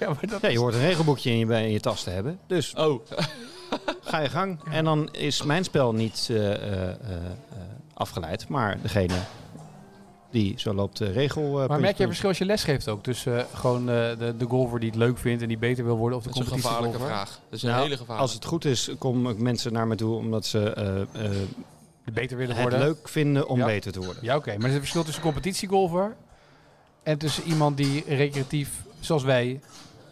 Ja, 0.00 0.06
maar 0.08 0.26
dat 0.28 0.40
Ja, 0.40 0.48
je 0.48 0.58
hoort 0.58 0.74
een 0.74 0.80
regelboekje 0.80 1.30
in 1.30 1.38
je, 1.38 1.46
bij- 1.46 1.66
in 1.66 1.72
je 1.72 1.80
tas 1.80 2.02
te 2.02 2.10
hebben. 2.10 2.38
Dus 2.46 2.74
Oh, 2.74 3.00
ga 4.04 4.18
je 4.20 4.28
gang. 4.28 4.60
En 4.70 4.84
dan 4.84 5.08
is 5.12 5.42
mijn 5.42 5.64
spel 5.64 5.92
niet 5.92 6.28
eh, 6.30 6.82
eh, 6.84 6.96
afgeleid, 7.94 8.48
maar 8.48 8.78
degene 8.82 9.14
die 10.30 10.54
zo 10.56 10.74
loopt 10.74 10.98
de 10.98 11.10
regel. 11.12 11.62
eh, 11.62 11.68
Maar 11.68 11.80
merk 11.80 11.98
je 11.98 12.06
verschil 12.06 12.28
als 12.28 12.38
je 12.38 12.44
les 12.44 12.64
geeft 12.64 12.88
ook? 12.88 13.02
Tussen 13.02 13.38
eh, 13.38 13.44
gewoon 13.54 13.80
eh, 13.80 14.18
de, 14.18 14.34
de 14.38 14.44
golfer 14.44 14.80
die 14.80 14.88
het 14.88 14.98
leuk 14.98 15.18
vindt 15.18 15.42
en 15.42 15.48
die 15.48 15.58
beter 15.58 15.84
wil 15.84 15.96
worden 15.96 16.18
of 16.18 16.24
de 16.24 16.28
dat 16.32 16.42
is 16.42 16.50
een 16.50 16.56
gevaarlijke 16.56 16.96
golfer? 16.96 17.14
vraag. 17.14 17.28
Dat 17.28 17.38
is 17.58 17.62
een 17.62 17.68
Nou, 17.68 17.82
hele 17.82 17.96
gevaarlijke 17.96 18.22
Als 18.22 18.34
het 18.34 18.44
goed 18.44 18.64
is, 18.64 18.90
komen 18.98 19.42
mensen 19.42 19.72
naar 19.72 19.86
me 19.86 19.94
toe 19.94 20.16
omdat 20.16 20.46
ze 20.46 20.70
eh, 20.72 21.00
eh, 21.00 21.30
beter 22.14 22.36
willen 22.36 22.54
het 22.54 22.62
worden? 22.62 22.80
leuk 22.80 23.08
vinden 23.08 23.48
om 23.48 23.58
Ja. 23.58 23.64
beter 23.66 23.92
te 23.92 23.98
worden. 24.00 24.24
Ja, 24.24 24.36
oké. 24.36 24.50
Maar 24.50 24.60
er 24.60 24.66
is 24.68 24.72
een 24.74 24.80
verschil 24.80 25.04
tussen 25.04 25.22
competitiegolfer 25.22 26.16
en 27.02 27.18
tussen 27.18 27.44
iemand 27.44 27.76
die 27.76 28.04
recreatief, 28.08 28.70
zoals 29.00 29.22
wij, 29.22 29.60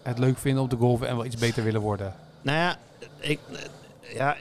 het 0.02 0.18
leuk 0.18 0.38
vinden 0.38 0.62
om 0.62 0.68
te 0.68 0.76
golven 0.76 1.08
en 1.08 1.16
wel 1.16 1.24
iets 1.24 1.36
beter 1.36 1.64
willen 1.64 1.80
worden. 1.80 2.14
Nou 2.42 2.58
ja, 2.58 2.76
ik, 3.20 3.38
ja 4.14 4.36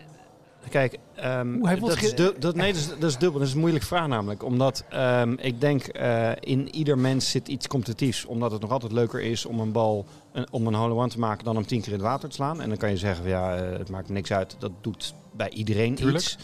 kijk, 0.70 0.98
Oeh, 1.18 1.72
voelt 1.78 1.90
dat, 1.92 2.02
is 2.02 2.16
du- 2.16 2.34
dat, 2.40 2.56
nee, 2.56 2.72
dat 2.74 2.82
is, 2.82 2.88
dat 3.00 3.10
is 3.10 3.18
dubbel. 3.18 3.40
Dat 3.40 3.48
is 3.48 3.54
een 3.54 3.60
moeilijke 3.60 3.88
vraag 3.88 4.08
namelijk. 4.08 4.44
Omdat 4.44 4.84
ehm, 4.90 5.34
ik 5.38 5.62
denk, 5.62 5.84
eh, 5.84 6.32
in 6.40 6.76
ieder 6.76 6.98
mens 6.98 7.30
zit 7.32 7.48
iets 7.48 7.68
competitiefs. 7.68 8.26
Omdat 8.26 8.52
het 8.52 8.62
nog 8.62 8.72
altijd 8.72 8.92
leuker 8.92 9.22
is 9.22 9.46
om 9.46 9.60
een 9.60 9.72
bal, 9.72 10.06
een, 10.34 10.48
om 10.52 10.68
een 10.68 10.74
hole-one 10.74 11.10
te 11.10 11.20
maken 11.20 11.46
dan 11.46 11.56
hem 11.56 11.66
tien 11.66 11.80
keer 11.82 11.88
in 11.88 11.94
het 12.00 12.08
water 12.08 12.30
te 12.30 12.36
slaan. 12.36 12.62
En 12.62 12.70
dan 12.70 12.78
kan 12.78 12.90
je 12.90 12.98
zeggen, 12.98 13.22
van, 13.22 13.32
ja, 13.32 13.56
eh, 13.56 13.78
het 13.78 13.90
maakt 13.90 14.10
niks 14.10 14.32
uit. 14.32 14.56
Dat 14.60 14.72
doet 14.82 15.14
bij 15.32 15.50
iedereen 15.50 15.96
Tuurlijk. 15.96 16.24
iets. 16.24 16.38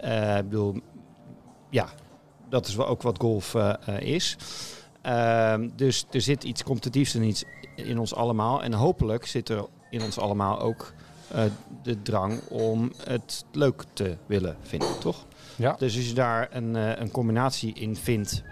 Eh, 0.00 0.36
ik 0.36 0.48
bedoel, 0.48 0.74
ja, 1.70 1.88
dat 2.48 2.66
is 2.66 2.74
wel 2.74 2.86
ook 2.86 3.02
wat 3.02 3.18
golf 3.18 3.54
eh, 3.54 3.74
eh, 3.86 4.00
is. 4.00 4.36
Ehm, 5.02 5.68
dus 5.76 6.06
er 6.10 6.20
zit 6.20 6.44
iets 6.44 6.62
competitiefs 6.62 7.14
en 7.14 7.22
iets 7.22 7.44
in 7.76 7.98
ons 7.98 8.14
allemaal. 8.14 8.62
En 8.62 8.72
hopelijk 8.72 9.26
zit 9.26 9.48
er 9.48 9.64
in 9.90 10.02
ons 10.02 10.18
allemaal 10.18 10.60
ook 10.60 10.92
de 11.82 12.02
drang 12.02 12.40
om 12.48 12.92
het 13.04 13.44
leuk 13.52 13.84
te 13.92 14.16
willen 14.26 14.56
vinden, 14.62 14.98
toch? 14.98 15.24
Ja. 15.56 15.74
Dus 15.78 15.96
als 15.96 16.08
je 16.08 16.14
daar 16.14 16.48
een, 16.50 16.74
een 16.74 17.10
combinatie 17.10 17.74
in 17.74 17.96
vindt. 17.96 18.42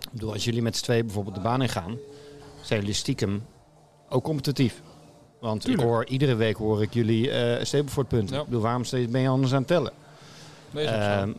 Ik 0.00 0.12
bedoel, 0.12 0.32
als 0.32 0.44
jullie 0.44 0.62
met 0.62 0.76
z'n 0.76 0.84
tweeën 0.84 1.04
bijvoorbeeld 1.04 1.34
de 1.34 1.40
baan 1.40 1.62
in 1.62 1.68
gaan, 1.68 1.96
zijn 2.62 2.80
jullie 2.80 2.94
stiekem 2.94 3.42
ook 4.08 4.24
competitief. 4.24 4.82
Want 5.40 5.60
Tuurlijk. 5.60 5.82
ik 5.82 5.88
hoor, 5.88 6.06
iedere 6.06 6.34
week 6.34 6.56
hoor 6.56 6.82
ik 6.82 6.94
jullie 6.94 7.30
eh 7.30 7.64
Stableford-punten. 7.64 8.34
Ja. 8.34 8.40
Ik 8.40 8.46
bedoel, 8.46 8.62
waarom 8.62 8.84
steeds 8.84 9.10
ben 9.10 9.20
je 9.20 9.28
anders 9.28 9.52
aan 9.52 9.58
het 9.58 9.66
tellen? 9.66 9.92
Nee. 10.70 10.86
Ehm, 10.86 11.32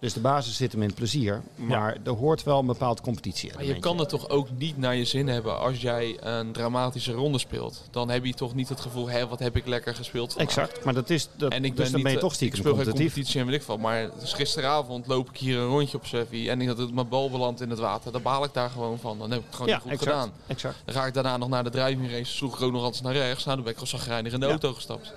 dus 0.00 0.12
de 0.12 0.20
basis 0.20 0.56
zit 0.56 0.72
hem 0.72 0.82
in 0.82 0.94
plezier. 0.94 1.42
Maar 1.54 1.96
er 2.04 2.12
hoort 2.12 2.42
wel 2.42 2.58
een 2.58 2.66
bepaald 2.66 3.00
competitie 3.00 3.50
Maar 3.54 3.64
je 3.64 3.78
kan 3.78 3.98
het 3.98 4.08
toch 4.08 4.28
ook 4.28 4.48
niet 4.58 4.78
naar 4.78 4.94
je 4.96 5.04
zin 5.04 5.28
hebben 5.28 5.58
als 5.60 5.80
jij 5.80 6.16
een 6.20 6.52
dramatische 6.52 7.12
ronde 7.12 7.38
speelt. 7.38 7.82
Dan 7.90 8.10
heb 8.10 8.24
je 8.24 8.34
toch 8.34 8.54
niet 8.54 8.68
het 8.68 8.80
gevoel, 8.80 9.08
hé, 9.08 9.26
wat 9.26 9.38
heb 9.38 9.56
ik 9.56 9.66
lekker 9.66 9.94
gespeeld 9.94 10.32
vandaag. 10.32 10.56
Exact, 10.56 10.84
maar 10.84 10.94
dat 10.94 11.10
is... 11.10 11.28
Dat, 11.36 11.52
En 11.52 11.64
ik 11.64 11.74
ben 11.74 11.82
dus 11.82 11.84
dan 11.84 11.94
niet, 11.94 12.02
ben 12.02 12.10
je 12.12 12.18
eh, 12.18 12.24
toch 12.24 12.34
stiekem 12.34 12.56
ik 12.58 12.62
speel 12.64 12.74
geen 12.74 12.82
competitief. 12.84 13.12
competitie 13.14 13.40
en 13.40 13.46
weet 13.46 13.60
ik 13.60 13.62
van. 13.66 13.80
Maar 13.80 14.10
dus 14.20 14.32
gisteravond 14.32 15.06
loop 15.06 15.28
ik 15.30 15.36
hier 15.36 15.58
een 15.58 15.66
rondje 15.68 15.96
op 15.96 16.06
Sevi 16.06 16.48
en 16.48 16.60
ik 16.60 16.68
had 16.68 16.78
het 16.78 16.94
mijn 16.94 17.08
bal 17.08 17.30
beland 17.30 17.60
in 17.60 17.70
het 17.70 17.78
water. 17.78 18.12
Dan 18.12 18.22
baal 18.22 18.44
ik 18.44 18.52
daar 18.52 18.70
gewoon 18.70 18.98
van. 18.98 19.18
Dan 19.18 19.30
heb 19.30 19.38
ik 19.40 19.46
het 19.46 19.54
gewoon 19.54 19.68
Ja, 19.70 19.74
niet 19.74 19.82
goed 19.82 19.92
exact, 19.92 20.10
gedaan. 20.16 20.32
exact. 20.46 20.76
Dan 20.84 20.94
ga 20.94 21.06
ik 21.06 21.14
daarna 21.14 21.36
nog 21.36 21.48
naar 21.48 21.64
de 21.64 21.70
driving 21.70 22.10
race. 22.10 22.32
Sloeg 22.36 22.54
ik 22.56 22.62
ook 22.62 22.72
nog 22.72 22.82
altijd 22.82 23.02
naar 23.02 23.12
rechts. 23.12 23.44
Nou, 23.44 23.56
dan 23.56 23.64
ben 23.64 23.74
ik 23.74 23.78
gewoon 23.78 23.98
zagrijnig 24.00 24.32
in 24.32 24.40
de 24.40 24.46
Ja. 24.46 24.50
auto 24.52 24.72
gestapt. 24.74 25.12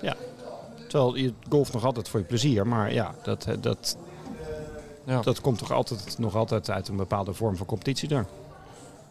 Terwijl 0.88 1.14
je 1.16 1.32
golft 1.48 1.72
nog 1.72 1.84
altijd 1.84 2.08
voor 2.08 2.20
je 2.20 2.26
plezier. 2.26 2.66
Maar 2.66 2.92
ja, 2.92 3.14
dat, 3.22 3.46
eh, 3.46 3.54
dat, 3.60 3.96
Ja. 5.04 5.20
dat 5.20 5.40
komt 5.40 5.58
toch 5.58 5.72
altijd, 5.72 6.18
nog 6.18 6.34
altijd 6.36 6.70
uit 6.70 6.88
een 6.88 6.96
bepaalde 6.96 7.32
vorm 7.34 7.56
van 7.56 7.66
competitie 7.66 8.08
daar. 8.08 8.26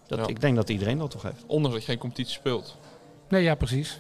Dat, 0.08 0.20
Ja. 0.20 0.28
Ik 0.28 0.42
denk 0.42 0.56
dat 0.56 0.70
iedereen 0.70 0.98
dat 0.98 1.12
toch 1.12 1.22
heeft. 1.22 1.44
Ondanks 1.48 1.78
dat 1.78 1.86
je 1.86 1.92
geen 1.92 2.00
competitie 2.00 2.34
speelt. 2.34 2.78
Nee, 3.30 3.44
ja, 3.44 3.56
precies. 3.56 4.00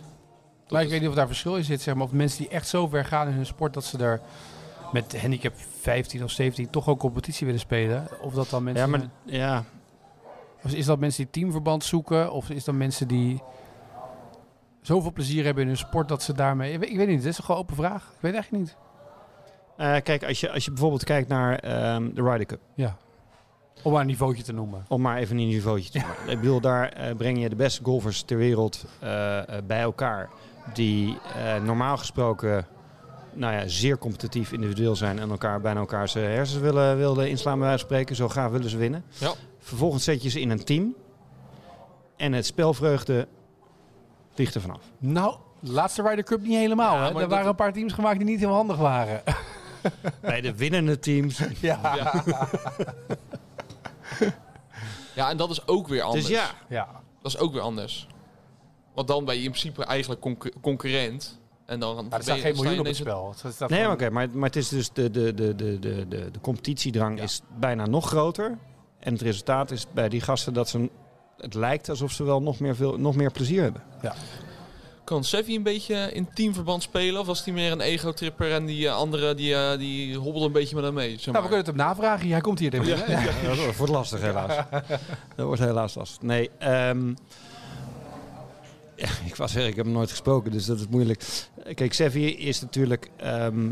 maar 0.70 0.82
ik 0.84 0.90
weet 0.90 1.00
niet 1.00 1.10
of 1.10 1.16
daar 1.16 1.28
verschil 1.28 1.56
in 1.56 1.64
zit, 1.64 1.82
zeg 1.82 1.96
maar. 1.96 2.04
Of 2.04 2.12
mensen 2.12 2.38
die 2.40 2.50
echt 2.50 2.68
zo 2.68 2.88
ver 2.88 3.06
gaan 3.06 3.28
in 3.28 3.34
hun 3.34 3.46
sport 3.46 3.74
dat 3.74 3.84
ze 3.84 3.98
er 3.98 4.22
met 4.92 5.22
handicap 5.22 5.54
15 5.80 6.24
of 6.24 6.32
17 6.32 6.70
toch 6.70 6.88
ook 6.88 7.00
competitie 7.00 7.46
willen 7.46 7.62
spelen. 7.62 8.08
Of 8.22 8.34
dat 8.34 8.50
dan 8.50 8.64
mensen... 8.64 8.84
Ja, 8.84 8.90
maar 8.98 9.10
ja, 9.26 9.64
Of 10.64 10.72
is 10.74 10.86
dat 10.86 11.00
mensen 11.00 11.24
die 11.24 11.32
teamverband 11.32 11.84
zoeken? 11.84 12.32
Of 12.32 12.50
is 12.50 12.64
dat 12.64 12.76
mensen 12.76 13.08
die 13.08 13.42
zoveel 14.88 15.12
plezier 15.12 15.44
hebben 15.44 15.64
in 15.64 15.70
hun 15.70 15.78
sport 15.78 16.08
dat 16.08 16.24
ze 16.24 16.34
daarmee... 16.34 16.74
Ik 16.74 16.80
weet, 16.80 16.90
ik 16.90 16.98
weet 16.98 17.08
niet, 17.08 17.18
dat 17.18 17.32
is 17.32 17.38
een 17.38 17.44
gewoon 17.44 17.62
open 17.62 17.76
vraag. 17.76 18.04
Ik 18.04 18.22
weet 18.22 18.34
eigenlijk 18.34 18.64
niet. 18.64 18.78
Eh, 19.78 19.96
kijk, 20.04 20.24
als 20.24 20.40
je, 20.40 20.52
als 20.52 20.66
je 20.66 20.72
bijvoorbeeld 20.72 21.04
kijkt 21.04 21.28
naar 21.28 21.60
ehm, 21.60 22.14
de 22.14 22.22
Ryder 22.22 22.46
Cup. 22.46 22.60
Ja. 22.76 22.98
Om 23.84 23.92
maar 23.92 24.02
een 24.02 24.08
niveautje 24.08 24.44
te 24.44 24.54
noemen. 24.54 24.86
Om 24.88 25.02
maar 25.02 25.18
even 25.18 25.38
een 25.38 25.48
niveautje 25.48 25.92
te 25.92 26.00
maken. 26.00 26.30
Ik 26.30 26.40
bedoel, 26.40 26.62
daar 26.62 26.90
eh, 26.90 27.16
breng 27.16 27.42
je 27.42 27.50
de 27.50 27.56
beste 27.56 27.84
golfers 27.84 28.22
ter 28.22 28.38
wereld 28.38 28.86
eh, 29.00 29.42
bij 29.68 29.82
elkaar. 29.82 30.30
Die 30.74 31.18
eh, 31.36 31.64
normaal 31.64 31.98
gesproken 31.98 32.68
nou 33.34 33.54
ja, 33.54 33.68
zeer 33.68 33.98
competitief 33.98 34.52
individueel 34.52 34.96
zijn. 34.96 35.20
En 35.20 35.30
elkaar 35.30 35.62
bijna 35.62 35.80
elkaar 35.80 36.08
zijn 36.08 36.32
hersens 36.32 36.62
willen, 36.62 36.98
willen 36.98 37.30
inslaan 37.30 37.60
bij 37.60 37.68
wijze 37.68 37.80
van 37.80 37.90
spreken. 37.90 38.16
Zo 38.16 38.28
graag 38.28 38.52
willen 38.52 38.70
ze 38.70 38.78
winnen. 38.78 39.04
Ja. 39.20 39.34
Vervolgens 39.60 40.04
zet 40.04 40.24
je 40.24 40.30
ze 40.30 40.40
in 40.40 40.50
een 40.50 40.64
team. 40.64 40.96
En 42.16 42.34
het 42.34 42.46
spelvreugde 42.46 43.28
vliegt 44.38 44.56
er 44.56 44.62
vanaf. 44.62 44.82
Nou, 44.98 45.36
laatste 45.60 46.02
Ryder 46.02 46.24
Cup 46.24 46.42
niet 46.42 46.58
helemaal. 46.58 46.96
Ja, 46.96 47.02
hè? 47.02 47.08
Er 47.08 47.14
dat- 47.14 47.30
waren 47.30 47.48
een 47.48 47.56
paar 47.56 47.74
teams 47.74 47.94
gemaakt 47.94 48.18
die 48.18 48.28
niet 48.28 48.40
heel 48.40 48.54
handig 48.54 48.78
waren. 48.78 49.22
Bij 50.22 50.42
de 50.42 50.56
winnende 50.56 51.00
teams. 51.00 51.38
ja. 51.60 51.80
Ja. 51.96 52.24
ja, 55.16 55.30
en 55.30 55.38
dat 55.38 55.50
is 55.50 55.68
ook 55.68 55.88
weer 55.88 56.02
anders. 56.02 56.26
Dus 56.26 56.36
ja, 56.36 56.50
ja. 56.70 56.88
Dat 57.22 57.32
is 57.34 57.38
ook 57.38 57.54
weer 57.54 57.62
anders. 57.62 58.08
Want 58.94 59.08
dan 59.08 59.26
ben 59.26 59.36
je 59.36 59.44
in 59.44 59.50
principe 59.50 59.86
eigenlijk 59.86 60.22
concu- 60.22 60.54
concurrent. 60.62 61.40
En 61.66 61.80
dan 61.80 61.96
Maar 61.96 62.04
er 62.04 62.10
ben 62.10 62.22
staat 62.24 62.36
je- 62.36 62.42
geen 62.42 62.56
miljoen 62.56 62.80
op 62.80 62.86
het 62.86 62.96
spel. 62.96 63.34
Nee, 63.44 63.80
gewoon- 63.80 63.92
oké, 63.94 64.10
maar, 64.10 64.30
maar 64.30 64.46
het 64.48 64.56
is 64.56 64.70
dus 64.70 64.92
de, 64.94 65.12
de, 65.12 65.34
de, 65.34 65.56
de, 65.56 65.80
de, 65.80 66.08
de, 66.08 66.32
de 66.32 66.40
competitiedrang 66.42 67.18
Ja. 67.18 67.24
is 67.24 67.42
bijna 67.60 67.86
nog 67.86 68.08
groter. 68.08 68.58
En 69.00 69.14
het 69.14 69.22
resultaat 69.22 69.72
is 69.72 69.86
bij 69.94 70.10
die 70.10 70.22
gasten 70.22 70.54
dat 70.54 70.70
ze... 70.70 70.90
Het 71.38 71.54
lijkt 71.54 71.90
alsof 71.90 72.12
ze 72.12 72.24
wel 72.24 72.42
nog 72.42 72.60
meer, 72.60 72.76
veel, 72.76 72.98
nog 72.98 73.16
meer 73.16 73.32
plezier 73.32 73.62
hebben. 73.62 73.82
Kan 75.04 75.24
Sevi 75.24 75.56
een 75.56 75.64
beetje 75.64 76.12
in 76.14 76.30
teamverband 76.34 76.84
spelen? 76.84 77.22
Of 77.22 77.28
was 77.28 77.46
hij 77.46 77.54
meer 77.54 77.72
een 77.72 77.82
ego-tripper 77.82 78.52
en 78.52 78.66
die 78.66 78.88
eh, 78.88 78.96
andere 78.96 79.36
die, 79.36 79.56
eh, 79.56 79.78
die 79.78 80.18
hobbelde 80.18 80.48
een 80.48 80.52
beetje 80.52 80.76
met 80.76 80.84
hem 80.84 80.94
mee? 80.94 81.10
Zeg 81.10 81.34
Nou, 81.34 81.34
we 81.34 81.42
kunnen 81.42 81.58
het 81.58 81.68
hem 81.68 81.76
navragen. 81.76 82.30
Hij 82.30 82.42
komt 82.42 82.60
hier. 82.60 82.86
Ja. 82.86 82.96
Ja, 83.08 83.56
dat 83.66 83.76
wordt 83.76 83.92
lastig 83.92 84.22
helaas. 84.22 84.56
Dat 85.36 85.46
wordt 85.46 85.62
helaas 85.62 85.96
lastig. 85.96 86.22
Nee, 86.22 86.50
ehm, 86.58 87.10
ja, 88.96 89.08
ik 89.26 89.36
was 89.36 89.52
zeggen, 89.52 89.70
ik 89.70 89.76
heb 89.76 89.86
hem 89.86 89.94
nooit 89.94 90.10
gesproken, 90.10 90.52
dus 90.52 90.66
dat 90.66 90.80
is 90.80 90.88
moeilijk. 90.88 91.24
Kijk, 91.74 91.94
Sevi 91.94 92.26
is 92.26 92.62
natuurlijk 92.62 93.10
ehm, 93.16 93.72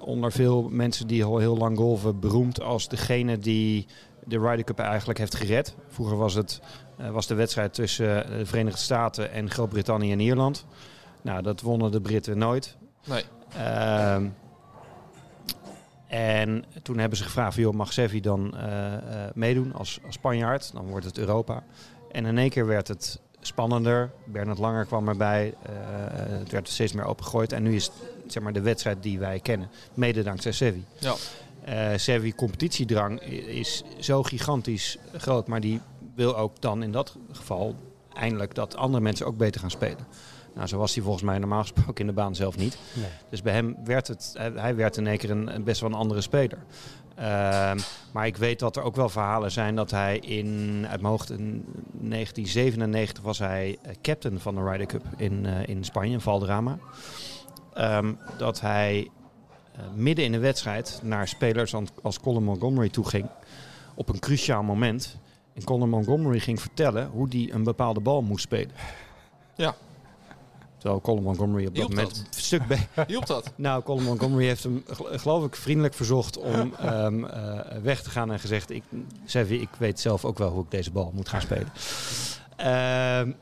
onder 0.00 0.32
veel 0.32 0.68
mensen 0.70 1.06
die 1.06 1.24
al 1.24 1.38
heel 1.38 1.56
lang 1.56 1.76
golven 1.76 2.20
beroemd 2.20 2.60
als 2.60 2.88
degene 2.88 3.38
die 3.38 3.86
de 4.28 4.38
Ryder 4.38 4.64
Cup 4.64 4.78
eigenlijk 4.78 5.18
heeft 5.18 5.34
gered. 5.34 5.74
Vroeger 5.88 6.16
was 6.16 6.34
het 6.34 6.60
eh, 6.98 7.10
was 7.10 7.26
de 7.26 7.34
wedstrijd 7.34 7.74
tussen 7.74 8.24
eh, 8.24 8.38
de 8.38 8.46
Verenigde 8.46 8.80
Staten 8.80 9.32
en 9.32 9.50
Groot-Brittannië 9.50 10.12
en 10.12 10.20
Ierland. 10.20 10.64
Nou, 11.22 11.42
dat 11.42 11.60
wonnen 11.60 11.90
de 11.90 12.00
Britten 12.00 12.38
nooit. 12.38 12.76
Nee. 13.04 13.24
Ehm, 13.56 14.26
en 16.06 16.64
toen 16.82 16.98
hebben 16.98 17.18
ze 17.18 17.24
gevraagd, 17.24 17.56
joh, 17.56 17.74
mag 17.74 17.92
Sevi 17.92 18.20
dan 18.20 18.56
eh, 18.56 18.92
meedoen 19.34 19.72
als, 19.74 19.98
als 20.06 20.14
Spanjaard? 20.14 20.72
Dan 20.72 20.86
wordt 20.86 21.04
het 21.04 21.18
Europa. 21.18 21.62
En 22.12 22.26
in 22.26 22.38
één 22.38 22.50
keer 22.50 22.66
werd 22.66 22.88
het 22.88 23.20
spannender. 23.40 24.10
Bernard 24.24 24.58
Langer 24.58 24.84
kwam 24.84 25.08
erbij. 25.08 25.54
het 26.28 26.50
werd 26.50 26.68
steeds 26.68 26.92
meer 26.92 27.04
opengegooid. 27.04 27.52
En 27.52 27.62
nu 27.62 27.74
is 27.74 27.84
het 28.22 28.32
zeg 28.32 28.42
maar, 28.42 28.52
de 28.52 28.60
wedstrijd 28.60 29.02
die 29.02 29.18
wij 29.18 29.40
kennen. 29.40 29.68
Mede 29.94 30.22
dankzij 30.22 30.52
Sevi. 30.52 30.84
Ja. 30.98 31.14
Eh 31.68 31.88
Sevi 31.96 32.34
competitiedrang 32.34 33.20
is 33.46 33.82
zo 33.98 34.22
gigantisch 34.22 34.98
groot. 35.16 35.46
Maar 35.48 35.60
die 35.60 35.80
wil 36.14 36.36
ook 36.36 36.60
dan 36.60 36.82
in 36.82 36.92
dat 36.92 37.16
geval 37.32 37.74
eindelijk 38.12 38.54
dat 38.54 38.76
andere 38.76 39.02
mensen 39.02 39.26
ook 39.26 39.36
beter 39.36 39.60
gaan 39.60 39.70
spelen. 39.70 40.06
Nou, 40.54 40.66
zo 40.68 40.78
was 40.78 40.94
hij 40.94 41.02
volgens 41.02 41.24
mij 41.24 41.38
normaal 41.38 41.60
gesproken 41.60 41.94
in 42.00 42.06
de 42.06 42.12
baan 42.12 42.34
zelf 42.34 42.56
niet. 42.56 42.78
Nee. 42.92 43.06
Dus 43.30 43.42
bij 43.42 43.52
hem 43.52 43.76
werd 43.84 44.08
het, 44.08 44.34
hij- 44.54 44.76
werd 44.76 44.96
in 44.96 45.06
één 45.06 45.18
keer 45.18 45.30
een, 45.30 45.64
best 45.64 45.80
wel 45.80 45.90
een 45.90 45.96
andere 45.96 46.20
speler. 46.20 46.58
Ehm, 47.14 47.78
maar 48.12 48.26
ik 48.26 48.36
weet 48.36 48.58
dat 48.58 48.76
er 48.76 48.82
ook 48.82 48.96
wel 48.96 49.08
verhalen 49.08 49.50
zijn 49.50 49.74
dat 49.76 49.90
hij 49.90 50.18
in, 50.18 50.84
uit 50.88 51.00
mijn 51.00 51.12
hoogte, 51.12 51.34
in 51.34 51.64
1997 52.00 53.22
was 53.22 53.38
hij 53.38 53.78
eh, 53.82 53.92
captain 54.02 54.40
van 54.40 54.54
de 54.54 54.62
Ryder 54.70 54.86
Cup 54.86 55.02
in, 55.16 55.46
eh, 55.46 55.66
in 55.68 55.84
Spanje, 55.84 56.12
in 56.12 56.20
Valderrama. 56.20 56.78
Ehm, 57.74 58.12
dat 58.38 58.60
hij 58.60 59.08
midden 59.94 60.24
in 60.24 60.32
de 60.32 60.38
wedstrijd 60.38 61.00
naar 61.02 61.28
spelers 61.28 61.74
als, 62.02 62.20
Colin 62.20 62.44
Montgomery 62.44 62.88
toe 62.88 63.08
ging 63.08 63.26
op 63.94 64.08
een 64.08 64.18
cruciaal 64.18 64.62
moment. 64.62 65.16
En 65.54 65.64
Colin 65.64 65.88
Montgomery 65.88 66.38
ging 66.38 66.60
vertellen 66.60 67.06
hoe 67.08 67.26
hij 67.30 67.48
een 67.52 67.62
bepaalde 67.64 68.00
bal 68.00 68.22
moest 68.22 68.42
spelen. 68.44 68.70
Ja. 69.56 69.74
Terwijl 70.78 71.00
Colin 71.00 71.22
Montgomery 71.22 71.66
op 71.66 71.74
dat 71.74 71.88
moment 71.88 72.08
dat? 72.08 72.18
een 72.18 72.42
stuk 72.42 72.66
be- 72.66 72.78
Hielp 73.06 73.26
dat? 73.26 73.52
nou, 73.56 73.82
Colin 73.82 74.04
Montgomery 74.04 74.46
heeft 74.46 74.62
hem, 74.62 74.82
gel- 74.86 75.18
geloof 75.18 75.44
ik, 75.44 75.56
vriendelijk 75.56 75.94
verzocht 75.94 76.36
om 76.38 76.74
ehm, 76.78 77.24
eh, 77.24 77.78
weg 77.82 78.02
te 78.02 78.10
gaan 78.10 78.32
en 78.32 78.38
gezegd: 78.38 78.70
ik, 78.70 78.82
Sevi, 79.24 79.60
ik 79.60 79.68
weet 79.78 80.00
zelf 80.00 80.24
ook 80.24 80.38
wel 80.38 80.50
hoe 80.50 80.62
ik 80.64 80.70
deze 80.70 80.90
bal 80.90 81.12
moet 81.14 81.28
gaan 81.28 81.40
spelen. 81.40 81.68
Ehm, 82.56 83.32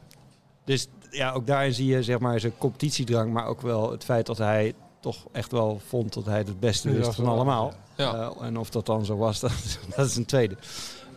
dus 0.65 0.89
ja, 1.11 1.33
ook 1.33 1.47
daarin 1.47 1.75
zie 1.75 1.87
je 1.87 2.03
zeg 2.03 2.19
maar 2.19 2.41
zijn 2.41 2.59
competitiedrang, 2.59 3.33
maar 3.33 3.47
ook 3.47 3.61
wel 3.61 3.91
het 3.91 4.05
feit 4.05 4.27
dat 4.27 4.39
hij 4.39 4.75
toch 5.13 5.27
echt 5.33 5.53
wel 5.53 5.81
vond 5.87 6.13
dat 6.15 6.25
hij 6.25 6.39
het 6.39 6.61
beste 6.61 6.91
wist 6.93 7.15
van 7.15 7.27
allemaal. 7.27 7.73
Ja. 7.97 8.13
Eh, 8.15 8.47
en 8.47 8.57
of 8.59 8.71
dat 8.71 8.87
dan 8.87 9.05
zo 9.05 9.17
was, 9.17 9.41
dat, 9.47 9.51
is- 9.51 9.79
dat 9.97 10.07
is 10.07 10.17
een 10.17 10.25
tweede. 10.25 10.57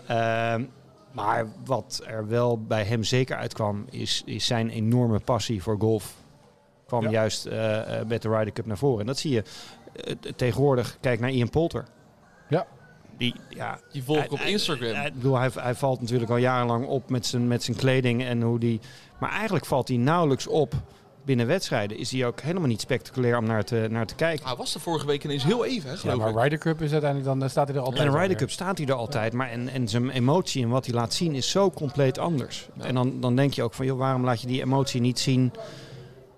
Ehm, 0.08 0.64
maar 1.12 1.48
wat 1.66 2.02
er 2.06 2.28
wel 2.28 2.60
bij 2.64 2.84
hem 2.84 3.04
zeker 3.04 3.36
uitkwam, 3.38 3.86
is, 3.90 4.22
is 4.26 4.46
zijn 4.46 4.70
enorme 4.70 5.20
passie 5.20 5.64
voor 5.64 5.76
golf. 5.80 6.14
Kwam 6.86 7.04
Ja. 7.04 7.10
juist 7.10 7.46
eh, 7.46 8.00
eh, 8.00 8.08
met 8.08 8.22
de 8.22 8.30
Ryder 8.30 8.54
Cup 8.54 8.66
naar 8.66 8.78
voren. 8.78 9.00
En 9.00 9.06
dat 9.06 9.18
zie 9.18 9.32
je 9.32 9.44
tegenwoordig. 10.36 10.98
Kijk 11.02 11.20
naar 11.20 11.30
Ian 11.32 11.50
Poulter. 11.50 11.86
Ja. 12.50 12.66
Die, 13.18 13.36
ja, 13.50 13.80
Die 13.92 14.04
volg 14.04 14.24
ik 14.24 14.32
op 14.32 14.40
Instagram. 14.40 14.94
hij- 14.96 15.08
ik 15.08 15.14
bedoel, 15.14 15.38
hij, 15.38 15.50
hij 15.54 15.76
valt 15.76 16.02
natuurlijk 16.02 16.32
al 16.32 16.38
jarenlang 16.38 16.86
op 16.88 17.10
met 17.10 17.26
zijn, 17.26 17.48
met 17.48 17.64
zijn 17.64 17.78
kleding 17.78 18.24
en 18.24 18.42
hoe 18.42 18.60
die. 18.60 18.80
Maar 19.20 19.32
eigenlijk 19.32 19.66
valt 19.66 19.88
hij 19.88 19.98
nauwelijks 19.98 20.48
op 20.48 20.74
binnen 21.30 21.48
wedstrijden. 21.48 21.98
Is 21.98 22.12
hij 22.12 22.26
ook 22.26 22.42
helemaal 22.42 22.68
niet 22.68 22.82
spectaculair 22.82 23.38
om 23.38 23.46
naar 23.46 23.64
te, 23.64 23.88
naar 23.90 24.06
te 24.06 24.16
kijken. 24.16 24.46
Hij 24.46 24.56
was 24.56 24.74
er 24.74 24.80
vorige 24.80 25.06
week 25.06 25.24
ineens 25.24 25.44
heel 25.44 25.66
even, 25.66 25.90
hè, 25.90 26.10
Ja, 26.10 26.16
maar 26.16 26.30
ik. 26.30 26.36
Ryder 26.36 26.58
Cup 26.58 26.82
is 26.82 26.92
uiteindelijk 26.92 27.30
dan, 27.30 27.40
dan 27.40 27.50
staat 27.50 27.68
hij 27.68 27.78
er 27.78 27.84
altijd 27.84 28.06
In 28.06 28.12
de 28.12 28.18
Ryder. 28.18 28.38
Cup 28.38 28.52
staat 28.52 28.78
hij 28.78 28.88
er 28.88 28.94
altijd, 28.94 29.34
maar 29.34 29.50
en, 29.50 29.70
en 29.70 29.88
zijn 29.88 30.10
emotie 30.10 30.64
en 30.64 30.70
wat 30.70 30.86
hij 30.86 30.96
laat 30.96 31.14
zien 31.14 31.36
is 31.36 31.50
zo 31.50 31.72
compleet 31.72 32.18
anders. 32.18 32.70
Ja. 32.74 32.84
En 32.84 32.96
dan, 32.96 33.20
dan 33.20 33.36
denk 33.36 33.54
je 33.54 33.64
ook 33.64 33.74
van, 33.74 33.86
joh, 33.86 33.98
waarom 33.98 34.24
laat 34.24 34.42
je 34.42 34.48
die 34.48 34.62
emotie 34.62 35.02
niet 35.02 35.20
zien 35.20 35.54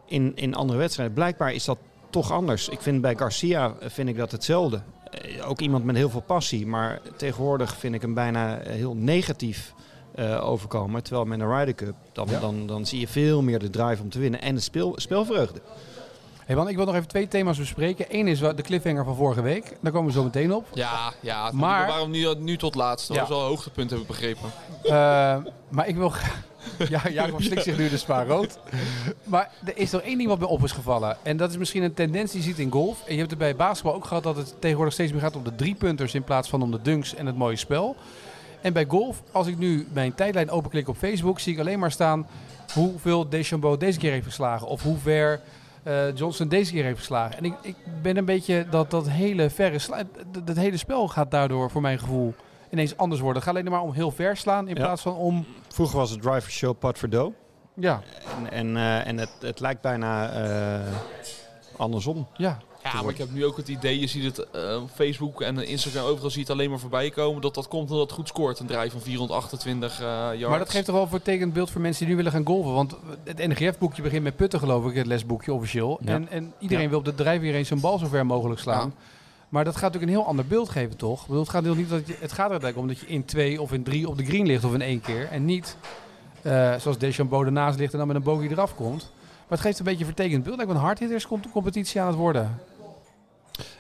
in, 0.05 0.31
in 0.35 0.55
andere 0.55 0.79
wedstrijden? 0.79 1.15
Blijkbaar 1.15 1.53
is 1.53 1.65
dat 1.65 1.77
toch 2.09 2.31
anders. 2.31 2.69
Ik 2.69 2.81
vind 2.81 3.01
bij 3.01 3.15
Garcia 3.15 3.73
eh, 3.79 3.89
vind 3.89 4.09
ik 4.09 4.17
dat 4.17 4.31
hetzelfde. 4.31 4.81
Eh, 5.11 5.49
Ook 5.49 5.59
iemand 5.59 5.83
met 5.83 5.95
heel 5.95 6.09
veel 6.09 6.21
passie, 6.21 6.67
maar 6.67 7.01
tegenwoordig 7.15 7.75
vind 7.77 7.95
ik 7.95 8.01
hem 8.01 8.13
bijna 8.13 8.57
eh, 8.57 8.73
heel 8.73 8.95
negatief 8.95 9.73
eh, 10.15 10.49
overkomen. 10.49 11.03
Terwijl 11.03 11.25
met 11.25 11.39
een 11.39 11.57
Ryder 11.57 11.75
Cup, 11.75 11.95
dan, 12.11 12.27
Ja. 12.29 12.39
dan, 12.39 12.67
dan 12.67 12.85
zie 12.85 12.99
je 12.99 13.07
veel 13.07 13.41
meer 13.41 13.59
de 13.59 13.69
drive 13.69 14.01
om 14.01 14.09
te 14.09 14.19
winnen 14.19 14.41
en 14.41 14.55
de 14.55 14.61
speel, 14.61 14.93
speelvreugde. 14.95 15.61
Hey 16.45 16.55
man, 16.55 16.69
ik 16.69 16.75
wil 16.75 16.85
nog 16.85 16.95
even 16.95 17.07
twee 17.07 17.27
thema's 17.27 17.57
bespreken. 17.57 18.05
Eén 18.09 18.27
is 18.27 18.39
de 18.39 18.53
cliffhanger 18.61 19.03
van 19.05 19.15
vorige 19.15 19.41
week. 19.41 19.77
Daar 19.81 19.91
komen 19.91 20.07
we 20.07 20.13
zo 20.17 20.23
meteen 20.23 20.53
op. 20.53 20.65
Ja, 20.73 21.13
ja. 21.19 21.51
Maar-. 21.51 21.87
Waarom 21.87 22.11
nu, 22.11 22.27
nu 22.37 22.57
tot 22.57 22.75
laatst? 22.75 23.07
Dat 23.07 23.15
Ja. 23.15 23.21
was 23.21 23.31
wel 23.31 23.41
een 23.41 23.47
hoogtepunt, 23.47 23.89
heb 23.89 23.99
ik 23.99 24.07
begrepen. 24.07 24.49
Eh, 24.83 25.37
maar 25.69 25.87
ik 25.87 25.95
wil... 25.95 26.11
ja, 26.89 27.01
Jacob 27.09 27.41
slikt 27.41 27.63
zich 27.63 27.77
nu 27.77 27.89
de 27.89 27.97
spa 27.97 28.23
rood. 28.23 28.59
Maar 29.23 29.51
er 29.65 29.77
is 29.77 29.91
nog 29.91 30.01
één 30.01 30.17
ding 30.17 30.29
wat 30.29 30.39
me 30.39 30.47
op 30.47 30.63
is 30.63 30.71
gevallen. 30.71 31.17
En 31.23 31.37
dat 31.37 31.49
is 31.49 31.57
misschien 31.57 31.83
een 31.83 31.93
tendens 31.93 32.31
die 32.31 32.41
je 32.41 32.47
ziet 32.47 32.59
in 32.59 32.71
golf. 32.71 33.03
En 33.05 33.11
je 33.13 33.17
hebt 33.19 33.29
het 33.29 33.39
bij 33.39 33.55
basketbal 33.55 33.93
ook 33.93 34.05
gehad 34.05 34.23
dat 34.23 34.35
het 34.35 34.55
tegenwoordig 34.59 34.93
steeds 34.93 35.11
meer 35.11 35.21
gaat 35.21 35.35
om 35.35 35.43
de 35.43 35.55
driepunters 35.55 36.13
in 36.13 36.23
plaats 36.23 36.49
van 36.49 36.61
om 36.61 36.71
de 36.71 36.81
dunks 36.81 37.15
en 37.15 37.25
het 37.25 37.37
mooie 37.37 37.55
spel. 37.55 37.95
En 38.61 38.73
bij 38.73 38.85
golf, 38.87 39.21
als 39.31 39.47
ik 39.47 39.57
nu 39.57 39.87
mijn 39.93 40.13
tijdlijn 40.15 40.49
openklik 40.49 40.87
op 40.87 40.97
Facebook, 40.97 41.39
zie 41.39 41.53
ik 41.53 41.59
alleen 41.59 41.79
maar 41.79 41.91
staan 41.91 42.27
hoeveel 42.73 43.29
Deschambeau 43.29 43.77
deze 43.77 43.99
keer 43.99 44.11
heeft 44.11 44.25
geslagen. 44.25 44.67
Of 44.67 44.83
hoe 44.83 44.97
ver 44.97 45.41
eh, 45.83 46.15
Johnson 46.15 46.47
deze 46.47 46.71
keer 46.71 46.83
heeft 46.83 46.97
geslagen. 46.97 47.37
En 47.37 47.45
ik, 47.45 47.53
ik 47.61 47.75
ben 48.01 48.17
een 48.17 48.25
beetje 48.25 48.65
dat, 48.69 48.91
dat 48.91 49.09
hele 49.09 49.49
verre 49.49 49.79
sla- 49.79 50.03
dat, 50.31 50.47
dat 50.47 50.55
hele 50.55 50.77
spel 50.77 51.07
gaat 51.07 51.31
daardoor 51.31 51.71
voor 51.71 51.81
mijn 51.81 51.99
gevoel 51.99 52.33
ineens 52.71 52.97
anders 52.97 53.21
worden. 53.21 53.41
Het 53.41 53.49
gaat 53.51 53.59
alleen 53.59 53.71
maar 53.71 53.81
om 53.81 53.93
heel 53.93 54.11
ver 54.11 54.37
slaan 54.37 54.67
in 54.67 54.75
Ja. 54.75 54.81
plaats 54.83 55.01
van 55.01 55.15
om... 55.15 55.45
Vroeger 55.67 55.97
was 55.97 56.09
het 56.09 56.21
driver 56.21 56.51
show 56.51 56.75
for 56.95 57.09
dough. 57.09 57.35
Ja, 57.75 58.01
En, 58.37 58.51
en, 58.51 58.77
eh, 58.77 59.07
en 59.07 59.17
het, 59.17 59.31
het 59.39 59.59
lijkt 59.59 59.81
bijna 59.81 60.29
eh, 60.29 60.93
andersom. 61.77 62.27
ja. 62.37 62.57
Ja, 62.83 63.01
maar 63.01 63.11
ik 63.11 63.17
heb 63.17 63.31
nu 63.31 63.45
ook 63.45 63.57
het 63.57 63.67
idee, 63.67 63.99
je 63.99 64.07
ziet 64.07 64.23
het 64.23 64.49
eh, 64.51 64.75
op 64.81 64.89
Facebook 64.93 65.41
en 65.41 65.67
Instagram 65.67 66.03
overal 66.05 66.29
ziet 66.29 66.47
het 66.47 66.57
alleen 66.57 66.69
maar 66.69 66.79
voorbij 66.79 67.09
komen, 67.09 67.41
dat 67.41 67.55
dat 67.55 67.67
komt 67.67 67.89
omdat 67.91 68.05
het 68.05 68.11
goed 68.17 68.27
scoort. 68.27 68.59
Een 68.59 68.65
draai 68.67 68.89
van 68.89 69.01
428 69.01 69.99
eh 70.01 70.07
yards. 70.07 70.45
Maar 70.47 70.59
dat 70.59 70.69
geeft 70.69 70.85
toch 70.85 70.95
wel 70.95 71.03
een 71.03 71.09
vertekend 71.09 71.53
beeld 71.53 71.69
voor 71.71 71.81
mensen 71.81 71.99
die 72.05 72.09
nu 72.09 72.15
willen 72.15 72.31
gaan 72.31 72.45
golven. 72.45 72.73
Want 72.73 72.95
het 73.23 73.37
NGF-boekje 73.37 74.01
begint 74.01 74.23
met 74.23 74.35
putten, 74.35 74.59
geloof 74.59 74.85
ik, 74.85 74.95
het 74.95 75.05
lesboekje 75.05 75.53
officieel. 75.53 75.99
Ja. 76.01 76.13
En, 76.13 76.29
en 76.29 76.53
iedereen 76.59 76.83
Ja. 76.83 76.89
wil 76.89 76.99
op 76.99 77.05
de 77.05 77.15
drijf 77.15 77.41
weer 77.41 77.55
eens 77.55 77.67
zijn 77.67 77.79
bal 77.79 77.97
zo 77.97 78.07
ver 78.07 78.25
mogelijk 78.25 78.59
slaan. 78.59 78.93
Maar 79.49 79.63
dat 79.63 79.73
gaat 79.75 79.83
natuurlijk 79.83 80.11
een 80.11 80.17
heel 80.17 80.27
ander 80.27 80.45
beeld 80.45 80.69
geven, 80.69 80.97
toch? 80.97 81.19
Ik 81.21 81.25
bedoel, 81.27 81.41
het 81.41 81.49
gaat 81.51 81.63
heel 81.63 81.75
niet 81.75 81.89
dat 81.89 82.07
je, 82.07 82.15
het 82.19 82.31
gaat 82.31 82.45
er 82.45 82.51
eigenlijk 82.61 82.77
om 82.77 82.87
dat 82.87 82.99
je 82.99 83.05
in 83.07 83.25
twee 83.25 83.61
of 83.61 83.71
in 83.73 83.83
drie 83.83 84.09
op 84.09 84.17
de 84.17 84.25
green 84.25 84.45
ligt 84.45 84.63
of 84.63 84.73
in 84.73 84.81
één 84.81 85.01
keer. 85.01 85.27
En 85.31 85.45
niet 85.45 85.77
eh, 86.41 86.75
zoals 86.75 86.97
Deschambeau 86.97 87.45
ernaast 87.45 87.79
ligt 87.79 87.91
en 87.91 87.97
dan 87.97 88.07
met 88.07 88.15
een 88.15 88.23
bogey 88.23 88.47
eraf 88.47 88.75
komt. 88.75 89.09
Maar 89.47 89.59
het 89.59 89.67
geeft 89.67 89.79
een 89.79 89.85
beetje 89.85 89.99
een 89.99 90.13
vertekend 90.15 90.43
beeld. 90.43 90.57
Me 90.57 90.63
een 90.63 90.75
hardhitters 90.75 91.27
competitie 91.51 92.01
aan 92.01 92.07
het 92.07 92.15
worden. 92.15 92.59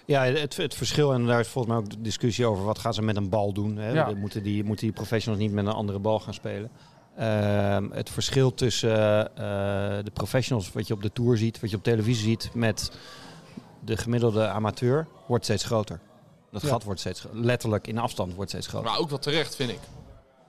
Ja, 0.05 0.23
het, 0.23 0.57
het 0.57 0.73
verschil, 0.73 1.13
en 1.13 1.25
daar 1.25 1.39
is 1.39 1.47
volgens 1.47 1.73
mij 1.73 1.83
ook 1.83 1.89
de 1.89 2.01
discussie 2.01 2.45
over 2.45 2.63
wat 2.63 2.79
gaan 2.79 2.93
ze 2.93 3.01
met 3.01 3.15
een 3.15 3.29
bal 3.29 3.53
doen. 3.53 3.77
Hè? 3.77 3.91
Ja. 3.91 4.13
Moeten, 4.15 4.43
die, 4.43 4.63
moeten 4.63 4.85
die 4.85 4.95
professionals 4.95 5.41
niet 5.43 5.51
met 5.51 5.65
een 5.65 5.71
andere 5.71 5.99
bal 5.99 6.19
gaan 6.19 6.33
spelen? 6.33 6.71
Ehm, 7.17 7.89
het 7.91 8.09
verschil 8.09 8.53
tussen 8.53 8.91
eh, 9.35 9.43
de 10.03 10.11
professionals, 10.13 10.71
wat 10.71 10.87
je 10.87 10.93
op 10.93 11.01
de 11.01 11.11
tour 11.11 11.37
ziet, 11.37 11.59
wat 11.59 11.69
je 11.69 11.75
op 11.77 11.83
televisie 11.83 12.29
ziet, 12.29 12.49
met 12.53 12.91
de 13.85 13.97
gemiddelde 13.97 14.47
amateur, 14.47 15.07
wordt 15.27 15.43
steeds 15.43 15.63
groter. 15.63 15.99
Dat 16.51 16.61
Ja. 16.61 16.67
gat 16.67 16.83
wordt 16.83 16.99
steeds 16.99 17.25
letterlijk 17.31 17.87
in 17.87 17.97
afstand 17.97 18.33
wordt 18.33 18.49
steeds 18.49 18.67
groter. 18.67 18.89
Maar 18.89 18.99
ook 18.99 19.09
wel 19.09 19.19
terecht, 19.19 19.55
vind 19.55 19.69
ik. 19.69 19.79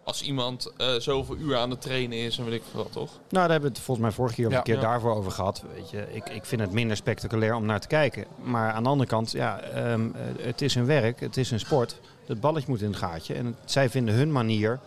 Als 0.04 0.22
iemand 0.22 0.72
eh, 0.76 0.94
zoveel 0.94 1.36
uur 1.36 1.56
aan 1.56 1.70
het 1.70 1.80
trainen 1.80 2.18
is 2.18 2.38
en 2.38 2.44
weet 2.44 2.54
ik 2.54 2.62
veel 2.70 2.82
wat, 2.82 2.92
toch? 2.92 3.10
Nou, 3.10 3.20
daar 3.28 3.50
hebben 3.50 3.68
we 3.70 3.74
het 3.76 3.84
volgens 3.84 4.06
mij 4.06 4.14
vorige 4.16 4.34
keer, 4.34 4.50
Ja. 4.50 4.56
een 4.56 4.62
keer 4.62 4.74
Ja. 4.74 4.80
daarvoor 4.80 5.14
over 5.14 5.30
gehad. 5.32 5.64
Weet 5.74 5.90
je, 5.90 6.06
ik, 6.12 6.28
ik 6.28 6.44
vind 6.44 6.60
het 6.60 6.72
minder 6.72 6.96
spectaculair 6.96 7.54
om 7.54 7.64
naar 7.66 7.80
te 7.80 7.86
kijken. 7.86 8.24
Maar 8.42 8.72
aan 8.72 8.82
de 8.82 8.88
andere 8.88 9.08
kant, 9.08 9.30
ja, 9.30 9.60
ehm, 9.60 10.06
eh, 10.14 10.44
het 10.44 10.62
is 10.62 10.74
een 10.74 10.86
werk, 10.86 11.20
het 11.20 11.36
is 11.36 11.50
een 11.50 11.60
sport. 11.60 12.00
Het 12.26 12.40
balletje 12.40 12.66
moet 12.70 12.80
in 12.80 12.88
het 12.88 12.96
gaatje. 12.96 13.34
En 13.34 13.46
het- 13.46 13.54
zij 13.64 13.90
vinden 13.90 14.14
hun 14.14 14.32
manier 14.32 14.80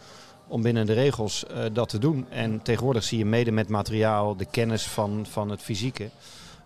om 0.47 0.61
binnen 0.61 0.85
de 0.85 0.93
regels 0.93 1.45
eh, 1.45 1.63
dat 1.73 1.89
te 1.89 1.97
doen. 1.99 2.25
En 2.29 2.61
tegenwoordig 2.61 3.03
zie 3.03 3.17
je 3.17 3.25
mede 3.25 3.51
met 3.51 3.69
materiaal, 3.69 4.35
de 4.35 4.45
kennis 4.45 4.83
van, 4.87 5.25
van 5.29 5.49
het 5.49 5.61
fysieke, 5.61 6.09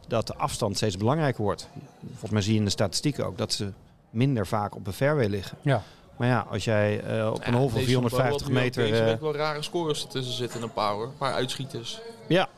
dat 0.08 0.28
de 0.28 0.36
afstand 0.36 0.76
steeds 0.76 0.98
belangrijker 0.98 1.44
wordt. 1.44 1.68
Volgens 2.10 2.32
mij 2.32 2.42
zie 2.42 2.54
je 2.54 2.60
in 2.60 2.66
de 2.66 2.72
statistieken 2.72 3.26
ook 3.26 3.38
dat 3.38 3.54
ze 3.54 3.72
minder 4.10 4.48
vaak 4.48 4.76
op 4.76 4.88
een 4.88 4.94
fairway 4.94 5.28
liggen. 5.28 5.58
Ja. 5.62 5.84
Maar 6.20 6.28
ja, 6.28 6.46
als 6.50 6.64
jij 6.64 7.02
eh, 7.02 7.32
op 7.34 7.48
een 7.48 7.54
hol 7.54 7.70
van 7.70 7.78
Deze 7.80 7.90
450 7.92 8.42
had 8.42 8.50
nu 8.50 8.56
ook 8.56 8.62
meter... 8.64 8.84
Deze 8.84 9.00
eh, 9.02 9.06
week 9.06 9.22
wel 9.22 9.36
rare 9.36 9.62
scores 9.62 10.04
ertussen 10.04 10.34
zitten, 10.34 10.62
een 10.62 10.74
paar 10.74 10.94
hoor. 10.94 11.06
Een 11.06 11.18
paar 11.18 11.34
uitschieters. 11.34 12.00
ja, 12.28 12.50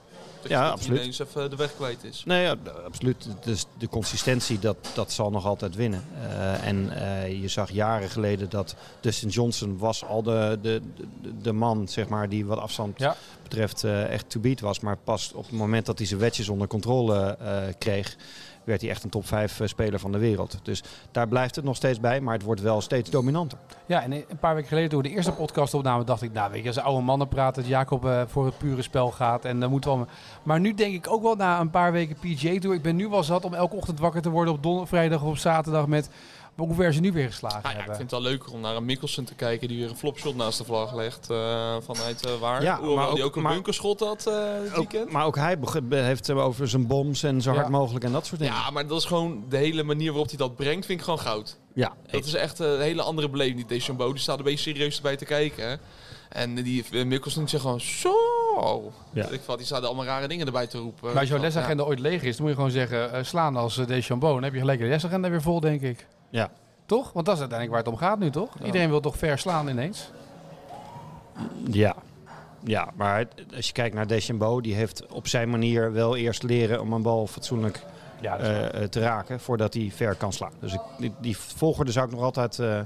Dat 0.42 0.52
Ja, 0.52 0.70
absoluut. 0.70 1.00
ineens 1.00 1.20
even 1.20 1.50
de 1.50 1.56
weg 1.56 1.76
kwijt 1.76 2.04
is. 2.04 2.24
Nee, 2.26 2.44
ja, 2.44 2.56
absoluut. 2.86 3.28
Dus 3.44 3.66
de 3.78 3.88
consistentie, 3.88 4.60
dat, 4.60 4.78
dat 4.94 5.12
zal 5.12 5.30
nog 5.30 5.46
altijd 5.46 5.76
winnen. 5.76 6.04
Eh, 6.22 6.68
en 6.68 6.90
eh, 6.96 7.42
je 7.42 7.48
zag 7.48 7.72
jaren 7.72 8.10
geleden 8.10 8.50
dat 8.50 8.76
Dustin 9.00 9.30
Johnson 9.30 9.78
was 9.78 10.06
al 10.06 10.24
de, 10.24 10.60
de, 10.62 10.82
de, 11.22 11.38
de 11.42 11.52
man, 11.54 11.88
zeg 11.88 12.08
maar, 12.08 12.30
die 12.30 12.46
wat 12.46 12.58
afstand 12.60 13.00
Ja. 13.00 13.16
betreft 13.44 13.84
eh, 13.84 14.10
echt 14.10 14.30
to 14.30 14.40
beat 14.40 14.60
was. 14.60 14.80
Maar 14.80 14.98
pas 15.04 15.32
op 15.34 15.44
het 15.44 15.52
moment 15.52 15.86
dat 15.86 15.98
hij 15.98 16.08
zijn 16.08 16.20
wedges 16.20 16.50
onder 16.50 16.68
controle 16.68 17.38
eh, 17.40 17.58
kreeg, 17.78 18.16
werd 18.64 18.82
hij 18.82 18.90
echt 18.90 19.04
een 19.04 19.10
top 19.10 19.28
5 19.28 19.62
speler 19.64 20.00
van 20.00 20.12
de 20.12 20.18
wereld. 20.18 20.60
Dus 20.64 20.84
daar 21.12 21.28
blijft 21.28 21.56
het 21.56 21.66
nog 21.66 21.76
steeds 21.76 22.00
bij, 22.00 22.22
maar 22.22 22.34
het 22.34 22.44
wordt 22.44 22.62
wel 22.62 22.82
steeds 22.82 23.10
dominanter. 23.10 23.58
Ja, 23.86 24.04
en 24.04 24.12
een 24.12 24.26
paar 24.40 24.54
weken 24.54 24.70
geleden 24.70 24.90
toen 24.90 25.02
we 25.02 25.08
de 25.08 25.14
eerste 25.16 25.32
podcast 25.32 25.74
opnamen, 25.74 26.06
dacht 26.06 26.22
ik, 26.22 26.34
nou 26.34 26.52
weet 26.52 26.62
je, 26.62 26.68
als 26.68 26.80
oude 26.80 27.04
mannen 27.04 27.28
praten, 27.28 27.62
dat 27.62 27.72
Jacob 27.72 28.06
eh, 28.06 28.22
voor 28.28 28.46
het 28.46 28.58
pure 28.58 28.82
spel 28.82 29.12
gaat. 29.12 29.46
En 29.46 29.60
dan 29.60 29.70
moet 29.70 29.86
wel. 29.86 30.08
Maar 30.44 30.60
nu 30.60 30.74
denk 30.74 30.94
ik 30.94 31.12
ook 31.12 31.22
wel 31.22 31.36
na 31.36 31.60
een 31.60 31.70
paar 31.70 31.92
weken 31.92 32.40
Tour, 32.60 32.76
ik 32.76 32.82
ben 32.82 32.96
nu 32.96 33.08
wel 33.08 33.24
zat 33.24 33.46
om 33.46 33.54
elke 33.54 33.76
ochtend 33.76 34.00
wakker 34.00 34.22
te 34.22 34.30
worden 34.30 34.54
op 34.54 34.64
don- 34.64 34.88
vrijdag 34.88 35.22
of 35.22 35.30
op 35.30 35.38
zaterdag 35.38 35.88
met 35.88 36.10
hoe 36.56 36.76
ver 36.76 36.94
ze 36.94 37.00
nu 37.00 37.12
weer 37.12 37.28
geslagen 37.28 37.60
Nou 37.62 37.74
ja, 37.76 37.80
ik 37.80 37.86
hebben. 37.86 37.96
vind 37.98 38.12
het 38.12 38.22
wel 38.22 38.30
leuker 38.32 38.52
om 38.54 38.62
naar 38.62 38.76
een 38.76 38.86
Mikkelsen 38.86 39.24
te 39.26 39.36
kijken 39.36 39.68
die 39.68 39.78
weer 39.80 39.90
een 39.90 39.96
flopshot 39.98 40.36
naast 40.36 40.58
de 40.58 40.64
vlag 40.64 40.94
legt. 40.96 41.30
eh, 41.30 41.76
vanuit 41.82 42.26
eh, 42.26 42.36
waar? 42.40 42.64
Ja, 42.64 42.80
maar 42.80 42.82
die 43.14 43.20
ook- 43.22 43.26
ook 43.28 43.36
een 43.36 43.42
maar- 43.42 43.54
bunkerschot 43.54 44.00
had 44.00 44.28
eh 44.28 44.34
dit 44.64 44.70
Ook, 44.76 44.92
weekend. 44.92 45.12
maar 45.12 45.26
ook 45.26 45.36
hij 45.36 45.58
heeft 45.90 46.28
het 46.28 46.38
over 46.38 46.68
zijn 46.68 46.88
bombs 46.88 47.24
en 47.24 47.42
zo 47.42 47.52
Ja. 47.52 47.58
hard 47.58 47.70
mogelijk 47.70 48.06
en 48.06 48.12
dat 48.12 48.26
soort 48.26 48.40
dingen. 48.40 48.56
Ja, 48.56 48.70
maar 48.70 48.88
dat 48.88 48.98
is 48.98 49.06
gewoon 49.06 49.44
de 49.50 49.58
hele 49.58 49.84
manier 49.84 50.10
waarop 50.10 50.28
hij 50.30 50.38
dat 50.38 50.56
brengt, 50.56 50.86
vind 50.86 51.00
ik 51.00 51.06
gewoon 51.06 51.20
goud. 51.20 51.58
ja. 51.74 51.94
Dat 52.12 52.26
is 52.26 52.34
echt 52.34 52.60
een 52.60 52.82
hele 52.82 53.02
andere 53.02 53.30
beleving. 53.30 53.56
Die 53.58 53.66
Deschambeau, 53.68 54.12
die 54.14 54.22
staat 54.22 54.38
een 54.38 54.44
beetje 54.44 54.72
serieus 54.72 54.96
erbij 54.96 55.16
te 55.18 55.26
kijken. 55.26 55.70
hè. 55.70 55.76
En 56.30 56.56
die 56.56 56.86
Mikkelsen 57.06 57.40
die 57.40 57.50
zegt 57.50 57.64
gewoon 57.64 57.82
zo 57.82 58.14
Ja. 59.14 59.28
ik 59.28 59.42
vat, 59.44 59.58
die 59.58 59.68
zouden 59.68 59.90
allemaal 59.90 60.08
rare 60.08 60.28
dingen 60.28 60.46
erbij 60.46 60.68
te 60.68 60.78
roepen. 60.78 61.08
Maar 61.10 61.20
als 61.20 61.28
jouw 61.28 61.38
Ik 61.38 61.44
lesagenda 61.44 61.84
ooit 61.84 62.00
leeg 62.00 62.22
is, 62.24 62.32
dan 62.36 62.42
moet 62.46 62.50
je 62.50 62.56
gewoon 62.56 62.72
zeggen 62.72 63.14
eh, 63.14 63.24
slaan 63.24 63.56
als 63.56 63.78
uh. 63.78 64.34
Dan 64.34 64.44
heb 64.44 64.54
je 64.54 64.60
gelijk 64.60 64.80
de 64.80 64.86
lesagenda 64.86 65.30
weer 65.30 65.42
vol, 65.42 65.60
denk 65.60 65.82
ik. 65.82 66.08
Ja. 66.32 66.50
Toch? 66.86 67.12
Want 67.14 67.26
dat 67.26 67.36
is 67.36 67.42
uiteindelijk 67.42 67.70
waar 67.70 67.94
het 67.94 68.02
om 68.02 68.08
gaat 68.08 68.20
nu, 68.20 68.30
toch? 68.30 68.50
Ja. 68.60 68.66
Iedereen 68.66 68.90
wil 68.90 69.00
toch 69.00 69.18
ver 69.18 69.38
slaan 69.40 69.68
ineens? 69.68 70.10
Ja. 71.72 71.96
Ja, 72.64 72.90
maar 72.96 73.28
als 73.56 73.68
je 73.68 73.74
kijkt 73.74 73.96
naar 73.96 74.08
Deschambault, 74.08 74.64
die 74.64 74.76
heeft 74.76 75.06
op 75.08 75.28
zijn 75.28 75.50
manier 75.50 75.92
wel 75.94 76.16
eerst 76.16 76.44
leren 76.44 76.82
om 76.82 76.94
een 76.94 77.02
bal 77.02 77.28
fatsoenlijk 77.28 77.84
Ja, 78.22 78.38
eh, 78.38 78.82
eh, 78.84 78.90
te 78.90 79.00
raken 79.00 79.40
voordat 79.40 79.74
hij 79.74 79.92
ver 79.96 80.16
kan 80.16 80.34
slaan. 80.34 80.52
Dus 80.60 80.74
ik, 80.74 80.80
die, 80.98 81.14
die 81.22 81.38
volgorde 81.38 81.92
zou 81.92 82.06
ik 82.06 82.12
nog 82.12 82.22
altijd 82.22 82.60
eh, 82.60 82.80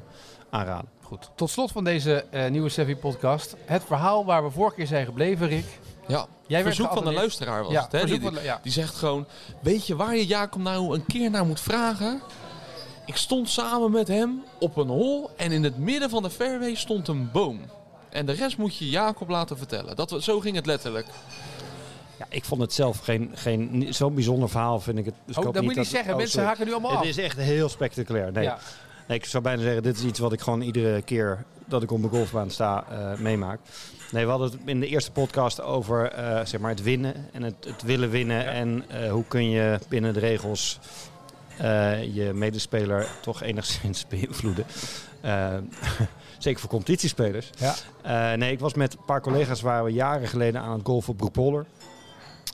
aanraden. 0.49 0.89
goed. 1.01 1.29
Tot 1.35 1.49
slot 1.49 1.71
van 1.71 1.83
deze 1.83 2.25
eh, 2.29 2.49
nieuwe 2.49 2.69
Sevi 2.69 2.95
podcast. 2.95 3.55
Het 3.65 3.83
verhaal 3.83 4.25
waar 4.25 4.43
we 4.43 4.49
vorige 4.51 4.75
keer 4.75 4.87
zijn 4.87 5.05
gebleven, 5.05 5.47
Rick. 5.47 5.65
Ja, 6.07 6.25
Jij 6.47 6.63
werd 6.63 6.75
verzoek 6.75 6.93
van 6.93 7.03
de 7.05 7.13
luisteraar 7.13 7.63
was 7.63 7.71
Ja, 7.71 7.81
het. 7.83 7.91
Hè? 7.91 7.99
verzoek 7.99 8.19
Die, 8.19 8.27
van 8.27 8.37
de- 8.37 8.43
ja. 8.43 8.59
die 8.63 8.71
zegt 8.71 8.95
gewoon, 8.95 9.25
weet 9.61 9.87
je 9.87 9.95
waar 9.95 10.15
je 10.15 10.25
Jacob 10.25 10.61
nou 10.61 10.93
een 10.95 11.05
keer 11.05 11.29
naar 11.29 11.45
moet 11.45 11.59
vragen? 11.59 12.21
Ik 13.05 13.15
stond 13.15 13.49
samen 13.49 13.91
met 13.91 14.07
hem 14.07 14.43
op 14.59 14.77
een 14.77 14.87
hol 14.87 15.29
en 15.37 15.51
in 15.51 15.63
het 15.63 15.77
midden 15.77 16.09
van 16.09 16.23
de 16.23 16.29
fairway 16.29 16.75
stond 16.75 17.07
een 17.07 17.29
boom. 17.31 17.59
En 18.09 18.25
de 18.25 18.31
rest 18.31 18.57
moet 18.57 18.77
je 18.77 18.89
Jacob 18.89 19.29
laten 19.29 19.57
vertellen. 19.57 19.95
Dat, 19.95 20.15
zo 20.19 20.39
ging 20.39 20.55
het 20.55 20.65
letterlijk. 20.65 21.07
Ja, 22.19 22.25
ik 22.29 22.45
vond 22.45 22.61
het 22.61 22.73
zelf 22.73 22.99
geen, 22.99 23.31
geen 23.33 23.87
zo'n 23.89 24.13
bijzonder 24.13 24.49
verhaal, 24.49 24.79
vind 24.79 24.97
ik 24.97 25.05
het. 25.05 25.13
Dus 25.25 25.37
Oh, 25.37 25.43
dat 25.53 25.63
moet 25.63 25.73
je 25.73 25.79
niet 25.79 25.89
zeggen. 25.89 26.11
oh, 26.11 26.17
Mensen 26.17 26.43
haken 26.43 26.65
nu 26.65 26.71
allemaal 26.71 26.91
af. 26.91 26.97
Het 26.99 27.07
is 27.07 27.17
echt 27.17 27.37
heel 27.37 27.69
spectaculair. 27.69 28.31
Nee, 28.31 28.43
Ja. 28.43 28.57
nee, 29.07 29.17
ik 29.17 29.25
zou 29.25 29.43
bijna 29.43 29.61
zeggen, 29.61 29.83
dit 29.83 29.97
is 29.97 30.03
iets 30.03 30.19
wat 30.19 30.33
ik 30.33 30.41
gewoon 30.41 30.61
iedere 30.61 31.01
keer 31.01 31.43
dat 31.65 31.83
ik 31.83 31.91
op 31.91 31.99
mijn 31.99 32.11
golfbaan 32.11 32.49
sta 32.51 32.85
eh, 32.89 33.19
meemaak. 33.19 33.59
Nee, 34.11 34.23
we 34.23 34.29
hadden 34.29 34.51
het 34.51 34.59
in 34.65 34.79
de 34.79 34.87
eerste 34.87 35.11
podcast 35.11 35.61
over 35.61 36.11
eh, 36.11 36.45
zeg 36.45 36.59
maar 36.59 36.69
het 36.71 36.81
winnen 36.83 37.29
en 37.31 37.43
het, 37.43 37.55
het 37.67 37.81
willen 37.81 38.09
winnen. 38.09 38.45
En 38.47 38.83
eh, 38.89 39.11
hoe 39.11 39.23
kun 39.27 39.49
je 39.49 39.79
binnen 39.89 40.13
de 40.13 40.19
regels 40.19 40.79
eh, 41.57 42.15
je 42.15 42.33
medespeler 42.33 43.07
toch 43.21 43.41
enigszins 43.43 44.07
beïnvloeden. 44.09 44.65
Eh, 45.21 45.53
zeker 46.37 46.59
voor 46.59 46.69
competitiespelers. 46.69 47.49
Ja. 47.57 47.75
Eh, 48.01 48.37
nee, 48.37 48.51
ik 48.51 48.59
was 48.59 48.73
met 48.73 48.93
een 48.93 49.05
paar 49.05 49.21
collega's 49.21 49.61
waren 49.61 49.83
we 49.85 49.91
jaren 49.91 50.27
geleden 50.27 50.61
aan 50.61 50.73
het 50.77 50.85
golfen 50.85 51.11
op 51.11 51.17
Broekpolder. 51.17 51.65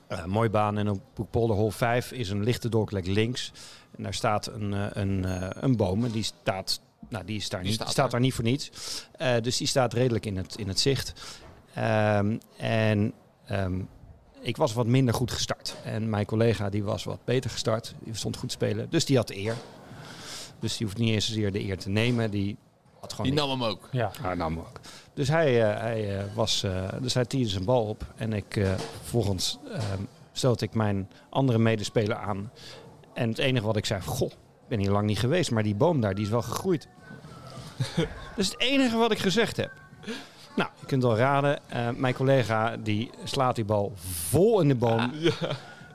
Eh 0.08 0.26
mooi 0.26 0.50
baan 0.50 0.78
en 0.78 0.90
op 0.90 1.02
Broekpolder 1.14 1.56
Hol 1.56 1.72
5 1.72 2.12
is 2.12 2.30
een 2.30 2.44
lichte 2.44 2.70
doorklek 2.70 3.08
links. 3.08 3.52
En 3.98 4.04
daar 4.04 4.14
staat 4.14 4.48
een, 4.48 4.74
eh, 4.74 4.86
een, 4.90 5.26
eh, 5.26 5.48
een 5.54 5.76
boom 5.76 6.06
en 6.06 6.12
die 6.12 6.24
staat, 6.24 6.82
nou, 7.10 7.26
die 7.26 7.38
is 7.38 7.50
daar 7.50 7.60
Die 7.60 7.70
niet, 7.70 7.80
staat 7.80 7.92
staat, 7.92 8.04
daar. 8.04 8.12
daar 8.12 8.22
niet 8.22 8.34
voor 8.34 8.44
niets. 8.44 8.72
Eh, 9.12 9.34
dus 9.42 9.58
die 9.58 9.68
staat 9.68 9.94
redelijk 9.94 10.26
in 10.26 10.38
het, 10.38 10.56
in 10.58 10.68
het 10.68 10.80
zicht. 10.80 11.14
Ehm, 11.74 12.38
en 12.58 13.14
ehm, 13.46 13.80
ik 14.42 14.58
was 14.58 14.74
wat 14.74 14.86
minder 14.86 15.14
goed 15.14 15.32
gestart. 15.32 15.76
En 15.84 16.10
mijn 16.10 16.26
collega 16.26 16.70
die 16.70 16.84
was 16.84 17.04
wat 17.04 17.20
beter 17.26 17.50
gestart. 17.50 17.96
Die 18.00 18.16
stond 18.16 18.38
goed 18.38 18.50
te 18.50 18.56
spelen. 18.56 18.90
Dus 18.90 19.06
die 19.06 19.18
had 19.18 19.28
de 19.28 19.38
eer. 19.38 19.56
Dus 20.60 20.78
die 20.78 20.86
hoeft 20.86 20.98
niet 20.98 21.14
eens 21.14 21.26
zozeer 21.26 21.52
de 21.52 21.64
eer 21.64 21.78
te 21.78 21.90
nemen. 21.90 22.32
Die 22.32 22.58
had 23.00 23.14
gewoon 23.14 23.26
Die 23.32 23.40
nam 23.40 23.50
hem 23.50 23.64
ook. 23.64 23.90
Ja. 23.92 24.12
ja, 24.22 24.34
nou 24.34 24.58
ook. 24.58 24.80
Dus 25.14 25.28
hij, 25.28 25.64
eh, 25.64 25.80
hij 25.80 26.20
eh, 26.20 26.26
was, 26.36 26.64
eh, 26.64 26.88
dus 27.02 27.14
hij 27.14 27.26
tierde 27.26 27.50
zijn 27.50 27.66
bal 27.66 27.86
op. 27.86 28.06
En 28.16 28.34
ik, 28.34 28.56
eh 28.56 28.74
vervolgens 29.02 29.60
ehm 29.72 30.02
stoot 30.32 30.62
ik 30.62 30.74
mijn 30.74 31.10
andere 31.30 31.58
medespeler 31.58 32.16
aan. 32.16 32.52
En 33.14 33.30
het 33.30 33.38
enige 33.38 33.66
wat 33.66 33.76
ik 33.76 33.86
zei, 33.86 34.02
goh, 34.02 34.32
ik 34.32 34.68
ben 34.68 34.80
hier 34.80 34.92
lang 34.92 35.08
niet 35.08 35.20
geweest, 35.20 35.52
maar 35.52 35.64
die 35.64 35.76
boom 35.76 36.02
daar, 36.02 36.16
die 36.16 36.24
is 36.24 36.30
wel 36.30 36.42
gegroeid. 36.42 36.88
dat 37.96 38.08
is 38.36 38.48
het 38.48 38.60
enige 38.60 38.98
wat 38.98 39.12
ik 39.12 39.20
gezegd 39.20 39.58
heb. 39.58 39.72
Nou, 40.56 40.70
je 40.80 40.86
kunt 40.86 41.04
wel 41.04 41.18
raden, 41.18 41.60
eh, 41.70 41.90
mijn 41.96 42.14
collega 42.14 42.78
die 42.78 43.10
slaat 43.24 43.56
die 43.56 43.66
bal 43.66 43.94
vol 44.30 44.62
in 44.62 44.68
de 44.68 44.76
boom. 44.76 45.12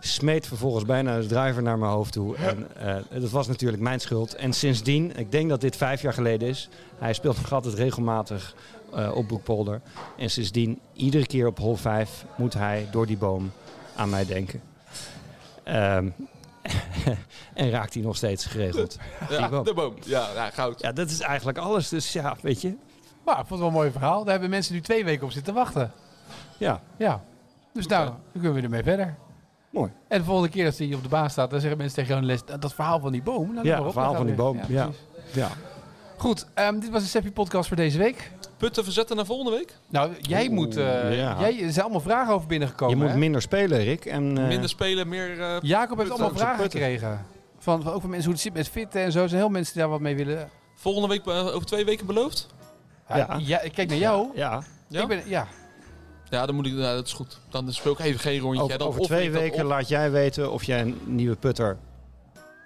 Smeet 0.01 0.47
vervolgens 0.47 0.85
bijna 0.85 1.19
de 1.21 1.27
driver 1.27 1.63
naar 1.63 1.79
mijn 1.79 1.93
hoofd 1.93 2.13
toe. 2.13 2.37
En 2.37 2.67
eh, 2.77 3.21
dat 3.21 3.31
was 3.31 3.47
natuurlijk 3.47 3.83
mijn 3.83 4.01
schuld. 4.01 4.35
En 4.35 4.53
sindsdien, 4.53 5.17
ik 5.17 5.33
denk 5.33 5.49
dat 5.49 5.61
dit 5.61 5.77
vijf 5.77 6.03
jaar 6.03 6.13
geleden 6.13 6.49
is. 6.49 6.69
Hij 6.99 7.13
speelt 7.13 7.37
nog 7.37 7.53
altijd 7.53 7.75
regelmatig 7.75 8.55
eh, 8.95 9.11
op 9.15 9.27
Broekpolder. 9.27 9.81
En 10.17 10.31
sindsdien, 10.31 10.81
iedere 10.93 11.27
keer 11.27 11.47
op 11.47 11.59
hol 11.59 11.77
5 11.77 12.25
moet 12.37 12.55
hij 12.55 12.89
door 12.91 13.07
die 13.07 13.17
boom 13.17 13.53
aan 13.97 14.11
mij 14.11 14.27
denken. 14.27 14.63
Ehm, 15.63 16.09
en 17.55 17.71
raakt 17.71 17.95
hij 17.95 18.03
nog 18.03 18.17
steeds 18.17 18.45
geregeld. 18.45 18.99
Ja, 19.31 19.63
de 19.63 19.75
boom. 19.75 19.95
Ja, 20.05 20.29
ja 20.35 20.51
goud. 20.51 20.81
Ja, 20.81 20.93
dat 20.93 21.11
is 21.11 21.21
eigenlijk 21.21 21.59
alles. 21.59 21.89
Dus 21.89 22.13
ja, 22.13 22.37
weet 22.43 22.61
je. 22.61 22.75
Maar 23.27 23.41
ik 23.41 23.47
vond 23.47 23.51
het 23.51 23.59
wel 23.59 23.69
een 23.69 23.75
mooi 23.75 23.91
verhaal. 23.91 24.23
Daar 24.23 24.31
hebben 24.33 24.51
mensen 24.51 24.75
nu 24.75 24.81
twee 24.81 25.05
weken 25.05 25.25
op 25.25 25.31
zitten 25.33 25.55
wachten. 25.55 25.93
Ja, 26.59 26.81
Ja. 26.97 27.23
Dus 27.73 27.87
nou, 27.87 28.05
dan 28.07 28.17
kunnen 28.33 28.55
we 28.55 28.63
ermee 28.63 28.83
verder. 28.83 29.15
mooi. 29.71 29.91
En 30.09 30.19
de 30.19 30.25
volgende 30.25 30.51
keer 30.51 30.65
dat 30.65 30.79
hij 30.79 30.95
op 30.95 31.03
de 31.03 31.09
baan 31.09 31.31
staat, 31.31 31.51
dan 31.51 31.61
zeggen 31.61 31.79
mensen 31.79 31.97
tegen 31.97 32.15
jou 32.15 32.27
les, 32.27 32.45
dat, 32.45 32.63
dat 32.63 32.75
verhaal 32.75 33.01
van 33.01 33.13
die 33.13 33.23
boom. 33.23 33.55
Nou, 33.55 33.67
Ja, 33.67 33.83
het 33.85 33.93
verhaal 33.93 34.15
van 34.15 34.27
die 34.27 34.35
boom. 34.35 34.61
Ja. 34.69 34.89
Ja. 35.33 35.49
Goed, 36.17 36.47
ehm, 36.55 36.79
dit 36.79 36.91
was 36.91 37.03
de 37.03 37.09
Seppi 37.09 37.33
podcast 37.33 37.69
voor 37.69 37.77
deze 37.77 37.99
week. 37.99 38.33
Putten 38.57 38.85
verzetten 38.85 39.17
naar 39.17 39.27
volgende 39.27 39.51
week? 39.51 39.75
Nou, 39.89 40.13
jij 40.21 40.45
Oeh, 40.47 40.55
moet, 40.55 40.77
eh, 40.77 41.17
ja. 41.19 41.37
jij, 41.41 41.63
er 41.63 41.73
zijn 41.73 41.85
allemaal 41.85 42.01
vragen 42.01 42.29
over 42.33 42.43
Je 42.43 42.49
binnengekomen. 42.49 42.99
moet 42.99 43.09
hè? 43.09 43.17
minder 43.17 43.43
spelen, 43.43 43.85
Rick. 43.85 44.05
En, 44.05 44.39
eh, 44.39 44.47
Minder 44.49 44.69
spelen, 44.69 45.09
meer... 45.09 45.41
eh, 45.41 45.57
Jacob 45.61 45.99
heeft 45.99 46.11
allemaal 46.11 46.31
vragen 46.35 46.61
putten. 46.61 46.81
gekregen. 46.81 47.27
Van, 47.59 47.83
van, 47.83 47.93
ook 47.93 48.01
van 48.01 48.11
mensen 48.11 48.25
hoe 48.27 48.35
het 48.35 48.43
zit 48.43 48.55
met 48.55 48.69
fitten 48.69 49.03
en 49.03 49.13
zo. 49.13 49.23
Er 49.23 49.29
zijn 49.29 49.41
heel 49.41 49.51
mensen 49.51 49.73
die 49.73 49.83
daar 49.83 49.91
wat 49.91 50.01
mee 50.01 50.17
willen. 50.17 50.49
volgende 50.75 51.09
week, 51.09 51.27
over 51.29 51.67
twee 51.67 51.85
weken 51.85 52.07
beloofd? 52.07 52.47
Ja, 53.09 53.37
Ja. 53.41 53.61
ik 53.61 53.73
kijk 53.73 53.89
naar 53.89 53.99
jou. 53.99 54.29
ja, 54.35 54.63
Ja? 54.89 55.03
Ik 55.03 55.09
ben, 55.09 55.23
ja. 55.29 55.47
Ja, 56.31 56.47
dan 56.47 56.55
moet 56.55 56.67
ik... 56.67 56.73
Nou, 56.73 56.95
dat 56.97 57.07
is 57.07 57.13
goed. 57.13 57.39
Dan 57.51 57.73
speel 57.73 57.93
ik 57.93 57.99
even 57.99 58.21
geen 58.21 58.41
rondje. 58.41 58.63
over, 58.63 58.79
dan 58.79 58.89
over 58.89 59.01
twee 59.01 59.31
weken 59.31 59.63
op. 59.63 59.69
laat 59.69 59.89
jij 59.89 60.11
weten 60.11 60.53
of 60.53 60.65
jij 60.65 60.81
een 60.81 61.01
nieuwe 61.05 61.37
putter... 61.37 61.77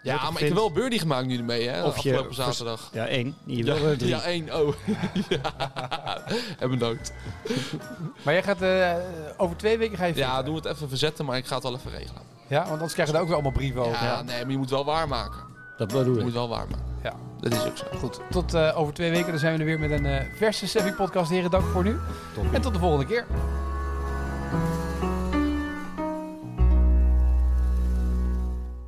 Ja, 0.03 0.31
maar 0.31 0.43
ik 0.43 0.49
heb 0.49 0.57
wel 0.57 0.73
birdie 0.73 0.99
gemaakt 0.99 1.27
nu 1.27 1.37
ermee, 1.39 1.69
hè? 1.69 1.85
Of 1.85 1.99
je 1.99 2.11
afgelopen 2.11 2.35
zaterdag. 2.35 2.91
Ja, 2.93 3.07
één. 3.07 3.35
Je 3.45 3.65
Ja, 3.65 3.75
wil 3.81 3.95
ja, 4.09 4.23
één. 4.23 4.55
Oh. 4.61 4.75
ja. 5.29 6.23
En 6.59 6.71
bedankt. 6.71 7.13
Maar 8.25 8.33
jij 8.35 8.43
gaat 8.43 8.63
eh, 8.63 8.95
over 9.37 9.57
twee 9.57 9.79
weken 9.79 9.99
ga 9.99 10.05
je 10.05 10.15
Ja, 10.15 10.43
doen 10.43 10.55
we 10.55 10.61
het 10.69 10.77
even 10.77 10.89
verzetten, 10.89 11.25
maar 11.25 11.37
ik 11.37 11.47
ga 11.47 11.55
het 11.55 11.63
wel 11.63 11.75
even 11.75 11.91
regelen. 11.91 12.23
Ja, 12.47 12.59
want 12.59 12.71
anders 12.71 12.93
krijgen 12.93 13.07
we 13.07 13.13
daar 13.13 13.21
ook 13.21 13.27
weer 13.27 13.35
allemaal 13.37 13.53
brieven 13.61 13.81
over. 13.81 14.05
Ja, 14.05 14.23
nee, 14.23 14.43
maar 14.43 14.51
je 14.51 14.59
moet 14.59 14.71
wel 14.71 14.85
waarmaken. 14.85 15.41
Dat 15.81 15.93
bedoel 15.93 16.13
Je 16.13 16.19
ik. 16.19 16.25
moet 16.25 16.33
wel 16.33 16.49
waarmaken. 16.49 16.85
Ja. 17.03 17.15
Dat 17.41 17.53
is 17.53 17.65
ook 17.65 17.77
zo. 17.77 17.85
Goed, 17.99 18.21
tot 18.31 18.55
eh, 18.55 18.79
over 18.79 18.95
twee 18.95 19.11
weken. 19.11 19.29
Dan 19.31 19.39
zijn 19.39 19.53
we 19.53 19.59
er 19.59 19.65
weer 19.65 19.79
met 19.79 19.91
een 19.91 20.07
eh, 20.07 20.25
verse 20.35 20.67
Seppi 20.67 20.93
podcast. 20.93 21.31
Heren, 21.31 21.51
dank 21.51 21.65
voor 21.65 21.85
nu. 21.85 21.97
Tot 22.35 22.45
En 22.53 22.61
tot 22.61 22.73
de 22.73 22.79
volgende 22.79 23.07
keer. 23.07 23.27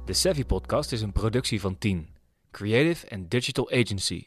De 0.04 0.12
Savvy 0.12 0.44
Podcast 0.44 0.92
is 0.92 1.00
een 1.00 1.12
productie 1.12 1.60
van 1.60 1.78
10. 1.78 2.08
Creative 2.50 3.10
and 3.10 3.30
Digital 3.30 3.70
Agency. 3.70 4.26